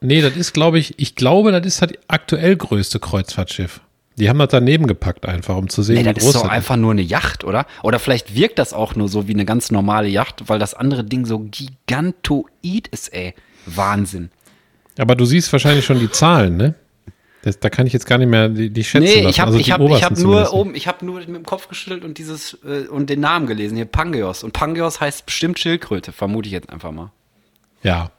Nee, 0.00 0.20
das 0.20 0.36
ist, 0.36 0.52
glaube 0.52 0.78
ich, 0.78 0.98
ich 0.98 1.14
glaube, 1.14 1.52
das 1.52 1.66
ist 1.66 1.82
das 1.82 1.90
aktuell 2.08 2.56
größte 2.56 3.00
Kreuzfahrtschiff. 3.00 3.80
Die 4.18 4.30
haben 4.30 4.38
das 4.38 4.48
daneben 4.48 4.86
gepackt 4.86 5.26
einfach, 5.26 5.56
um 5.56 5.68
zu 5.68 5.82
sehen, 5.82 5.96
Nee, 5.96 6.00
wie 6.00 6.14
das 6.14 6.14
groß 6.16 6.26
ist 6.28 6.34
doch 6.36 6.42
das 6.44 6.50
einfach 6.50 6.76
nur 6.76 6.92
eine 6.92 7.02
Yacht, 7.02 7.44
oder? 7.44 7.66
Oder 7.82 7.98
vielleicht 7.98 8.34
wirkt 8.34 8.58
das 8.58 8.72
auch 8.72 8.94
nur 8.94 9.08
so 9.08 9.28
wie 9.28 9.34
eine 9.34 9.44
ganz 9.44 9.70
normale 9.70 10.08
Yacht, 10.08 10.44
weil 10.46 10.58
das 10.58 10.72
andere 10.72 11.04
Ding 11.04 11.26
so 11.26 11.40
gigantoid 11.50 12.88
ist, 12.88 13.12
ey. 13.12 13.34
Wahnsinn. 13.66 14.30
Aber 14.98 15.14
du 15.16 15.26
siehst 15.26 15.52
wahrscheinlich 15.52 15.84
schon 15.84 15.98
die 15.98 16.10
Zahlen, 16.10 16.56
ne? 16.56 16.74
Das, 17.46 17.60
da 17.60 17.70
kann 17.70 17.86
ich 17.86 17.92
jetzt 17.92 18.06
gar 18.06 18.18
nicht 18.18 18.26
mehr 18.26 18.48
die, 18.48 18.70
die 18.70 18.82
schätzen 18.82 19.04
Nee, 19.04 19.28
ich 19.28 19.38
habe 19.38 19.50
also 19.52 19.60
ich 19.60 19.70
hab, 19.70 19.80
ich 19.80 20.02
hab 20.02 20.18
nur 20.18 20.52
oben, 20.52 20.74
ich 20.74 20.88
habe 20.88 21.06
nur 21.06 21.20
mit 21.20 21.28
dem 21.28 21.46
Kopf 21.46 21.68
geschüttelt 21.68 22.02
und 22.02 22.18
dieses 22.18 22.58
äh, 22.64 22.88
und 22.88 23.08
den 23.08 23.20
Namen 23.20 23.46
gelesen, 23.46 23.76
hier 23.76 23.84
Pangeos. 23.84 24.42
Und 24.42 24.52
Pangeos 24.52 25.00
heißt 25.00 25.26
bestimmt 25.26 25.56
Schildkröte, 25.60 26.10
vermute 26.10 26.48
ich 26.48 26.52
jetzt 26.52 26.70
einfach 26.70 26.90
mal. 26.90 27.12
Ja. 27.84 28.10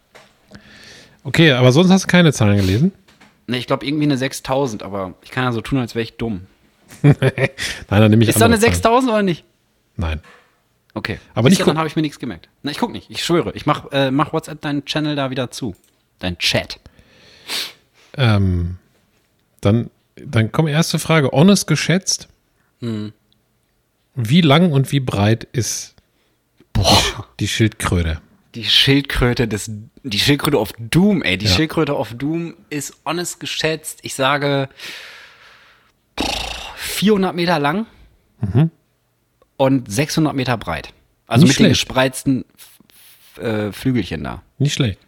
Okay, 1.26 1.52
aber 1.52 1.74
sonst 1.74 1.92
hast 1.92 2.06
du 2.06 2.08
keine 2.08 2.32
Zahlen 2.32 2.56
gelesen? 2.56 2.94
Ne, 3.48 3.58
ich 3.58 3.68
glaube 3.68 3.86
irgendwie 3.86 4.06
eine 4.06 4.16
6000, 4.16 4.82
aber 4.82 5.16
ich 5.22 5.32
kann 5.32 5.44
ja 5.44 5.52
so 5.52 5.60
tun, 5.60 5.80
als 5.80 5.94
wäre 5.94 6.04
ich 6.04 6.16
dumm. 6.16 6.44
Nein, 7.02 7.16
dann 7.90 8.10
nehme 8.10 8.24
ich 8.24 8.30
Ist 8.30 8.40
da 8.40 8.46
eine 8.46 8.58
Zahlen. 8.58 8.76
6000 8.76 9.12
oder 9.12 9.24
nicht? 9.24 9.44
Nein. 9.98 10.22
Okay. 10.94 11.20
Aber 11.36 11.50
nicht 11.50 11.68
dann 11.68 11.78
habe 11.78 11.90
ich 11.90 11.98
mir 11.98 12.02
nichts 12.02 12.20
gemerkt. 12.20 12.48
Na, 12.63 12.72
ich 12.72 12.78
guck 12.78 12.94
nicht. 12.94 13.12
Ich 13.12 13.26
schwöre. 13.26 13.52
Ich 13.56 13.66
mach, 13.66 13.92
äh, 13.92 14.10
mach 14.10 14.32
WhatsApp 14.32 14.62
deinen 14.62 14.86
Channel 14.86 15.18
da 15.18 15.32
wieder 15.32 15.52
zu. 15.52 15.76
Dein 16.20 16.38
Chat. 16.38 16.80
Ähm, 18.16 18.78
dann, 19.62 19.89
dann 20.15 20.52
kommt 20.52 20.70
erste 20.70 21.00
Frage. 21.00 21.30
Honest 21.32 21.67
geschätzt. 21.67 22.28
Hm. 22.82 23.13
Wie 24.15 24.41
lang 24.41 24.72
und 24.72 24.91
wie 24.91 25.00
breit 25.00 25.48
ist 25.52 25.96
Boah. 26.74 27.28
die 27.39 27.48
Schildkröte? 27.48 28.20
Die 28.56 28.65
Schildkröte 28.65 29.48
des, 29.48 29.70
die 30.04 30.20
Schildkröte 30.20 30.60
of 30.60 30.74
Doom, 30.80 31.22
ey. 31.22 31.38
Die 31.38 31.46
Ja. 31.46 31.52
Schildkröte 31.52 31.96
of 31.98 32.13
Doom 32.15 32.56
ist 32.70 32.96
honest 33.06 33.39
geschätzt. 33.39 34.00
Ich 34.02 34.15
sage 34.15 34.70
400 36.76 37.36
Meter 37.36 37.60
lang 37.60 37.86
und 39.58 39.91
600 39.91 40.36
Meter 40.36 40.58
breit. 40.58 40.93
Also 41.28 41.46
Nicht 41.46 41.60
mit 41.60 41.60
den 41.60 41.76
schlecht. 41.76 41.82
gespreizten 41.88 42.46
F- 43.38 43.43
äh, 43.43 43.72
Flügelchen 43.72 44.24
da. 44.24 44.41
Nicht 44.58 44.74
schlecht. 44.74 45.00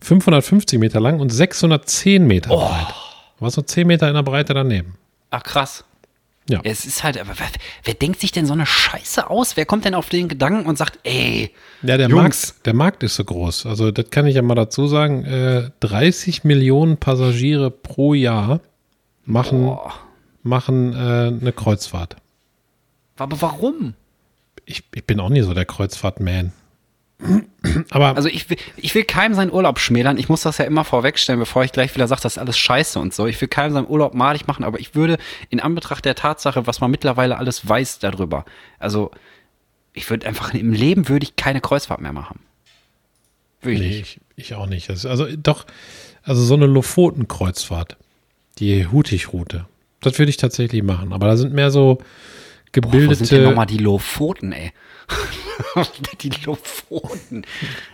550 0.00 0.78
Meter 0.78 1.00
lang 1.00 1.20
und 1.20 1.30
610 1.30 2.26
Meter 2.26 2.50
Oh. 2.50 2.68
breit. 2.68 2.94
War 3.42 3.50
so 3.50 3.60
10 3.62 3.86
Meter 3.86 4.08
in 4.08 4.14
der 4.14 4.22
Breite 4.22 4.54
daneben. 4.54 4.94
Ach 5.30 5.42
krass. 5.42 5.84
Ja. 6.48 6.60
Es 6.64 6.84
ist 6.84 7.04
halt, 7.04 7.18
aber 7.18 7.32
wer, 7.38 7.46
wer 7.84 7.94
denkt 7.94 8.20
sich 8.20 8.32
denn 8.32 8.46
so 8.46 8.52
eine 8.52 8.66
Scheiße 8.66 9.30
aus? 9.30 9.56
Wer 9.56 9.64
kommt 9.64 9.84
denn 9.84 9.94
auf 9.94 10.08
den 10.08 10.28
Gedanken 10.28 10.66
und 10.68 10.76
sagt, 10.76 10.98
ey, 11.04 11.52
Ja, 11.82 11.96
der 11.96 12.08
Jungs. 12.08 12.48
Markt, 12.52 12.66
der 12.66 12.74
Markt 12.74 13.02
ist 13.04 13.14
so 13.14 13.24
groß. 13.24 13.66
Also, 13.66 13.90
das 13.92 14.10
kann 14.10 14.26
ich 14.26 14.34
ja 14.34 14.42
mal 14.42 14.54
dazu 14.56 14.86
sagen. 14.88 15.24
Äh, 15.24 15.70
30 15.80 16.42
Millionen 16.44 16.96
Passagiere 16.96 17.70
pro 17.70 18.14
Jahr 18.14 18.60
machen, 19.24 19.66
boah. 19.66 19.92
machen 20.42 20.92
äh, 20.94 20.96
eine 21.40 21.52
Kreuzfahrt. 21.52 22.16
aber 23.16 23.40
warum? 23.40 23.94
Ich, 24.64 24.82
ich 24.94 25.04
bin 25.04 25.20
auch 25.20 25.28
nie 25.28 25.42
so 25.42 25.54
der 25.54 25.64
Kreuzfahrt-Man. 25.64 26.52
Aber 27.90 28.16
Also 28.16 28.28
ich 28.28 28.50
will, 28.50 28.56
ich 28.76 28.94
will 28.94 29.04
keinem 29.04 29.34
seinen 29.34 29.52
Urlaub 29.52 29.78
schmälern. 29.78 30.18
Ich 30.18 30.28
muss 30.28 30.42
das 30.42 30.58
ja 30.58 30.64
immer 30.64 30.84
vorwegstellen, 30.84 31.38
bevor 31.38 31.64
ich 31.64 31.72
gleich 31.72 31.94
wieder 31.94 32.08
sage, 32.08 32.20
das 32.22 32.34
ist 32.34 32.38
alles 32.38 32.58
scheiße 32.58 32.98
und 32.98 33.14
so. 33.14 33.26
Ich 33.26 33.40
will 33.40 33.48
keinem 33.48 33.72
seinen 33.72 33.88
Urlaub 33.88 34.14
malig 34.14 34.46
machen, 34.46 34.64
aber 34.64 34.80
ich 34.80 34.94
würde 34.94 35.18
in 35.48 35.60
Anbetracht 35.60 36.04
der 36.04 36.14
Tatsache, 36.14 36.66
was 36.66 36.80
man 36.80 36.90
mittlerweile 36.90 37.38
alles 37.38 37.68
weiß 37.68 38.00
darüber, 38.00 38.44
also 38.78 39.10
ich 39.94 40.08
würde 40.08 40.26
einfach 40.26 40.54
im 40.54 40.72
Leben 40.72 41.08
würde 41.08 41.24
ich 41.24 41.36
keine 41.36 41.60
Kreuzfahrt 41.60 42.00
mehr 42.00 42.12
machen. 42.12 42.40
Würde 43.60 43.74
ich 43.74 43.80
nee, 43.80 43.98
nicht. 43.98 44.20
ich, 44.36 44.46
ich 44.46 44.54
auch 44.54 44.66
nicht. 44.66 44.90
Also, 44.90 45.26
doch, 45.36 45.66
also 46.22 46.42
so 46.42 46.54
eine 46.54 46.66
Lofoten-Kreuzfahrt, 46.66 47.96
die 48.58 48.86
Hutig-Route, 48.86 49.66
das 50.00 50.18
würde 50.18 50.30
ich 50.30 50.36
tatsächlich 50.38 50.82
machen. 50.82 51.12
Aber 51.12 51.26
da 51.26 51.36
sind 51.36 51.52
mehr 51.52 51.70
so 51.70 51.98
Boah, 52.72 52.84
wo 52.84 52.90
sind 52.90 53.00
denn 53.00 53.08
gebildete. 53.18 53.42
nochmal 53.42 53.66
die 53.66 53.78
Lofoten, 53.78 54.52
ey? 54.52 54.72
die 56.22 56.30
Lofoten. 56.44 57.44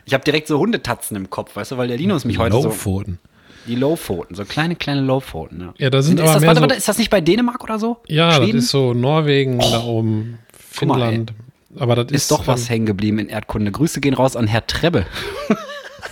Ich 0.04 0.14
habe 0.14 0.24
direkt 0.24 0.48
so 0.48 0.58
Hundetatzen 0.58 1.16
im 1.16 1.30
Kopf, 1.30 1.56
weißt 1.56 1.72
du, 1.72 1.76
weil 1.78 1.88
der 1.88 1.96
Linus 1.96 2.24
mich 2.24 2.38
heute 2.38 2.56
so. 2.56 2.64
Lofoten. 2.64 3.18
Die 3.66 3.74
Lowpfoten, 3.74 4.34
so 4.34 4.44
kleine, 4.46 4.76
kleine 4.76 5.02
Lowpfoten. 5.02 5.60
Ja, 5.60 5.74
Ja, 5.76 5.90
da 5.90 6.00
sind 6.00 6.18
ist, 6.18 6.22
aber 6.24 6.32
das, 6.32 6.40
mehr 6.40 6.48
warte, 6.48 6.60
warte, 6.62 6.74
ist 6.76 6.88
das 6.88 6.96
nicht 6.96 7.10
bei 7.10 7.20
Dänemark 7.20 7.62
oder 7.62 7.78
so? 7.78 7.98
Ja, 8.06 8.32
Schweden? 8.32 8.56
das 8.56 8.64
ist 8.64 8.70
so 8.70 8.94
Norwegen 8.94 9.58
da 9.58 9.82
oben, 9.82 10.38
Guck 10.78 10.88
mal. 10.88 10.94
Finnland. 11.10 11.32
aber 11.76 11.94
das 11.96 12.06
ist, 12.06 12.22
ist 12.22 12.30
doch 12.30 12.46
was 12.46 12.62
ähm, 12.62 12.68
hängen 12.68 12.86
geblieben 12.86 13.18
in 13.18 13.28
Erdkunde. 13.28 13.70
Grüße 13.70 14.00
gehen 14.00 14.14
raus 14.14 14.36
an 14.36 14.46
Herr 14.46 14.66
Trebbe, 14.66 15.04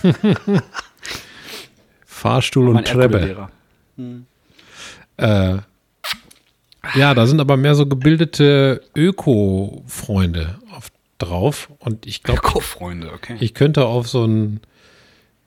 Fahrstuhl 2.05 2.69
und 2.69 2.85
Treppe. 2.85 3.17
Erdkundelehrer. 3.17 3.49
Äh, 5.17 5.57
ja, 6.99 7.13
da 7.15 7.25
sind 7.27 7.41
aber 7.41 7.57
mehr 7.57 7.75
so 7.75 7.85
gebildete 7.87 8.81
Öko-Freunde 8.95 10.59
auf, 10.75 10.89
drauf. 11.17 11.69
Und 11.79 12.05
ich 12.05 12.23
glaube, 12.23 12.39
Öko-Freunde, 12.39 13.11
okay. 13.13 13.37
ich 13.39 13.53
könnte 13.53 13.85
auf 13.85 14.07
so 14.07 14.25
ein, 14.25 14.61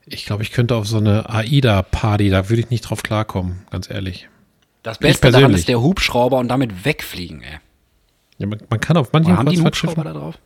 ich 0.07 0.27
glaube, 0.27 0.43
ich 0.43 0.53
könnte 0.53 0.77
auf 0.77 0.87
so 0.87 0.99
eine 0.99 1.29
AIDA-Party, 1.31 2.31
da 2.31 2.49
würde 2.49 2.61
ich 2.61 2.71
nicht 2.71 2.83
drauf 2.83 3.03
klarkommen, 3.03 3.63
ganz 3.71 3.91
ehrlich. 3.91 4.29
Das 4.83 4.99
Beste 4.99 5.31
daran 5.31 5.53
ist 5.53 5.69
der 5.69 5.81
Hubschrauber 5.81 6.39
und 6.39 6.49
damit 6.49 6.85
wegfliegen, 6.85 7.43
ey. 7.43 7.59
Ja, 8.39 8.47
man, 8.47 8.61
man 8.71 8.81
kann 8.81 8.97
auf 8.97 9.13
manchen 9.13 9.33
Oder 9.33 9.39
haben 9.39 9.51
die 9.51 9.57
einen 9.57 9.67
Hubschrauber 9.67 10.05
da 10.05 10.15
drauf? 10.15 10.39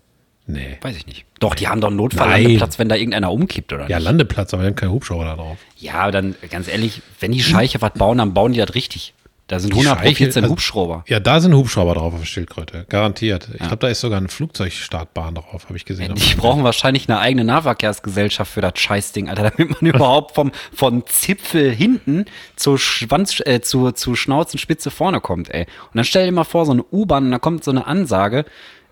Nee. 0.47 0.79
Weiß 0.83 0.97
ich 0.97 1.07
nicht. 1.07 1.25
Doch, 1.41 1.55
die 1.55 1.69
haben 1.69 1.81
doch 1.81 1.89
einen. 1.89 1.97
Notfalllandeplatz, 1.97 2.79
wenn 2.79 2.89
da 2.89 2.97
irgendeiner 2.97 3.33
umkippt, 3.33 3.73
oder 3.73 3.89
Ja, 3.89 3.97
nicht? 3.97 4.05
Landeplatz, 4.05 4.53
aber 4.53 4.63
die 4.63 4.69
haben 4.69 4.77
keinen 4.77 4.93
Hubschrauber 4.93 5.25
da 5.25 5.37
drauf. 5.37 5.59
Ja, 5.79 5.95
aber 5.95 6.13
dann, 6.13 6.35
ganz 6.51 6.69
ehrlich, 6.69 7.01
wenn 7.21 7.33
die 7.33 7.43
Scheiche 7.43 7.81
was 7.81 7.93
bauen, 7.93 8.19
dann 8.19 8.35
bauen 8.35 8.53
die 8.53 8.59
das 8.59 8.75
richtig. 8.75 9.15
Da 9.47 9.59
sind 9.59 9.75
114 9.75 10.17
Scheiche, 10.17 10.41
also- 10.41 10.53
Hubschrauber. 10.53 11.05
Ja, 11.07 11.21
da 11.21 11.39
sind 11.39 11.55
Hubschrauber 11.55 11.95
drauf 11.95 12.15
auf 12.15 12.25
Schildkröte, 12.25 12.87
garantiert. 12.89 13.49
Ich 13.53 13.59
glaube, 13.59 13.77
da 13.77 13.89
ist 13.89 14.01
sogar 14.01 14.19
eine 14.19 14.29
Flugzeugstartbahn 14.29 15.35
drauf, 15.35 15.65
habe 15.67 15.77
ich 15.77 15.85
gesehen. 15.85 16.15
Die 16.15 16.35
brauchen 16.35 16.65
wahrscheinlich 16.65 17.09
eine 17.11 17.19
eigene 17.19 17.45
Nahverkehrsgesellschaft 17.45 18.51
für 18.51 18.63
das 18.63 18.79
Scheißding, 18.79 19.29
Alter, 19.29 19.51
damit 19.57 19.83
man 19.83 19.95
überhaupt 19.95 20.35
vom, 20.35 20.51
von 20.73 21.05
Zipfel 21.07 21.71
hinten 21.75 22.25
zur 22.57 22.79
Schwanz, 22.79 23.39
äh, 23.45 23.61
zur, 23.61 23.95
zur 23.95 24.17
Schnauzenspitze 24.17 24.91
vorne 24.91 25.21
kommt, 25.21 25.51
ey. 25.51 25.63
Und 25.65 25.97
dann 25.97 26.05
stell 26.05 26.25
dir 26.25 26.33
mal 26.33 26.45
vor, 26.45 26.65
so 26.65 26.73
eine 26.73 26.83
U-Bahn 26.91 27.27
und 27.27 27.31
da 27.31 27.39
kommt 27.39 27.65
so 27.65 27.71
eine 27.71 27.87
Ansage, 27.87 28.47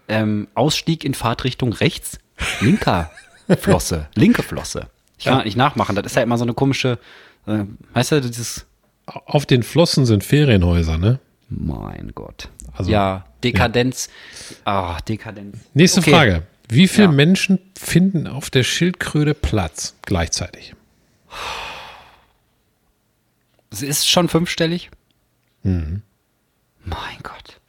ähm, 0.09 0.49
Ausstieg 0.55 1.05
in 1.05 1.15
Fahrtrichtung 1.15 1.73
rechts, 1.73 2.19
linker 2.61 3.11
Flosse, 3.59 4.09
linke 4.15 4.43
Flosse. 4.43 4.89
Ich 5.19 5.25
kann 5.25 5.37
das 5.37 5.45
nicht 5.45 5.57
nachmachen, 5.57 5.97
das 5.97 6.05
ist 6.07 6.17
ja 6.17 6.23
immer 6.23 6.37
so 6.37 6.45
eine 6.45 6.53
komische, 6.53 6.99
äh, 7.47 7.61
weißt 7.95 8.13
du, 8.13 8.21
dieses, 8.21 8.67
Auf 9.07 9.47
den 9.47 9.63
Flossen 9.63 10.07
sind 10.07 10.25
Ferienhäuser, 10.25 10.99
ne? 10.99 11.19
mein 11.49 12.13
Gott. 12.15 12.49
Also, 12.75 12.91
ja, 12.91 13.27
Dekadenz. 13.45 14.09
Ah, 14.65 14.99
Dekadenz. 15.03 15.59
Nächste 15.75 16.01
Okay. 16.01 16.11
Frage. 16.11 16.43
Wie 16.69 16.89
viele 16.89 17.09
Ja. 17.09 17.13
Menschen 17.13 17.59
finden 17.79 18.27
auf 18.27 18.49
der 18.49 18.63
Schildkröte 18.63 19.35
Platz 19.35 19.95
gleichzeitig? 20.03 20.75
Es 23.71 23.83
ist 23.83 24.09
schon 24.09 24.29
fünfstellig. 24.29 24.91
Mhm. 25.63 26.03
Mein 26.85 27.19
Gott. 27.23 27.61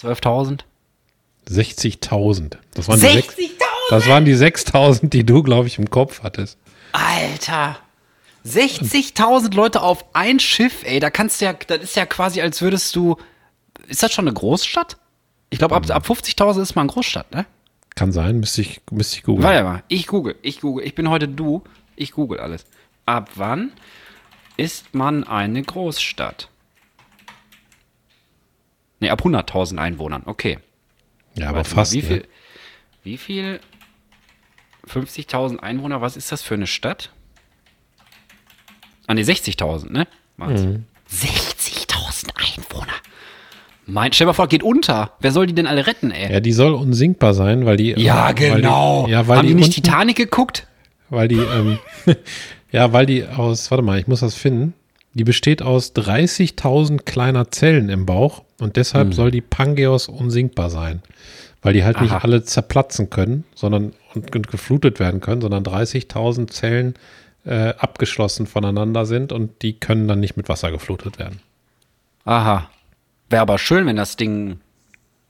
12.000? 0.00 0.60
60.000. 1.48 2.56
Das 2.74 2.88
waren 2.88 2.98
die 3.00 3.06
sechs- 3.06 3.34
60.000? 3.36 3.50
Das 3.90 4.08
waren 4.08 4.24
die 4.24 4.34
6.000, 4.34 5.08
die 5.10 5.24
du, 5.24 5.42
glaube 5.42 5.66
ich, 5.68 5.78
im 5.78 5.90
Kopf 5.90 6.22
hattest. 6.22 6.58
Alter. 6.92 7.78
60.000 8.46 9.54
Leute 9.54 9.82
auf 9.82 10.04
ein 10.14 10.38
Schiff, 10.38 10.82
ey. 10.84 11.00
Da 11.00 11.10
kannst 11.10 11.40
du 11.40 11.46
ja, 11.46 11.54
das 11.54 11.82
ist 11.82 11.96
ja 11.96 12.06
quasi, 12.06 12.40
als 12.40 12.60
würdest 12.60 12.94
du. 12.94 13.16
Ist 13.88 14.02
das 14.02 14.12
schon 14.12 14.26
eine 14.26 14.34
Großstadt? 14.34 14.98
Ich 15.50 15.58
glaube, 15.58 15.74
ab, 15.76 15.88
ab 15.90 16.06
50.000 16.06 16.62
ist 16.62 16.74
man 16.74 16.88
Großstadt, 16.88 17.32
ne? 17.32 17.46
Kann 17.94 18.12
sein, 18.12 18.40
müsste 18.40 18.60
ich, 18.60 18.80
müsste 18.90 19.18
ich 19.18 19.22
googeln. 19.22 19.44
Warte 19.46 19.62
mal, 19.62 19.82
ich 19.88 20.06
google, 20.06 20.36
ich 20.42 20.60
google. 20.60 20.84
Ich 20.84 20.94
bin 20.94 21.08
heute 21.08 21.28
du, 21.28 21.62
ich 21.96 22.12
google 22.12 22.40
alles. 22.40 22.66
Ab 23.06 23.30
wann 23.36 23.72
ist 24.56 24.94
man 24.94 25.24
eine 25.24 25.62
Großstadt? 25.62 26.48
Ne, 29.00 29.10
ab 29.10 29.22
100.000 29.22 29.78
Einwohnern, 29.78 30.22
okay. 30.26 30.58
Ja, 31.36 31.48
aber 31.48 31.58
Warte 31.58 31.70
mal, 31.70 31.74
fast. 31.74 31.92
Wie 31.92 32.02
ne? 32.02 32.02
viel? 32.02 32.28
Wie 33.04 33.18
viel? 33.18 33.60
50.000 34.88 35.60
Einwohner, 35.60 36.00
was 36.00 36.16
ist 36.16 36.30
das 36.30 36.42
für 36.42 36.54
eine 36.54 36.66
Stadt? 36.66 37.13
Ah, 39.06 39.14
ne, 39.14 39.22
60.000, 39.22 39.92
ne? 39.92 40.06
Mhm. 40.36 40.84
60.000 41.10 42.30
Einwohner. 42.36 42.92
Mein, 43.86 44.12
stell 44.12 44.24
dir 44.24 44.30
mal 44.30 44.34
vor, 44.34 44.48
geht 44.48 44.62
unter. 44.62 45.12
Wer 45.20 45.32
soll 45.32 45.46
die 45.46 45.54
denn 45.54 45.66
alle 45.66 45.86
retten, 45.86 46.10
ey? 46.10 46.32
Ja, 46.32 46.40
die 46.40 46.52
soll 46.52 46.72
unsinkbar 46.72 47.34
sein, 47.34 47.66
weil 47.66 47.76
die. 47.76 47.92
Ja, 47.98 48.26
weil 48.26 48.34
genau. 48.34 49.04
Die, 49.06 49.12
ja, 49.12 49.28
weil 49.28 49.38
Haben 49.38 49.46
die, 49.46 49.54
die, 49.54 49.60
nicht 49.60 49.66
unten, 49.66 49.82
Titanic 49.82 50.16
geguckt? 50.16 50.66
Weil 51.10 51.28
die, 51.28 51.36
ähm, 51.36 51.78
ja, 52.72 52.92
weil 52.92 53.06
die 53.06 53.26
aus, 53.26 53.70
warte 53.70 53.82
mal, 53.82 53.98
ich 53.98 54.06
muss 54.06 54.20
das 54.20 54.34
finden. 54.34 54.74
Die 55.12 55.24
besteht 55.24 55.62
aus 55.62 55.94
30.000 55.94 57.02
kleiner 57.04 57.50
Zellen 57.50 57.88
im 57.88 58.04
Bauch 58.04 58.42
und 58.58 58.76
deshalb 58.76 59.14
soll 59.14 59.30
die 59.30 59.42
Pangeos 59.42 60.08
unsinkbar 60.08 60.70
sein. 60.70 61.02
Weil 61.62 61.72
die 61.72 61.84
halt 61.84 62.00
nicht 62.00 62.10
Aha. 62.10 62.24
alle 62.24 62.42
zerplatzen 62.42 63.10
können, 63.10 63.44
sondern 63.54 63.92
und, 64.14 64.34
und 64.34 64.48
geflutet 64.48 64.98
werden 64.98 65.20
können, 65.20 65.40
sondern 65.40 65.62
30.000 65.62 66.48
Zellen 66.48 66.94
äh, 67.44 67.74
abgeschlossen 67.78 68.46
voneinander 68.46 69.06
sind 69.06 69.32
und 69.32 69.62
die 69.62 69.78
können 69.78 70.08
dann 70.08 70.20
nicht 70.20 70.36
mit 70.36 70.48
Wasser 70.48 70.70
geflutet 70.70 71.18
werden. 71.18 71.40
Aha. 72.24 72.70
Wäre 73.28 73.42
aber 73.42 73.58
schön, 73.58 73.86
wenn 73.86 73.96
das 73.96 74.16
Ding. 74.16 74.60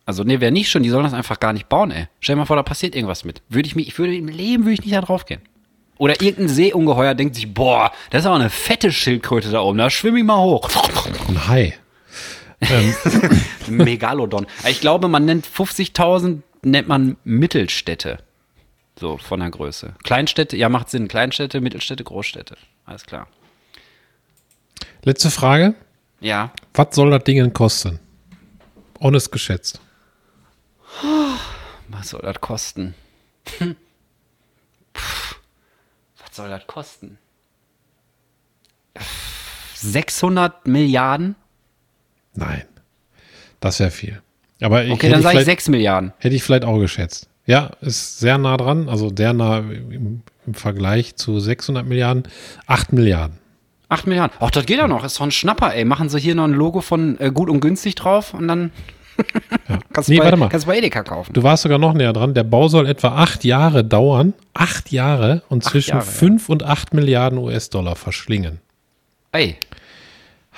Also, 0.06 0.22
nee, 0.22 0.40
wäre 0.40 0.52
nicht 0.52 0.68
schön, 0.68 0.82
die 0.82 0.90
sollen 0.90 1.04
das 1.04 1.14
einfach 1.14 1.40
gar 1.40 1.52
nicht 1.52 1.68
bauen, 1.68 1.90
ey. 1.90 2.06
Stell 2.20 2.34
dir 2.34 2.40
mal 2.40 2.46
vor, 2.46 2.56
da 2.56 2.62
passiert 2.62 2.94
irgendwas 2.94 3.24
mit. 3.24 3.42
Würde 3.48 3.66
ich 3.66 3.74
mich, 3.74 3.88
ich 3.88 3.98
würde 3.98 4.14
im 4.14 4.28
Leben 4.28 4.64
würde 4.64 4.74
ich 4.74 4.82
nicht 4.82 4.94
da 4.94 5.00
drauf 5.00 5.24
gehen. 5.24 5.40
Oder 5.96 6.20
irgendein 6.20 6.48
Seeungeheuer 6.48 7.14
denkt 7.14 7.36
sich, 7.36 7.54
boah, 7.54 7.92
das 8.10 8.22
ist 8.22 8.26
aber 8.26 8.34
eine 8.34 8.50
fette 8.50 8.92
Schildkröte 8.92 9.50
da 9.50 9.60
oben, 9.60 9.78
da 9.78 9.90
schwimme 9.90 10.18
ich 10.18 10.24
mal 10.24 10.42
hoch. 10.42 10.68
Ein 11.28 11.48
Hai. 11.48 11.74
Megalodon. 13.68 14.46
Ich 14.68 14.80
glaube, 14.80 15.08
man 15.08 15.24
nennt 15.24 15.46
50.000, 15.46 16.40
nennt 16.62 16.88
man 16.88 17.16
Mittelstädte. 17.24 18.18
So, 18.98 19.18
von 19.18 19.40
der 19.40 19.50
Größe. 19.50 19.94
Kleinstädte, 20.04 20.56
ja, 20.56 20.68
macht 20.68 20.88
Sinn. 20.90 21.08
Kleinstädte, 21.08 21.60
Mittelstädte, 21.60 22.04
Großstädte. 22.04 22.56
Alles 22.84 23.04
klar. 23.04 23.26
Letzte 25.02 25.30
Frage. 25.30 25.74
Ja. 26.20 26.52
Was 26.74 26.94
soll 26.94 27.10
das 27.10 27.24
Ding 27.24 27.38
denn 27.38 27.52
kosten? 27.52 27.98
Honest 29.00 29.32
geschätzt. 29.32 29.80
Was 31.88 32.08
soll 32.08 32.22
das 32.22 32.40
kosten? 32.40 32.94
Was 34.94 36.36
soll 36.36 36.48
das 36.48 36.66
kosten? 36.66 37.18
600 39.74 40.66
Milliarden? 40.66 41.34
Nein. 42.34 42.64
Das 43.60 43.80
wäre 43.80 43.90
viel. 43.90 44.22
Aber 44.62 44.84
ich, 44.84 44.92
Okay, 44.92 45.10
dann 45.10 45.20
sage 45.22 45.38
ich 45.38 45.44
vielleicht, 45.44 45.60
6 45.60 45.68
Milliarden. 45.68 46.12
hätte 46.18 46.34
ich 46.36 46.42
vielleicht 46.42 46.64
auch 46.64 46.78
geschätzt. 46.78 47.28
Ja, 47.46 47.70
ist 47.80 48.18
sehr 48.20 48.38
nah 48.38 48.56
dran, 48.56 48.88
also 48.88 49.12
sehr 49.14 49.32
nah 49.32 49.58
im, 49.58 50.22
im 50.46 50.54
Vergleich 50.54 51.16
zu 51.16 51.40
600 51.40 51.86
Milliarden. 51.86 52.24
8 52.66 52.92
Milliarden. 52.92 53.38
8 53.90 54.06
Milliarden. 54.06 54.36
Ach, 54.40 54.50
das 54.50 54.64
geht 54.66 54.78
ja 54.78 54.88
noch. 54.88 55.04
Ist 55.04 55.18
doch 55.18 55.24
ein 55.24 55.30
Schnapper, 55.30 55.74
ey. 55.74 55.84
Machen 55.84 56.08
sie 56.08 56.18
hier 56.18 56.34
noch 56.34 56.44
ein 56.44 56.52
Logo 56.52 56.80
von 56.80 57.18
äh, 57.20 57.30
gut 57.32 57.50
und 57.50 57.60
günstig 57.60 57.94
drauf 57.96 58.32
und 58.34 58.48
dann 58.48 58.72
kannst, 59.92 60.08
Nee, 60.08 60.16
du 60.16 60.20
bei, 60.20 60.24
warte 60.24 60.36
mal. 60.38 60.48
kannst 60.48 60.66
du 60.66 60.70
bei 60.70 60.78
Edeka 60.78 61.02
kaufen. 61.02 61.32
Du 61.34 61.42
warst 61.42 61.62
sogar 61.64 61.78
noch 61.78 61.92
näher 61.92 62.12
dran. 62.14 62.32
Der 62.34 62.44
Bau 62.44 62.68
soll 62.68 62.86
etwa 62.86 63.08
acht 63.16 63.44
Jahre 63.44 63.84
dauern. 63.84 64.32
Acht 64.54 64.90
Jahre 64.90 65.42
und 65.50 65.64
Acht 65.64 65.70
zwischen 65.72 65.90
Jahre, 65.96 66.04
ja. 66.06 66.10
5 66.10 66.48
und 66.48 66.62
8 66.62 66.94
Milliarden 66.94 67.38
US-Dollar 67.38 67.94
verschlingen. 67.94 68.60
Ey. 69.32 69.56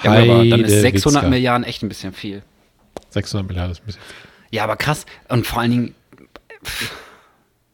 Ja, 0.04 0.12
aber 0.12 0.26
dann 0.26 0.60
ist 0.60 0.72
Heide 0.74 0.80
600 0.80 1.22
Witzka. 1.22 1.30
Milliarden 1.30 1.64
echt 1.66 1.82
ein 1.82 1.88
bisschen 1.88 2.12
viel. 2.12 2.42
600 3.10 3.46
Milliarden 3.48 3.72
ist 3.72 3.80
ein 3.82 3.86
bisschen 3.86 4.02
viel. 4.02 4.56
Ja, 4.56 4.64
aber 4.64 4.76
krass. 4.76 5.04
Und 5.28 5.46
vor 5.46 5.60
allen 5.60 5.70
Dingen, 5.70 5.94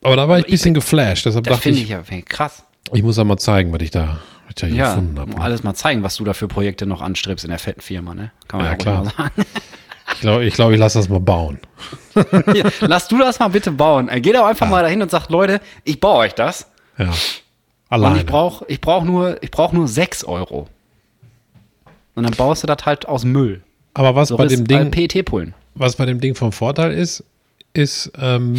Aber 0.03 0.17
da 0.17 0.29
war 0.29 0.39
ich 0.39 0.45
ein 0.45 0.49
Ich- 0.49 0.53
bisschen 0.53 0.75
geflasht. 0.75 1.27
Deshalb 1.27 1.45
das 1.45 1.53
dachte 1.53 1.63
finde 1.63 1.79
ich, 1.79 1.85
ich 1.85 1.91
ja 1.91 1.99
wirklich 1.99 2.25
krass. 2.27 2.65
ich 2.93 3.03
muss 3.03 3.17
ja 3.17 3.25
mal 3.25 3.37
zeigen, 3.39 3.73
was 3.73 3.81
ich 3.83 3.91
da, 3.91 4.19
was 4.47 4.51
ich 4.51 4.55
da 4.57 4.67
Ja, 4.67 4.89
gefunden 4.91 5.19
habe. 5.19 5.41
alles 5.41 5.63
mal 5.63 5.75
zeigen, 5.75 6.03
was 6.03 6.17
du 6.17 6.25
da 6.25 6.33
für 6.35 6.49
Projekte 6.49 6.87
noch 6.87 7.01
anstrebst 7.01 7.45
in 7.45 7.51
der 7.51 7.59
fetten 7.59 7.81
Firma, 7.81 8.15
ne? 8.15 8.33
Kann 8.49 8.59
man 8.59 8.67
Ja, 8.67 8.73
ja, 8.73 8.77
klar. 8.79 9.05
mal 9.05 9.13
sagen. 9.17 9.33
glaube, 10.21 10.45
ich, 10.45 10.55
glaub, 10.55 10.73
ich 10.73 10.79
lasse 10.79 10.99
das 10.99 11.09
mal 11.09 11.21
bauen. 11.21 11.59
Hier, 12.53 12.71
lass 12.81 13.09
du 13.09 13.19
das 13.19 13.39
mal 13.39 13.49
bitte 13.49 13.71
bauen. 13.71 14.09
Äh, 14.09 14.21
Geh 14.21 14.33
doch 14.33 14.45
einfach 14.47 14.69
mal 14.69 14.83
dahin 14.83 15.03
und 15.03 15.11
sag, 15.11 15.29
Leute, 15.31 15.61
ich 15.85 16.01
baue 16.01 16.19
euch 16.19 16.35
das. 16.35 16.69
Ja. 16.99 17.07
Und 17.09 17.17
Alleine. 17.89 18.19
ich 18.21 18.27
brauche 18.27 18.65
ich 18.69 18.81
brauch 18.81 19.05
nur, 19.05 19.43
ich 19.43 19.51
brauch 19.51 19.73
nur 19.73 19.87
6 19.87 20.25
Euro. 20.25 20.69
Und 22.15 22.25
dann 22.25 22.33
baust 22.35 22.63
du 22.63 22.67
das 22.67 22.85
halt 22.85 23.07
aus 23.07 23.25
Müll. 23.25 23.63
Aber 23.95 24.15
was 24.15 24.29
So 24.29 24.37
bei 24.37 24.47
dem 24.47 24.67
Ding, 24.67 24.91
PET-Pullen. 24.91 25.55
was 25.75 25.97
bei 25.97 26.07
dem 26.07 26.21
Ding 26.21 26.35
vom 26.35 26.53
Vorteil 26.53 26.93
ist, 26.93 27.25
ist 27.75 28.13
ähm, 28.19 28.55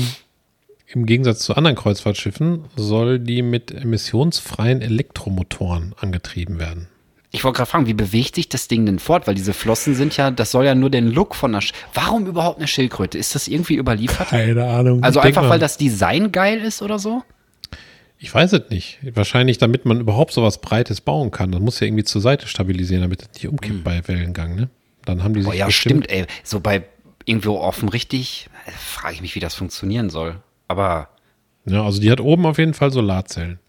im 0.87 1.05
Gegensatz 1.05 1.39
zu 1.39 1.55
anderen 1.55 1.75
Kreuzfahrtschiffen 1.75 2.65
soll 2.75 3.19
die 3.19 3.41
mit 3.41 3.71
emissionsfreien 3.71 4.81
Elektromotoren 4.81 5.93
angetrieben 5.99 6.59
werden. 6.59 6.87
Ich 7.31 7.43
wollte 7.43 7.57
gerade 7.57 7.69
fragen, 7.71 7.87
wie 7.87 7.95
bewegt 7.95 8.35
sich 8.35 8.47
das 8.47 8.67
Ding 8.67 8.85
denn 8.85 8.99
fort? 8.99 9.25
Weil 9.25 9.33
diese 9.33 9.53
Flossen 9.53 9.95
sind 9.95 10.15
ja, 10.17 10.29
das 10.29 10.51
soll 10.51 10.65
ja 10.65 10.75
nur 10.75 10.91
den 10.91 11.07
Look 11.07 11.33
von 11.33 11.51
der. 11.51 11.61
Sch 11.61 11.73
Warum 11.95 12.27
überhaupt 12.27 12.59
eine 12.59 12.67
Schildkröte? 12.67 13.17
Ist 13.17 13.33
das 13.33 13.47
irgendwie 13.47 13.75
überliefert? 13.75 14.27
Keine 14.29 14.65
Ahnung. 14.65 15.03
Also 15.03 15.19
einfach, 15.19 15.41
mal- 15.41 15.49
weil 15.49 15.59
das 15.59 15.77
Design 15.77 16.31
geil 16.31 16.59
ist 16.59 16.83
oder 16.83 16.99
so? 16.99 17.23
Ich 18.19 18.31
weiß 18.33 18.53
es 18.53 18.69
nicht. 18.69 18.99
Wahrscheinlich, 19.15 19.57
damit 19.57 19.83
man 19.83 19.99
überhaupt 19.99 20.31
sowas 20.31 20.61
Breites 20.61 21.01
bauen 21.01 21.31
kann. 21.31 21.51
Das 21.51 21.59
muss 21.59 21.79
ja 21.79 21.87
irgendwie 21.87 22.03
zur 22.03 22.21
Seite 22.21 22.47
stabilisieren, 22.47 23.01
damit 23.01 23.23
es 23.23 23.29
nicht 23.33 23.47
umkippt 23.47 23.83
bei 23.83 24.07
Wellengang, 24.07 24.55
ne? 24.55 24.69
Dann 25.05 25.23
haben 25.23 25.33
die 25.33 25.41
sich 25.41 25.49
Oh 25.49 25.53
ja, 25.53 25.65
bestimmt- 25.65 26.05
stimmt, 26.05 26.11
ey. 26.11 26.25
So 26.43 26.59
bei 26.59 26.83
irgendwo 27.25 27.57
offen 27.59 27.89
richtig, 27.89 28.49
frage 28.77 29.15
ich 29.15 29.21
mich, 29.21 29.35
wie 29.35 29.39
das 29.39 29.53
funktionieren 29.55 30.09
soll. 30.09 30.41
Aber 30.67 31.09
Ja, 31.65 31.83
also 31.83 32.01
die 32.01 32.11
hat 32.11 32.19
oben 32.19 32.45
auf 32.45 32.57
jeden 32.57 32.73
Fall 32.73 32.91
Solarzellen. 32.91 33.59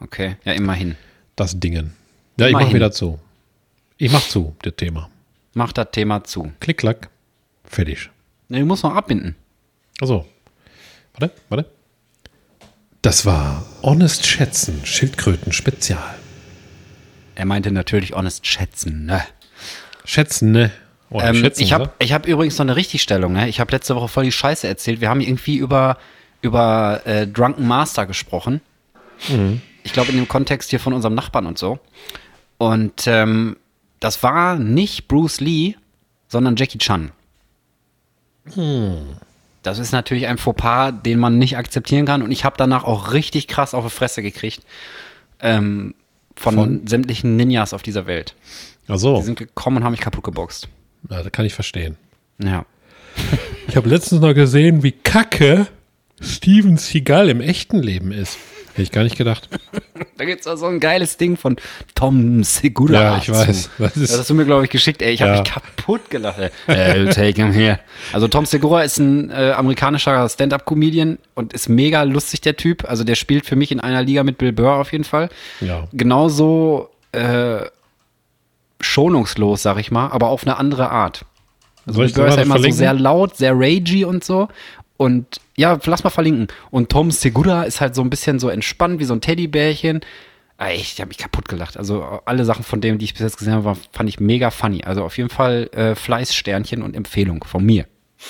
okay, 0.00 0.36
ja, 0.44 0.52
immerhin. 0.52 0.96
Das 1.36 1.58
Dingen. 1.58 1.94
Ja, 2.38 2.46
ich 2.46 2.52
mach 2.52 2.60
Immerhin. 2.60 2.76
wieder 2.76 2.92
zu. 2.92 3.18
Ich 3.96 4.10
mach 4.12 4.26
zu, 4.26 4.54
das 4.62 4.74
Thema. 4.76 5.08
Mach 5.54 5.72
das 5.72 5.88
Thema 5.92 6.24
zu. 6.24 6.52
Klick, 6.60 6.78
klack. 6.78 7.08
Fertig. 7.64 8.10
Ne, 8.48 8.58
du 8.60 8.66
musst 8.66 8.82
noch 8.84 8.94
abbinden. 8.94 9.36
Also, 10.00 10.26
warte, 11.16 11.34
warte. 11.48 11.70
Das 13.02 13.24
war 13.26 13.64
Honest 13.82 14.26
Schätzen, 14.26 14.84
Schildkröten 14.84 15.52
Spezial. 15.52 16.18
Er 17.36 17.44
meinte 17.46 17.70
natürlich 17.70 18.12
honest 18.12 18.46
schätzen, 18.46 19.06
ne? 19.06 19.22
Schätzen, 20.04 20.52
ne? 20.52 20.70
Oder 21.14 21.28
Ähm, 21.28 21.36
schätzen, 21.36 21.62
ich 21.62 21.72
habe 21.72 21.90
hab 22.02 22.26
übrigens 22.26 22.58
noch 22.58 22.64
eine 22.64 22.74
Richtigstellung. 22.74 23.34
Ne? 23.34 23.48
Ich 23.48 23.60
habe 23.60 23.70
letzte 23.70 23.94
Woche 23.94 24.08
voll 24.08 24.24
die 24.24 24.32
Scheiße 24.32 24.66
erzählt. 24.66 25.00
Wir 25.00 25.08
haben 25.08 25.20
irgendwie 25.20 25.56
über, 25.56 25.96
über 26.42 27.02
äh, 27.04 27.28
Drunken 27.28 27.68
Master 27.68 28.04
gesprochen. 28.04 28.60
Mhm. 29.28 29.62
Ich 29.84 29.92
glaube 29.92 30.10
in 30.10 30.16
dem 30.16 30.26
Kontext 30.26 30.70
hier 30.70 30.80
von 30.80 30.92
unserem 30.92 31.14
Nachbarn 31.14 31.46
und 31.46 31.56
so. 31.56 31.78
Und 32.58 33.06
ähm, 33.06 33.56
das 34.00 34.24
war 34.24 34.56
nicht 34.56 35.06
Bruce 35.06 35.38
Lee, 35.40 35.76
sondern 36.26 36.56
Jackie 36.56 36.78
Chan. 36.78 37.12
Hm. 38.54 39.16
Das 39.62 39.78
ist 39.78 39.92
natürlich 39.92 40.26
ein 40.26 40.36
Fauxpas, 40.36 40.92
den 41.04 41.20
man 41.20 41.38
nicht 41.38 41.56
akzeptieren 41.56 42.06
kann. 42.06 42.22
Und 42.22 42.32
ich 42.32 42.44
habe 42.44 42.56
danach 42.58 42.82
auch 42.82 43.12
richtig 43.12 43.46
krass 43.46 43.72
auf 43.72 43.84
die 43.84 43.90
Fresse 43.90 44.20
gekriegt. 44.20 44.64
Ähm, 45.40 45.94
von, 46.34 46.54
Von? 46.54 46.86
sämtlichen 46.88 47.36
Ninjas 47.36 47.72
auf 47.72 47.82
dieser 47.82 48.06
Welt. 48.06 48.34
Ach 48.88 48.98
so, 48.98 49.18
Die 49.18 49.22
sind 49.22 49.38
gekommen 49.38 49.76
und 49.78 49.84
haben 49.84 49.92
mich 49.92 50.00
kaputt 50.00 50.24
geboxt. 50.24 50.68
Ja, 51.10 51.22
das 51.22 51.32
kann 51.32 51.44
ich 51.46 51.54
verstehen. 51.54 51.96
Ja. 52.42 52.64
Ich 53.66 53.76
habe 53.76 53.88
letztens 53.88 54.20
noch 54.20 54.34
gesehen, 54.34 54.82
wie 54.82 54.92
kacke 54.92 55.66
Steven 56.20 56.76
Seagal 56.76 57.30
im 57.30 57.40
echten 57.40 57.78
Leben 57.82 58.12
ist. 58.12 58.36
Hätte 58.72 58.82
ich 58.82 58.92
gar 58.92 59.04
nicht 59.04 59.16
gedacht. 59.16 59.48
Da 60.16 60.24
gibt's 60.26 60.46
auch 60.46 60.56
so 60.56 60.66
ein 60.66 60.78
geiles 60.80 61.16
Ding 61.16 61.36
von 61.36 61.56
Tom 61.96 62.44
Segura. 62.44 62.92
Ja, 63.02 63.18
ich 63.18 63.28
weiß. 63.30 63.70
Das 63.78 63.96
ist- 63.96 64.12
das 64.12 64.18
hast 64.20 64.30
du 64.30 64.34
mir, 64.34 64.44
glaube 64.44 64.64
ich, 64.64 64.70
geschickt. 64.70 65.02
Ey, 65.02 65.12
ich 65.14 65.22
habe 65.22 65.32
Ja. 65.32 65.40
mich 65.40 65.50
kaputt 65.50 66.08
gelacht. 66.10 66.38
Ey. 66.68 67.06
Take 67.10 67.42
him 67.42 67.52
here. 67.52 67.80
Also 68.12 68.28
Tom 68.28 68.44
Segura 68.46 68.82
ist 68.82 68.98
ein 68.98 69.30
äh, 69.30 69.52
amerikanischer 69.56 70.28
Stand-Up-Comedian 70.28 71.18
und 71.34 71.52
ist 71.52 71.68
mega 71.68 72.02
lustig, 72.04 72.42
der 72.42 72.56
Typ. 72.56 72.84
Also 72.88 73.02
der 73.02 73.16
spielt 73.16 73.44
für 73.46 73.56
mich 73.56 73.72
in 73.72 73.80
einer 73.80 74.02
Liga 74.02 74.22
mit 74.22 74.38
Bill 74.38 74.52
Burr 74.52 74.74
auf 74.76 74.92
jeden 74.92 75.04
Fall. 75.04 75.30
Ja. 75.60 75.88
Genauso 75.92 76.90
äh, 77.12 77.62
schonungslos, 78.80 79.62
sag 79.62 79.78
ich 79.78 79.90
mal, 79.90 80.08
aber 80.08 80.28
auf 80.28 80.42
eine 80.44 80.56
andere 80.56 80.90
Art. 80.90 81.24
Also 81.86 81.98
Soll 81.98 82.06
ich 82.06 82.12
dir 82.14 82.26
ist 82.26 82.36
ja 82.36 82.42
immer 82.42 82.54
so 82.54 82.60
verlinken? 82.60 82.78
sehr 82.78 82.94
laut, 82.94 83.36
sehr 83.36 83.52
ragey 83.54 84.04
und 84.04 84.24
so. 84.24 84.48
Und 84.96 85.40
ja, 85.56 85.78
lass 85.84 86.04
mal 86.04 86.10
verlinken. 86.10 86.48
Und 86.70 86.90
Tom 86.90 87.10
Segura 87.10 87.64
ist 87.64 87.80
halt 87.80 87.94
so 87.94 88.02
ein 88.02 88.10
bisschen 88.10 88.38
so 88.38 88.48
entspannt 88.48 89.00
wie 89.00 89.04
so 89.04 89.12
ein 89.14 89.20
Teddybärchen. 89.20 90.00
Ah, 90.56 90.70
Ich 90.70 90.98
habe 91.00 91.08
mich 91.08 91.18
kaputt 91.18 91.48
gelacht. 91.48 91.76
Also 91.76 92.20
alle 92.24 92.44
Sachen 92.44 92.64
von 92.64 92.80
dem, 92.80 92.98
die 92.98 93.04
ich 93.04 93.12
bis 93.14 93.22
jetzt 93.22 93.36
gesehen 93.38 93.54
habe, 93.54 93.76
fand 93.92 94.08
ich 94.08 94.20
mega 94.20 94.50
funny. 94.50 94.84
Also 94.84 95.04
auf 95.04 95.16
jeden 95.18 95.30
Fall 95.30 95.68
äh, 95.72 95.94
Fleißsternchen 95.96 96.80
und 96.82 96.94
Empfehlung 96.96 97.42
von 97.44 97.64
mir. 97.64 97.86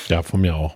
Ja, 0.08 0.22
von 0.22 0.40
mir 0.40 0.56
auch. 0.56 0.74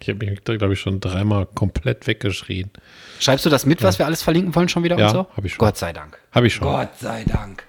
Ich 0.00 0.08
habe 0.08 0.24
mich, 0.24 0.44
glaube 0.44 0.72
ich, 0.74 0.80
schon 0.80 1.00
dreimal 1.00 1.46
komplett 1.46 2.06
weggeschrien. 2.06 2.70
Schreibst 3.18 3.44
du 3.44 3.50
das 3.50 3.66
mit, 3.66 3.82
was 3.82 3.98
wir 3.98 4.06
alles 4.06 4.22
verlinken 4.22 4.54
wollen 4.54 4.68
schon 4.68 4.84
wieder 4.84 4.96
Ja, 4.96 5.06
und 5.08 5.12
so? 5.12 5.26
hab 5.36 5.44
ich 5.44 5.52
schon. 5.54 5.58
Gott 5.58 5.76
sei 5.76 5.92
Dank. 5.92 6.16
Habe 6.30 6.46
ich 6.46 6.54
schon. 6.54 6.68
Gott 6.68 6.96
sei 7.00 7.24
Dank. 7.26 7.64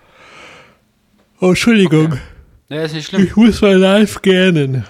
Oh, 1.40 1.50
Entschuldigung. 1.50 2.20
Ja, 2.70 2.84
ist 2.84 2.94
nicht 2.94 3.08
schlimm. 3.08 3.24
Ich 3.26 3.36
muss 3.36 3.62
mal 3.62 3.76
live 3.78 4.22
gähnen. 4.22 4.86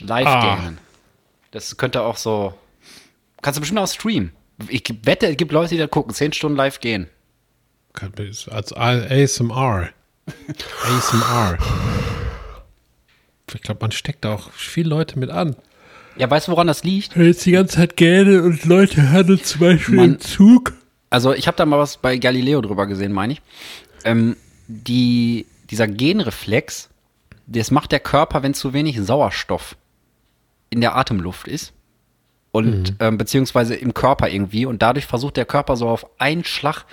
Live 0.00 0.26
Ah. 0.26 0.56
gähnen. 0.56 0.78
Das 1.50 1.76
könnte 1.76 2.02
auch 2.02 2.16
so. 2.16 2.54
Kannst 3.42 3.58
du 3.58 3.60
bestimmt 3.60 3.80
auch 3.80 3.88
streamen. 3.88 4.32
Ich 4.68 4.84
wette, 5.02 5.26
es 5.28 5.36
gibt 5.36 5.52
Leute, 5.52 5.70
die 5.70 5.78
da 5.78 5.86
gucken, 5.86 6.14
10 6.14 6.32
Stunden 6.32 6.56
live 6.56 6.80
gehen. 6.80 7.08
Als 8.50 8.72
ASMR. 8.72 9.90
ASMR. 10.84 11.58
Ich 13.54 13.62
glaube, 13.62 13.80
man 13.82 13.92
steckt 13.92 14.24
da 14.24 14.34
auch 14.34 14.50
viele 14.52 14.88
Leute 14.88 15.18
mit 15.18 15.30
an. 15.30 15.54
Ja, 16.16 16.30
weißt 16.30 16.48
du, 16.48 16.52
woran 16.52 16.66
das 16.66 16.82
liegt? 16.84 17.14
Jetzt 17.16 17.44
die 17.44 17.52
ganze 17.52 17.76
Zeit 17.76 17.96
gähnen 17.96 18.40
und 18.40 18.64
Leute 18.64 19.10
hören 19.10 19.42
zum 19.42 19.60
Beispiel 19.60 19.96
Mann. 19.96 20.04
im 20.14 20.20
Zug. 20.20 20.72
Also, 21.10 21.32
ich 21.34 21.46
habe 21.46 21.56
da 21.56 21.66
mal 21.66 21.78
was 21.78 21.96
bei 21.98 22.16
Galileo 22.16 22.60
drüber 22.60 22.86
gesehen, 22.86 23.12
meine 23.12 23.34
ich. 23.34 23.42
Ähm, 24.04 24.36
die, 24.66 25.46
dieser 25.70 25.86
Genreflex, 25.88 26.90
das 27.46 27.70
macht 27.70 27.92
der 27.92 28.00
Körper, 28.00 28.42
wenn 28.42 28.54
zu 28.54 28.72
wenig 28.72 29.00
Sauerstoff 29.00 29.76
in 30.70 30.80
der 30.80 30.96
Atemluft 30.96 31.46
ist. 31.48 31.72
Und, 32.52 32.94
ähm, 33.00 33.18
beziehungsweise 33.18 33.74
im 33.74 33.94
Körper 33.94 34.28
irgendwie. 34.28 34.64
Und 34.64 34.80
dadurch 34.80 35.06
versucht 35.06 35.36
der 35.36 35.44
Körper 35.44 35.76
so 35.76 35.88
auf 35.88 36.06
einen 36.20 36.44
Schlag 36.44 36.84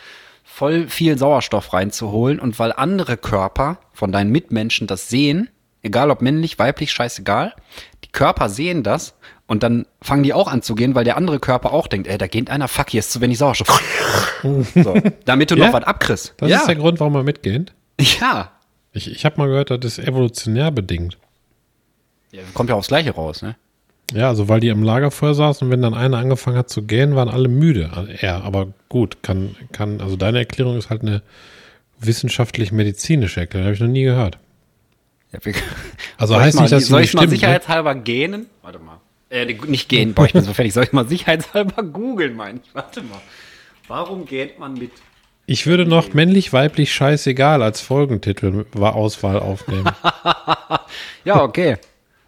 voll 0.44 0.88
viel 0.88 1.18
Sauerstoff 1.20 1.72
reinzuholen. 1.74 2.40
Und 2.40 2.58
weil 2.58 2.74
andere 2.74 3.16
Körper 3.16 3.78
von 3.94 4.12
deinen 4.12 4.32
Mitmenschen 4.32 4.88
das 4.88 5.10
sehen, 5.10 5.50
egal 5.84 6.10
ob 6.10 6.22
männlich, 6.22 6.58
weiblich, 6.58 6.92
scheißegal, 6.92 7.54
die 8.04 8.12
Körper 8.12 8.50
sehen 8.50 8.82
das 8.82 9.14
und 9.46 9.62
dann 9.64 9.86
fangen 10.02 10.24
die 10.24 10.34
auch 10.34 10.48
an 10.48 10.62
zu 10.64 10.76
gehen, 10.76 10.96
weil 10.96 11.04
der 11.04 11.16
andere 11.18 11.40
Körper 11.40 11.74
auch 11.74 11.88
denkt, 11.88 12.08
ey, 12.08 12.18
da 12.18 12.26
geht 12.28 12.50
einer, 12.50 12.68
fuck, 12.68 12.90
hier 12.90 13.00
ist 13.00 13.12
zu 13.12 13.22
wenig 13.22 13.38
Sauerstoff. 13.38 13.84
so, 14.76 14.96
damit 15.26 15.52
du 15.52 15.56
Ja? 15.56 15.68
noch 15.68 15.74
was 15.74 15.84
abkriegst. 15.84 16.34
Das 16.38 16.50
ja. 16.50 16.58
ist 16.58 16.68
der 16.68 16.76
Grund, 16.76 17.00
warum 17.00 17.14
man 17.14 17.26
mitgeht. 17.26 17.74
ja. 18.00 18.52
Ich, 18.94 19.10
ich 19.10 19.26
habe 19.26 19.38
mal 19.38 19.48
gehört, 19.48 19.72
das 19.72 19.98
ist 19.98 20.00
evolutionär 20.00 20.72
bedingt. 20.72 21.18
ja. 22.32 22.42
Kommt 22.54 22.70
ja 22.70 22.76
aufs 22.76 22.88
Gleiche 22.90 23.12
raus, 23.12 23.42
ne? 23.42 23.56
Ja, 24.14 24.28
also 24.28 24.50
weil 24.50 24.60
die 24.60 24.72
am 24.72 24.84
Lagerfeuer 24.84 25.34
saßen 25.34 25.66
und 25.68 25.72
wenn 25.72 25.82
dann 25.82 25.94
einer 25.94 26.18
angefangen 26.18 26.58
hat 26.58 26.70
zu 26.70 26.82
gähnen, 26.84 27.16
waren 27.16 27.30
alle 27.30 27.48
müde. 27.48 27.90
Ja, 28.22 28.42
aber 28.42 28.68
gut, 28.90 29.24
kann, 29.24 29.56
kann, 29.72 30.02
also 30.02 30.18
deine 30.18 30.40
Erklärung 30.40 30.78
ist 30.78 30.90
halt 30.90 31.02
eine 31.04 31.22
wissenschaftlich-medizinische 32.00 33.40
Erklärung, 33.40 33.66
habe 33.68 33.76
ich 33.76 33.80
noch 33.80 33.88
nie 33.88 34.04
gehört. 34.04 34.38
Ja, 35.32 35.40
Also 36.18 36.34
soll 36.34 36.44
heißt 36.44 36.56
ich 36.56 36.60
mal, 36.60 36.62
nicht, 36.64 36.74
dass 36.74 36.88
Soll 36.88 37.02
ich 37.04 37.14
mal 37.14 37.22
stimmt, 37.22 37.32
ne? 37.32 37.38
sicherheitshalber 37.38 37.96
gähnen? 37.96 38.48
Warte 38.62 38.80
mal. 38.80 39.00
Äh, 39.30 39.46
nicht 39.46 39.88
gähnen, 39.88 40.14
boah, 40.14 40.26
ich 40.26 40.34
bin 40.34 40.44
so 40.44 40.52
fertig. 40.54 40.74
Soll 40.74 40.84
ich 40.84 40.92
mal 40.92 41.08
sicherheitshalber 41.08 41.82
googeln, 41.94 42.36
meine 42.36 42.60
ich? 42.62 42.76
Warte 42.76 43.02
mal. 43.04 43.22
Warum 43.88 44.26
gähnt 44.26 44.60
man 44.60 44.74
mit? 44.74 44.92
Ich 45.52 45.68
würde 45.68 45.86
noch 45.86 46.14
männlich, 46.14 46.54
weiblich, 46.54 46.94
scheißegal 46.94 47.62
als 47.62 47.82
Folgentitel 47.82 48.66
Auswahl 48.80 49.38
aufnehmen. 49.38 49.92
Ja, 51.26 51.44
okay. 51.44 51.78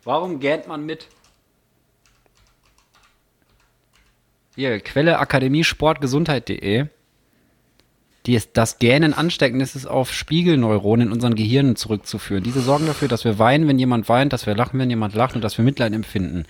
Warum 0.03 0.39
gähnt 0.41 0.67
man 0.67 0.85
mit? 0.85 1.07
Hier, 4.55 4.79
Quelle 4.81 5.19
akademiesportgesundheit.de. 5.19 6.87
Das 8.51 8.77
Gähnen 8.79 9.13
ansteckend 9.13 9.61
ist 9.61 9.75
es 9.75 9.85
auf 9.85 10.11
Spiegelneuronen 10.13 11.07
in 11.07 11.13
unseren 11.13 11.35
Gehirnen 11.35 11.77
zurückzuführen. 11.77 12.43
Diese 12.43 12.59
sorgen 12.59 12.87
dafür, 12.87 13.07
dass 13.07 13.23
wir 13.23 13.39
weinen, 13.39 13.69
wenn 13.69 13.79
jemand 13.79 14.09
weint, 14.09 14.33
dass 14.33 14.45
wir 14.45 14.55
lachen, 14.55 14.79
wenn 14.79 14.89
jemand 14.89 15.15
lacht 15.15 15.35
und 15.35 15.43
dass 15.43 15.57
wir 15.57 15.63
Mitleid 15.63 15.93
empfinden. 15.93 16.43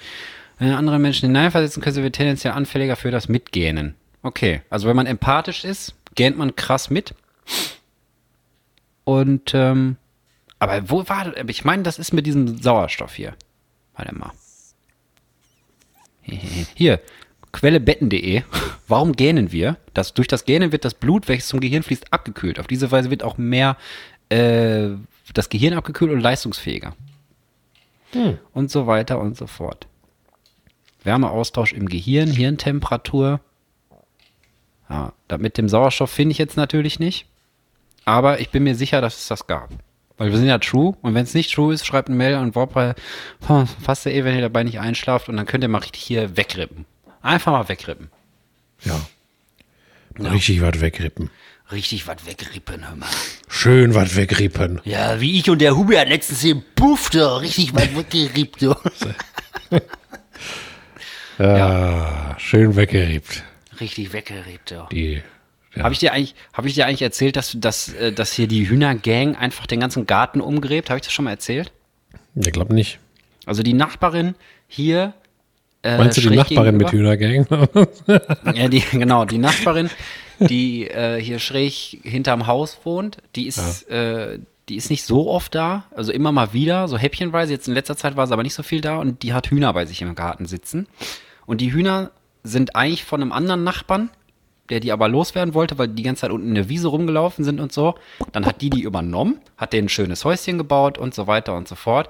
Wenn 0.57 0.69
wir 0.69 0.78
andere 0.78 0.97
Menschen 0.97 1.28
hineinversetzen 1.28 1.84
können, 1.84 1.97
wir 1.97 2.11
tendenziell 2.11 2.53
anfälliger 2.53 2.95
für 2.95 3.11
das 3.11 3.30
Mitgähnen. 3.30 3.93
Okay, 4.24 4.61
also 4.69 4.88
wenn 4.88 4.95
man 4.95 5.05
empathisch 5.05 5.65
ist, 5.65 5.93
gähnt 6.16 6.38
man 6.38 6.55
krass 6.55 6.89
mit. 6.89 7.14
Und, 9.03 9.53
ähm, 9.53 9.97
aber 10.59 10.89
wo 10.89 11.07
war 11.09 11.26
das? 11.26 11.43
Ich 11.47 11.66
meine, 11.66 11.84
das 11.84 11.99
ist 11.99 12.14
mit 12.14 12.26
diesem 12.26 12.57
Sauerstoff 12.57 13.16
hier. 13.16 13.36
Warte 13.95 14.16
mal. 14.16 14.32
Hier, 16.24 17.01
quellebetten.de. 17.51 18.43
Warum 18.88 19.14
gähnen 19.14 19.51
wir? 19.51 19.78
Das, 19.93 20.14
durch 20.14 20.28
das 20.28 20.45
Gähnen 20.45 20.72
wird 20.72 20.86
das 20.86 20.93
Blut, 20.93 21.28
welches 21.28 21.47
zum 21.47 21.59
Gehirn 21.59 21.84
fließt, 21.84 22.14
abgekühlt. 22.14 22.59
Auf 22.59 22.68
diese 22.68 22.91
Weise 22.91 23.09
wird 23.09 23.24
auch 23.24 23.38
mehr 23.38 23.78
äh, 24.30 24.89
das 25.34 25.49
Gehirn 25.49 25.74
abgekühlt 25.74 26.11
und 26.11 26.20
leistungsfähiger. 26.20 26.95
und 28.53 28.72
so 28.72 28.88
weiter 28.88 29.20
und 29.20 29.38
so 29.38 29.47
fort. 29.47 29.88
Wärmeaustausch 31.03 31.74
im 31.74 31.89
Gehirn, 31.89 32.30
Hirntemperatur. 32.30 33.39
Ja, 34.94 35.38
mit 35.38 35.58
dem 35.58 35.70
Sauerstoff 35.70 36.12
finde 36.12 36.34
ich 36.34 36.38
jetzt 36.38 36.56
natürlich 36.56 37.00
nicht. 37.00 37.26
Aber 38.06 38.39
ich 38.39 38.50
bin 38.50 38.64
mir 38.64 38.76
sicher, 38.76 39.02
dass 39.02 39.18
es 39.18 39.28
das 39.28 39.48
gab. 39.48 39.70
Weil 40.18 40.30
wir 40.30 40.38
sind 40.38 40.48
ja 40.48 40.60
true 40.60 40.96
und 41.02 41.16
wenn 41.16 41.24
es 41.24 41.34
nicht 41.34 41.54
true 41.54 41.74
ist, 41.74 41.86
schreibt 41.86 42.10
eine 42.10 42.18
Mail 42.18 42.36
an 42.36 42.54
Warpre. 42.54 42.94
Fast 43.82 44.06
ja 44.06 44.12
eh, 44.12 44.24
wenn 44.24 44.36
ihr 44.36 44.41
dabei 44.41 44.64
nicht 44.64 44.80
einschlaft 44.80 45.30
und 45.30 45.38
dann 45.38 45.48
könnt 45.48 45.64
ihr 45.64 45.68
mal 45.68 45.80
richtig 45.80 46.04
hier 46.04 46.38
wegrippen. 46.38 46.86
Einfach 47.24 47.52
mal 47.52 47.68
wegrippen. 47.70 48.10
Ja. 48.84 49.00
Richtig 50.20 50.62
was 50.62 50.80
wegrippen. 50.82 51.32
Richtig 51.72 52.06
was 52.06 52.26
wegrippen, 52.28 52.88
hör 52.88 52.96
mal. 52.96 53.10
Schön 53.48 53.96
was 53.96 54.16
wegrippen. 54.16 54.80
Ja, 54.84 55.20
wie 55.20 55.39
ich 55.39 55.50
und 55.50 55.60
der 55.60 55.76
Hubert 55.76 56.10
letztens 56.10 56.41
hier, 56.41 56.62
puff, 56.76 57.10
da, 57.10 57.38
richtig 57.38 57.74
was 57.74 57.96
weggerippt, 57.96 58.62
du. 58.62 58.76
Ja, 61.39 62.36
schön 62.38 62.76
weggerippt. 62.76 63.44
Richtig 63.84 64.13
weggerippt, 64.13 64.71
du. 64.71 64.88
Die, 64.91 65.21
ja. 65.75 65.84
Habe 65.84 65.93
ich 65.93 65.99
dir 65.99 66.13
eigentlich, 66.13 66.36
habe 66.53 66.67
ich 66.67 66.73
dir 66.75 66.86
eigentlich 66.88 67.01
erzählt, 67.01 67.36
dass, 67.36 67.55
dass, 67.59 67.93
äh, 67.93 68.11
dass 68.13 68.31
hier 68.34 68.47
die 68.47 68.67
Hühnergang 68.69 69.36
einfach 69.36 69.65
den 69.67 69.79
ganzen 69.79 70.05
Garten 70.07 70.39
umgräbt? 70.39 70.89
Habe 70.89 70.99
ich 70.99 71.03
das 71.05 71.13
schon 71.13 71.25
mal 71.25 71.31
erzählt? 71.31 71.71
Ich 72.36 72.51
glaube 72.51 72.73
nicht. 72.73 72.99
Also 73.45 73.61
die 73.63 73.73
Nachbarin 73.73 74.36
hier. 74.67 75.13
Äh, 75.81 75.97
Meinst 75.97 76.17
du 76.17 76.21
die 76.21 76.36
Nachbarin 76.36 76.77
mit 76.77 76.89
gegenüber- 76.91 77.17
Hühnergang? 77.17 77.67
Ja, 78.55 78.67
die, 78.69 78.79
genau, 78.91 79.25
die 79.25 79.38
Nachbarin, 79.38 79.89
die 80.39 80.88
äh, 80.88 81.19
hier 81.21 81.39
schräg 81.39 81.73
hinterm 82.03 82.47
Haus 82.47 82.79
wohnt, 82.86 83.17
die 83.36 83.47
ist, 83.47 83.89
äh, 83.89 84.39
die 84.69 84.77
ist 84.77 84.89
nicht 84.89 85.03
so 85.03 85.29
oft 85.29 85.53
da, 85.55 85.86
also 85.93 86.13
immer 86.13 86.31
mal 86.31 86.53
wieder, 86.53 86.88
so 86.88 86.97
häppchenweise. 86.97 87.51
Jetzt 87.51 87.67
in 87.67 87.73
letzter 87.73 87.97
Zeit 87.97 88.15
war 88.15 88.27
sie 88.27 88.34
aber 88.34 88.43
nicht 88.43 88.53
so 88.53 88.63
viel 88.63 88.79
da 88.79 88.95
und 88.97 89.23
die 89.23 89.34
hat 89.34 89.47
Hühner 89.47 89.73
bei 89.73 89.86
sich 89.86 90.01
im 90.01 90.15
Garten 90.15 90.45
sitzen. 90.45 90.88
Und 91.45 91.59
die 91.59 91.73
Hühner 91.73 92.11
sind 92.44 92.76
eigentlich 92.76 93.04
von 93.04 93.22
einem 93.22 93.32
anderen 93.32 93.64
Nachbarn, 93.64 94.10
der 94.70 94.80
die 94.80 94.91
aber 94.91 95.08
loswerden 95.08 95.54
wollte, 95.54 95.78
weil 95.78 95.88
die 95.88 95.96
die 95.96 96.04
ganze 96.04 96.22
Zeit 96.22 96.32
unten 96.32 96.50
in 96.50 96.56
der 96.56 96.70
Wiese 96.70 96.88
rumgelaufen 96.88 97.44
sind 97.44 97.60
und 97.60 97.72
so. 97.72 97.96
Dann 98.32 98.46
hat 98.46 98.62
die 98.62 98.70
die 98.70 98.82
übernommen, 98.82 99.39
hat 99.58 99.74
denen 99.74 99.86
ein 99.86 99.89
schönes 99.89 100.26
Häuschen 100.26 100.58
gebaut 100.58 100.98
und 100.98 101.14
so 101.14 101.28
weiter 101.28 101.56
und 101.56 101.68
so 101.68 101.76
fort. 101.76 102.10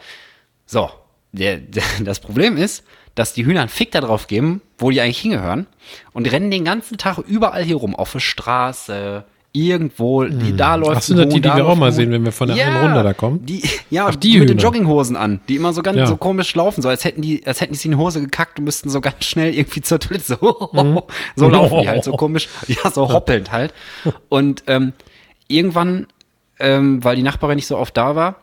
So, 0.66 0.90
der, 1.32 1.58
der, 1.58 1.84
das 2.02 2.20
Problem 2.20 2.58
ist, 2.58 2.84
dass 3.16 3.34
die 3.34 3.46
Hühner 3.46 3.62
einen 3.62 3.70
Fick 3.70 3.92
da 3.92 4.02
drauf 4.02 4.28
geben, 4.28 4.62
wo 4.78 4.90
die 4.90 5.02
eigentlich 5.02 5.20
hingehören 5.20 5.68
und 6.14 6.32
rennen 6.32 6.52
den 6.52 6.66
ganzen 6.66 6.98
Tag 6.98 7.20
überall 7.20 7.64
hier 7.64 7.76
rum, 7.76 7.96
auf 7.96 8.12
der 8.12 8.20
Straße, 8.20 9.26
irgendwo, 9.56 10.24
die 10.26 10.56
da 10.56 10.76
läuft 10.76 10.90
Hm. 10.90 10.98
Ach, 10.98 11.02
sind 11.04 11.18
das 11.18 11.26
ein 11.28 11.30
die, 11.30 11.42
die 11.42 11.48
wir 11.56 11.66
auch 11.68 11.76
mal 11.76 11.92
sehen, 11.92 12.12
wenn 12.12 12.26
wir 12.26 12.32
von 12.32 12.48
der 12.50 12.66
einen 12.66 12.78
Runde 12.86 13.04
da 13.04 13.14
kommen? 13.14 13.46
Die, 13.46 13.64
ja, 13.92 14.08
Ach, 14.08 14.16
die 14.16 14.32
die 14.32 14.40
mit 14.40 14.50
den. 14.50 14.58
Jogginghosen 14.58 15.16
an, 15.16 15.42
die 15.48 15.56
immer 15.56 15.74
so 15.74 15.82
ganz 15.84 15.98
Ja. 16.00 16.08
so 16.08 16.18
komisch 16.18 16.54
laufen, 16.56 16.82
so 16.82 16.90
als 16.90 17.06
hätten 17.06 17.22
die, 17.22 17.46
als 17.46 17.62
hätten 17.62 17.74
die 17.74 17.78
sich 17.78 17.86
in 17.86 17.92
die 17.92 17.98
Hose 17.98 18.20
gekackt 18.20 18.58
und 18.58 18.66
müssten 18.66 18.90
so 18.90 19.00
ganz 19.00 19.24
schnell 19.26 19.54
irgendwie 19.54 19.82
zur 19.82 20.00
Toilette 20.00 20.26
so, 20.40 20.70
Mhm. 20.74 21.02
so 21.36 21.50
laufen 21.50 21.82
die 21.82 21.88
halt 21.88 22.04
so 22.04 22.14
komisch, 22.14 22.50
ja, 22.68 22.90
so 22.92 23.14
hoppelnd 23.14 23.52
halt. 23.52 23.74
Und 24.28 24.64
ähm, 24.68 24.94
irgendwann, 25.48 26.08
ähm, 26.60 27.04
weil 27.04 27.16
die 27.16 27.24
Nachbarin 27.24 27.56
nicht 27.58 27.68
so 27.68 27.78
oft 27.78 27.96
da 27.96 28.16
war, 28.16 28.38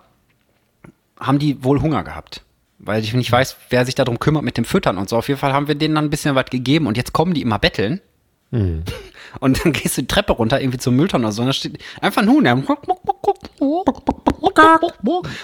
haben 1.19 1.39
die 1.41 1.63
wohl 1.65 1.83
Hunger 1.83 2.05
gehabt. 2.05 2.43
Weil 2.79 3.03
ich 3.03 3.13
nicht 3.13 3.31
weiß, 3.31 3.57
wer 3.69 3.85
sich 3.85 3.95
darum 3.95 4.19
kümmert 4.21 4.43
mit 4.43 4.57
dem 4.57 4.65
Füttern 4.65 4.97
und 4.97 5.09
so. 5.09 5.17
Auf 5.19 5.29
jeden 5.29 5.39
Fall 5.39 5.53
haben 5.53 5.69
wir 5.69 5.75
denen 5.75 5.95
dann 5.97 6.05
ein 6.07 6.11
bisschen 6.11 6.35
was 6.35 6.47
gegeben 6.47 6.87
und 6.87 6.97
jetzt 6.97 7.13
kommen 7.13 7.35
die 7.35 7.43
immer 7.43 7.59
betteln. 7.59 8.01
Und 8.53 9.65
dann 9.65 9.73
gehst 9.73 9.97
du 9.97 10.01
die 10.03 10.07
Treppe 10.09 10.33
runter, 10.33 10.61
irgendwie 10.61 10.79
zum 10.79 10.97
Mülltonne 10.97 11.25
oder 11.27 11.33
so, 11.33 11.43
und 11.43 11.47
da 11.49 11.53
steht 11.53 11.79
einfach 12.01 12.23
ein 12.23 12.29
Huhn. 12.29 12.43
der- 12.43 12.57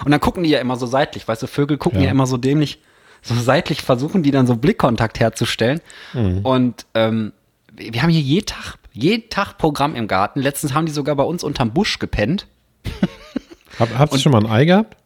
Und 0.04 0.10
dann 0.10 0.20
gucken 0.20 0.42
die 0.42 0.50
ja 0.50 0.58
immer 0.60 0.76
so 0.76 0.86
seitlich, 0.86 1.26
weißt 1.26 1.42
du, 1.42 1.46
Vögel 1.46 1.78
gucken 1.78 2.00
ja, 2.00 2.06
Ja. 2.06 2.10
immer 2.10 2.26
so 2.26 2.36
dämlich, 2.36 2.80
so 3.22 3.34
seitlich 3.34 3.82
versuchen 3.82 4.22
die 4.22 4.30
dann 4.30 4.46
so 4.46 4.56
Blickkontakt 4.56 5.20
herzustellen. 5.20 5.80
Und 6.42 6.86
ähm, 6.94 7.32
wir 7.72 8.02
haben 8.02 8.10
hier 8.10 8.20
jeden 8.20 8.46
Tag, 8.46 8.78
jeden 8.92 9.28
Tag 9.30 9.58
Programm 9.58 9.94
im 9.94 10.08
Garten. 10.08 10.40
Letztens 10.40 10.74
haben 10.74 10.86
die 10.86 10.92
sogar 10.92 11.14
bei 11.16 11.24
uns 11.24 11.44
unterm 11.44 11.72
Busch 11.72 11.98
gepennt. 11.98 12.46
Hab, 13.78 13.96
habt 13.98 14.12
ihr 14.14 14.18
schon 14.18 14.32
mal 14.32 14.44
ein 14.44 14.50
Ei 14.50 14.64
gehabt? 14.64 14.96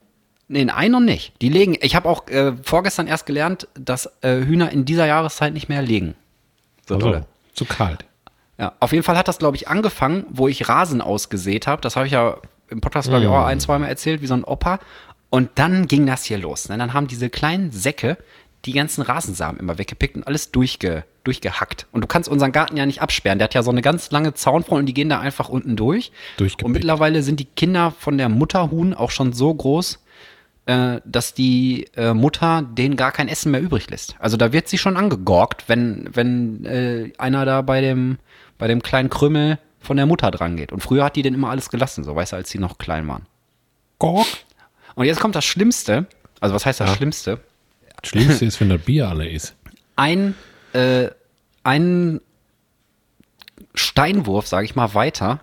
Nee, 0.48 0.60
ein 0.60 0.70
Ei 0.70 0.88
noch 0.88 1.00
nicht. 1.00 1.32
Die 1.42 1.48
legen, 1.48 1.76
ich 1.80 1.94
habe 1.96 2.08
auch 2.08 2.26
äh, 2.28 2.52
vorgestern 2.62 3.06
erst 3.08 3.26
gelernt, 3.26 3.68
dass 3.74 4.06
äh, 4.22 4.38
Hühner 4.44 4.70
in 4.70 4.84
dieser 4.84 5.06
Jahreszeit 5.06 5.52
nicht 5.52 5.68
mehr 5.68 5.82
legen. 5.82 6.14
So 6.88 6.94
Also. 6.96 7.20
Zu 7.60 7.66
kalt. 7.66 8.06
Ja, 8.58 8.72
auf 8.80 8.92
jeden 8.92 9.04
Fall 9.04 9.18
hat 9.18 9.28
das, 9.28 9.38
glaube 9.38 9.56
ich, 9.56 9.68
angefangen, 9.68 10.24
wo 10.30 10.48
ich 10.48 10.68
Rasen 10.68 11.00
ausgesät 11.00 11.66
habe. 11.66 11.82
Das 11.82 11.96
habe 11.96 12.06
ich 12.06 12.12
ja 12.12 12.38
im 12.68 12.80
Podcast, 12.80 13.08
glaube 13.08 13.24
ich, 13.24 13.28
auch 13.28 13.44
ein, 13.44 13.60
zweimal 13.60 13.88
erzählt, 13.88 14.22
wie 14.22 14.26
so 14.26 14.34
ein 14.34 14.44
Opa. 14.44 14.80
Und 15.28 15.50
dann 15.56 15.86
ging 15.86 16.06
das 16.06 16.24
hier 16.24 16.38
los. 16.38 16.68
Ne? 16.68 16.78
Dann 16.78 16.92
haben 16.94 17.06
diese 17.06 17.28
kleinen 17.30 17.70
Säcke 17.70 18.16
die 18.64 18.72
ganzen 18.72 19.02
Rasensamen 19.02 19.60
immer 19.60 19.78
weggepickt 19.78 20.16
und 20.16 20.26
alles 20.26 20.50
durchge, 20.52 21.04
durchgehackt. 21.24 21.86
Und 21.92 22.02
du 22.02 22.06
kannst 22.06 22.28
unseren 22.28 22.52
Garten 22.52 22.76
ja 22.76 22.84
nicht 22.84 23.00
absperren. 23.00 23.38
Der 23.38 23.44
hat 23.44 23.54
ja 23.54 23.62
so 23.62 23.70
eine 23.70 23.82
ganz 23.82 24.10
lange 24.10 24.34
Zaunfront 24.34 24.80
und 24.80 24.86
die 24.86 24.94
gehen 24.94 25.08
da 25.08 25.20
einfach 25.20 25.48
unten 25.48 25.76
durch. 25.76 26.12
Und 26.66 26.72
mittlerweile 26.72 27.22
sind 27.22 27.40
die 27.40 27.46
Kinder 27.46 27.92
von 27.98 28.18
der 28.18 28.28
Mutterhuhn 28.28 28.94
auch 28.94 29.10
schon 29.10 29.32
so 29.32 29.54
groß, 29.54 30.02
äh, 30.70 31.00
dass 31.04 31.34
die 31.34 31.88
äh, 31.96 32.14
Mutter 32.14 32.62
denen 32.62 32.94
gar 32.94 33.10
kein 33.10 33.26
Essen 33.26 33.50
mehr 33.50 33.60
übrig 33.60 33.90
lässt. 33.90 34.14
Also 34.20 34.36
da 34.36 34.52
wird 34.52 34.68
sie 34.68 34.78
schon 34.78 34.96
angegorgt, 34.96 35.64
wenn, 35.66 36.08
wenn 36.12 36.64
äh, 36.64 37.12
einer 37.18 37.44
da 37.44 37.62
bei 37.62 37.80
dem, 37.80 38.18
bei 38.56 38.68
dem 38.68 38.80
kleinen 38.80 39.10
Krümmel 39.10 39.58
von 39.80 39.96
der 39.96 40.06
Mutter 40.06 40.30
dran 40.30 40.56
geht. 40.56 40.70
Und 40.70 40.80
früher 40.80 41.02
hat 41.04 41.16
die 41.16 41.22
denn 41.22 41.34
immer 41.34 41.50
alles 41.50 41.70
gelassen, 41.70 42.04
so 42.04 42.14
weißt 42.14 42.32
du, 42.32 42.36
als 42.36 42.50
sie 42.50 42.58
noch 42.58 42.78
klein 42.78 43.08
waren. 43.08 43.26
Gork. 43.98 44.28
Und 44.94 45.06
jetzt 45.06 45.18
kommt 45.18 45.34
das 45.34 45.44
Schlimmste. 45.44 46.06
Also 46.38 46.54
was 46.54 46.64
heißt 46.64 46.78
das 46.78 46.94
Schlimmste? 46.94 47.40
Das 48.00 48.10
Schlimmste 48.10 48.44
ist, 48.44 48.60
wenn 48.60 48.68
das 48.68 48.82
Bier 48.82 49.08
alle 49.08 49.28
ist. 49.28 49.56
Ein, 49.96 50.36
äh, 50.72 51.08
ein 51.64 52.20
Steinwurf, 53.74 54.46
sage 54.46 54.66
ich 54.66 54.76
mal, 54.76 54.94
weiter, 54.94 55.40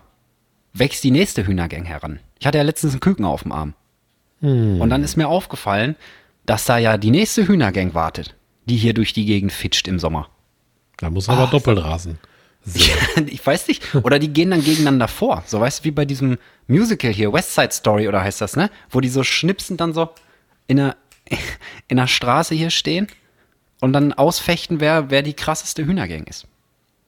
wächst 0.72 1.04
die 1.04 1.10
nächste 1.10 1.46
Hühnergang 1.46 1.84
heran. 1.84 2.18
Ich 2.38 2.46
hatte 2.46 2.56
ja 2.56 2.64
letztens 2.64 2.94
einen 2.94 3.00
Küken 3.00 3.26
auf 3.26 3.42
dem 3.42 3.52
Arm. 3.52 3.74
Und 4.40 4.90
dann 4.90 5.02
ist 5.02 5.16
mir 5.16 5.28
aufgefallen, 5.28 5.96
dass 6.46 6.64
da 6.64 6.78
ja 6.78 6.96
die 6.96 7.10
nächste 7.10 7.46
Hühnergang 7.46 7.94
wartet, 7.94 8.34
die 8.66 8.76
hier 8.76 8.94
durch 8.94 9.12
die 9.12 9.26
Gegend 9.26 9.52
fitscht 9.52 9.88
im 9.88 9.98
Sommer. 9.98 10.28
Da 10.96 11.10
muss 11.10 11.28
aber 11.28 11.46
doppelt 11.46 11.82
rasen. 11.82 12.18
So. 12.64 12.80
ich 13.26 13.44
weiß 13.44 13.68
nicht. 13.68 13.94
Oder 13.94 14.18
die 14.18 14.28
gehen 14.28 14.50
dann 14.50 14.62
gegeneinander 14.62 15.08
vor. 15.08 15.42
So 15.46 15.60
weißt 15.60 15.80
du, 15.80 15.84
wie 15.84 15.90
bei 15.90 16.04
diesem 16.04 16.38
Musical 16.66 17.12
hier, 17.12 17.32
West 17.32 17.54
Side 17.54 17.72
Story 17.72 18.08
oder 18.08 18.22
heißt 18.22 18.40
das, 18.40 18.56
ne? 18.56 18.70
Wo 18.90 19.00
die 19.00 19.08
so 19.08 19.22
schnipsen 19.22 19.76
dann 19.76 19.92
so 19.92 20.10
in 20.66 20.76
der, 20.78 20.96
in 21.88 21.96
der 21.96 22.06
Straße 22.06 22.54
hier 22.54 22.70
stehen 22.70 23.08
und 23.80 23.92
dann 23.92 24.12
ausfechten, 24.12 24.80
wer, 24.80 25.10
wer 25.10 25.22
die 25.22 25.34
krasseste 25.34 25.86
Hühnergang 25.86 26.24
ist. 26.24 26.46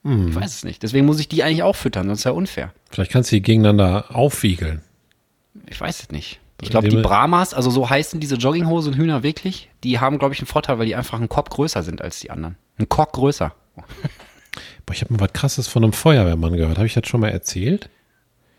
Ich 0.02 0.34
weiß 0.34 0.54
es 0.54 0.64
nicht. 0.64 0.82
Deswegen 0.82 1.04
muss 1.04 1.20
ich 1.20 1.28
die 1.28 1.42
eigentlich 1.42 1.62
auch 1.62 1.76
füttern, 1.76 2.06
sonst 2.06 2.20
ist 2.20 2.24
ja 2.24 2.30
unfair. 2.30 2.72
Vielleicht 2.90 3.12
kannst 3.12 3.30
du 3.30 3.36
die 3.36 3.42
gegeneinander 3.42 4.16
aufwiegeln. 4.16 4.80
Ich 5.68 5.78
weiß 5.78 6.04
es 6.04 6.10
nicht. 6.10 6.40
Ich 6.62 6.70
glaube, 6.70 6.88
die 6.88 6.96
Brahmas, 6.96 7.54
also 7.54 7.70
so 7.70 7.88
heißen 7.88 8.20
diese 8.20 8.36
Jogginghosen 8.36 8.94
Hühner 8.94 9.22
wirklich, 9.22 9.70
die 9.82 9.98
haben, 9.98 10.18
glaube 10.18 10.34
ich, 10.34 10.40
einen 10.40 10.46
Vorteil, 10.46 10.78
weil 10.78 10.86
die 10.86 10.94
einfach 10.94 11.18
einen 11.18 11.28
Kopf 11.28 11.50
größer 11.50 11.82
sind 11.82 12.02
als 12.02 12.20
die 12.20 12.30
anderen. 12.30 12.56
Ein 12.78 12.88
Kock 12.88 13.12
größer. 13.12 13.52
Boah, 14.86 14.94
ich 14.94 15.02
habe 15.02 15.14
mal 15.14 15.20
was 15.20 15.32
krasses 15.32 15.68
von 15.68 15.84
einem 15.84 15.92
Feuerwehrmann 15.92 16.56
gehört. 16.56 16.76
Habe 16.76 16.86
ich 16.86 16.94
das 16.94 17.06
schon 17.06 17.20
mal 17.20 17.28
erzählt? 17.28 17.88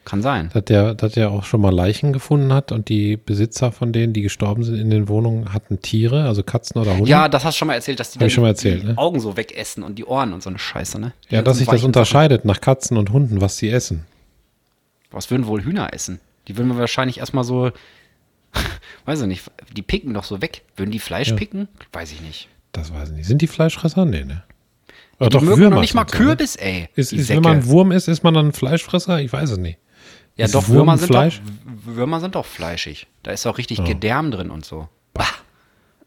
Kann 0.04 0.24
sein. 0.24 0.50
Dass 0.52 0.66
der, 0.66 0.96
dass 0.96 1.14
der 1.14 1.30
auch 1.30 1.44
schon 1.44 1.62
mal 1.62 1.74
Leichen 1.74 2.12
gefunden 2.12 2.52
hat 2.54 2.72
und 2.72 2.90
die 2.90 3.18
Besitzer 3.18 3.72
von 3.72 3.94
denen, 3.94 4.14
die 4.14 4.22
gestorben 4.22 4.64
sind 4.64 4.78
in 4.78 4.90
den 4.90 5.08
Wohnungen, 5.08 5.54
hatten 5.54 5.80
Tiere, 5.82 6.26
also 6.26 6.42
Katzen 6.42 6.82
oder 6.82 6.96
Hunde. 6.96 7.10
Ja, 7.10 7.30
das 7.30 7.46
hast 7.46 7.56
du 7.56 7.60
schon 7.60 7.68
mal 7.68 7.76
erzählt, 7.76 8.00
dass 8.00 8.12
die 8.12 8.24
ich 8.24 8.34
schon 8.34 8.42
mal 8.42 8.50
erzählt, 8.50 8.82
die 8.82 8.88
ne? 8.88 8.98
Augen 8.98 9.20
so 9.20 9.38
wegessen 9.38 9.84
und 9.84 10.00
die 10.00 10.06
Ohren 10.06 10.34
und 10.34 10.42
so 10.42 10.50
eine 10.50 10.58
Scheiße, 10.58 11.00
ne? 11.00 11.14
Die 11.30 11.36
ja 11.36 11.44
dass 11.44 11.60
sich 11.60 11.68
das 11.68 11.84
unterscheidet 11.84 12.46
nach 12.46 12.62
Katzen 12.62 12.98
und 12.98 13.12
Hunden, 13.12 13.42
was 13.42 13.58
sie 13.58 13.70
essen. 13.70 14.06
Was 15.12 15.30
würden 15.30 15.46
wohl 15.46 15.64
Hühner 15.64 15.94
essen? 15.94 16.20
Die 16.48 16.58
würden 16.58 16.70
wir 16.70 16.78
wahrscheinlich 16.78 17.20
erstmal 17.20 17.44
so, 17.44 17.72
weiß 19.06 19.22
ich 19.22 19.28
nicht, 19.28 19.52
die 19.76 19.82
picken 19.82 20.14
doch 20.14 20.24
so 20.24 20.42
weg. 20.42 20.64
Würden 20.76 20.92
die 20.92 21.00
Fleisch 21.00 21.34
picken? 21.34 21.68
Weiß 21.94 22.12
ich 22.12 22.22
nicht. 22.22 22.50
Das 22.72 22.94
weiß 22.94 23.10
ich 23.10 23.16
nicht. 23.16 23.28
Sind 23.28 23.42
die 23.42 23.48
Fleischfresser? 23.48 24.06
Nee, 24.06 24.24
ne? 24.24 24.44
Die 25.20 25.26
Oder 25.26 25.42
mögen 25.42 25.62
Würmer 25.62 25.76
noch 25.76 25.82
nicht 25.82 25.94
mal 25.94 26.08
sind 26.08 26.18
so, 26.18 26.24
ne? 26.24 26.30
Kürbis, 26.30 26.56
ey. 26.56 26.90
Ist, 26.96 27.14
ist, 27.14 27.30
wenn 27.30 27.44
man 27.44 27.58
ein 27.58 27.66
Wurm 27.68 27.92
ist, 27.92 28.08
ist 28.08 28.24
man 28.24 28.34
dann 28.34 28.48
ein 28.48 28.54
Fleischfresser? 28.54 29.20
Ich 29.22 29.32
weiß 29.32 29.52
es 29.52 29.58
nicht. 29.58 29.78
ja, 30.36 30.46
ist 30.46 30.56
doch, 30.56 30.68
Wurm 30.68 30.78
Würmer 30.78 30.98
sind 30.98 31.14
doch? 31.14 31.32
Würmer 31.86 32.20
sind 32.20 32.36
doch 32.36 32.46
fleischig. 32.46 33.08
Da 33.24 33.32
ist 33.32 33.46
auch 33.46 33.58
richtig 33.58 33.84
Gedärm 33.84 34.32
drin 34.32 34.50
und 34.50 34.66
so. 34.66 34.90
Bah. 35.14 35.28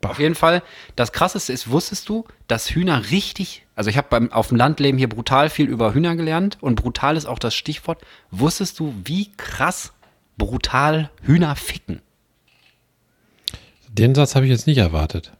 Auf 0.03 0.19
jeden 0.19 0.35
Fall, 0.35 0.63
das 0.97 1.13
Krasseste 1.13 1.53
ist, 1.53 1.71
wusstest 1.71 2.09
du, 2.11 2.25
dass 2.47 2.71
Hühner 2.71 3.11
richtig, 3.11 3.65
also 3.75 3.89
ich 3.89 3.97
habe 3.97 4.09
beim 4.11 4.33
auf 4.33 4.49
dem 4.49 4.59
Landleben 4.59 4.99
hier 4.99 5.09
brutal 5.09 5.49
viel 5.49 5.67
über 5.67 5.95
Hühner 5.95 6.15
gelernt 6.15 6.59
und 6.61 6.75
brutal 6.75 7.17
ist 7.17 7.25
auch 7.25 7.39
das 7.39 7.55
Stichwort. 7.55 8.03
Wusstest 8.31 8.79
du, 8.81 8.95
wie 9.05 9.33
krass 9.39 9.94
brutal 10.37 11.11
Hühner 11.23 11.57
ficken? 11.57 12.01
Den 13.89 14.15
Satz 14.15 14.35
habe 14.35 14.47
ich 14.47 14.51
jetzt 14.51 14.67
nicht 14.67 14.79
erwartet. 14.79 15.33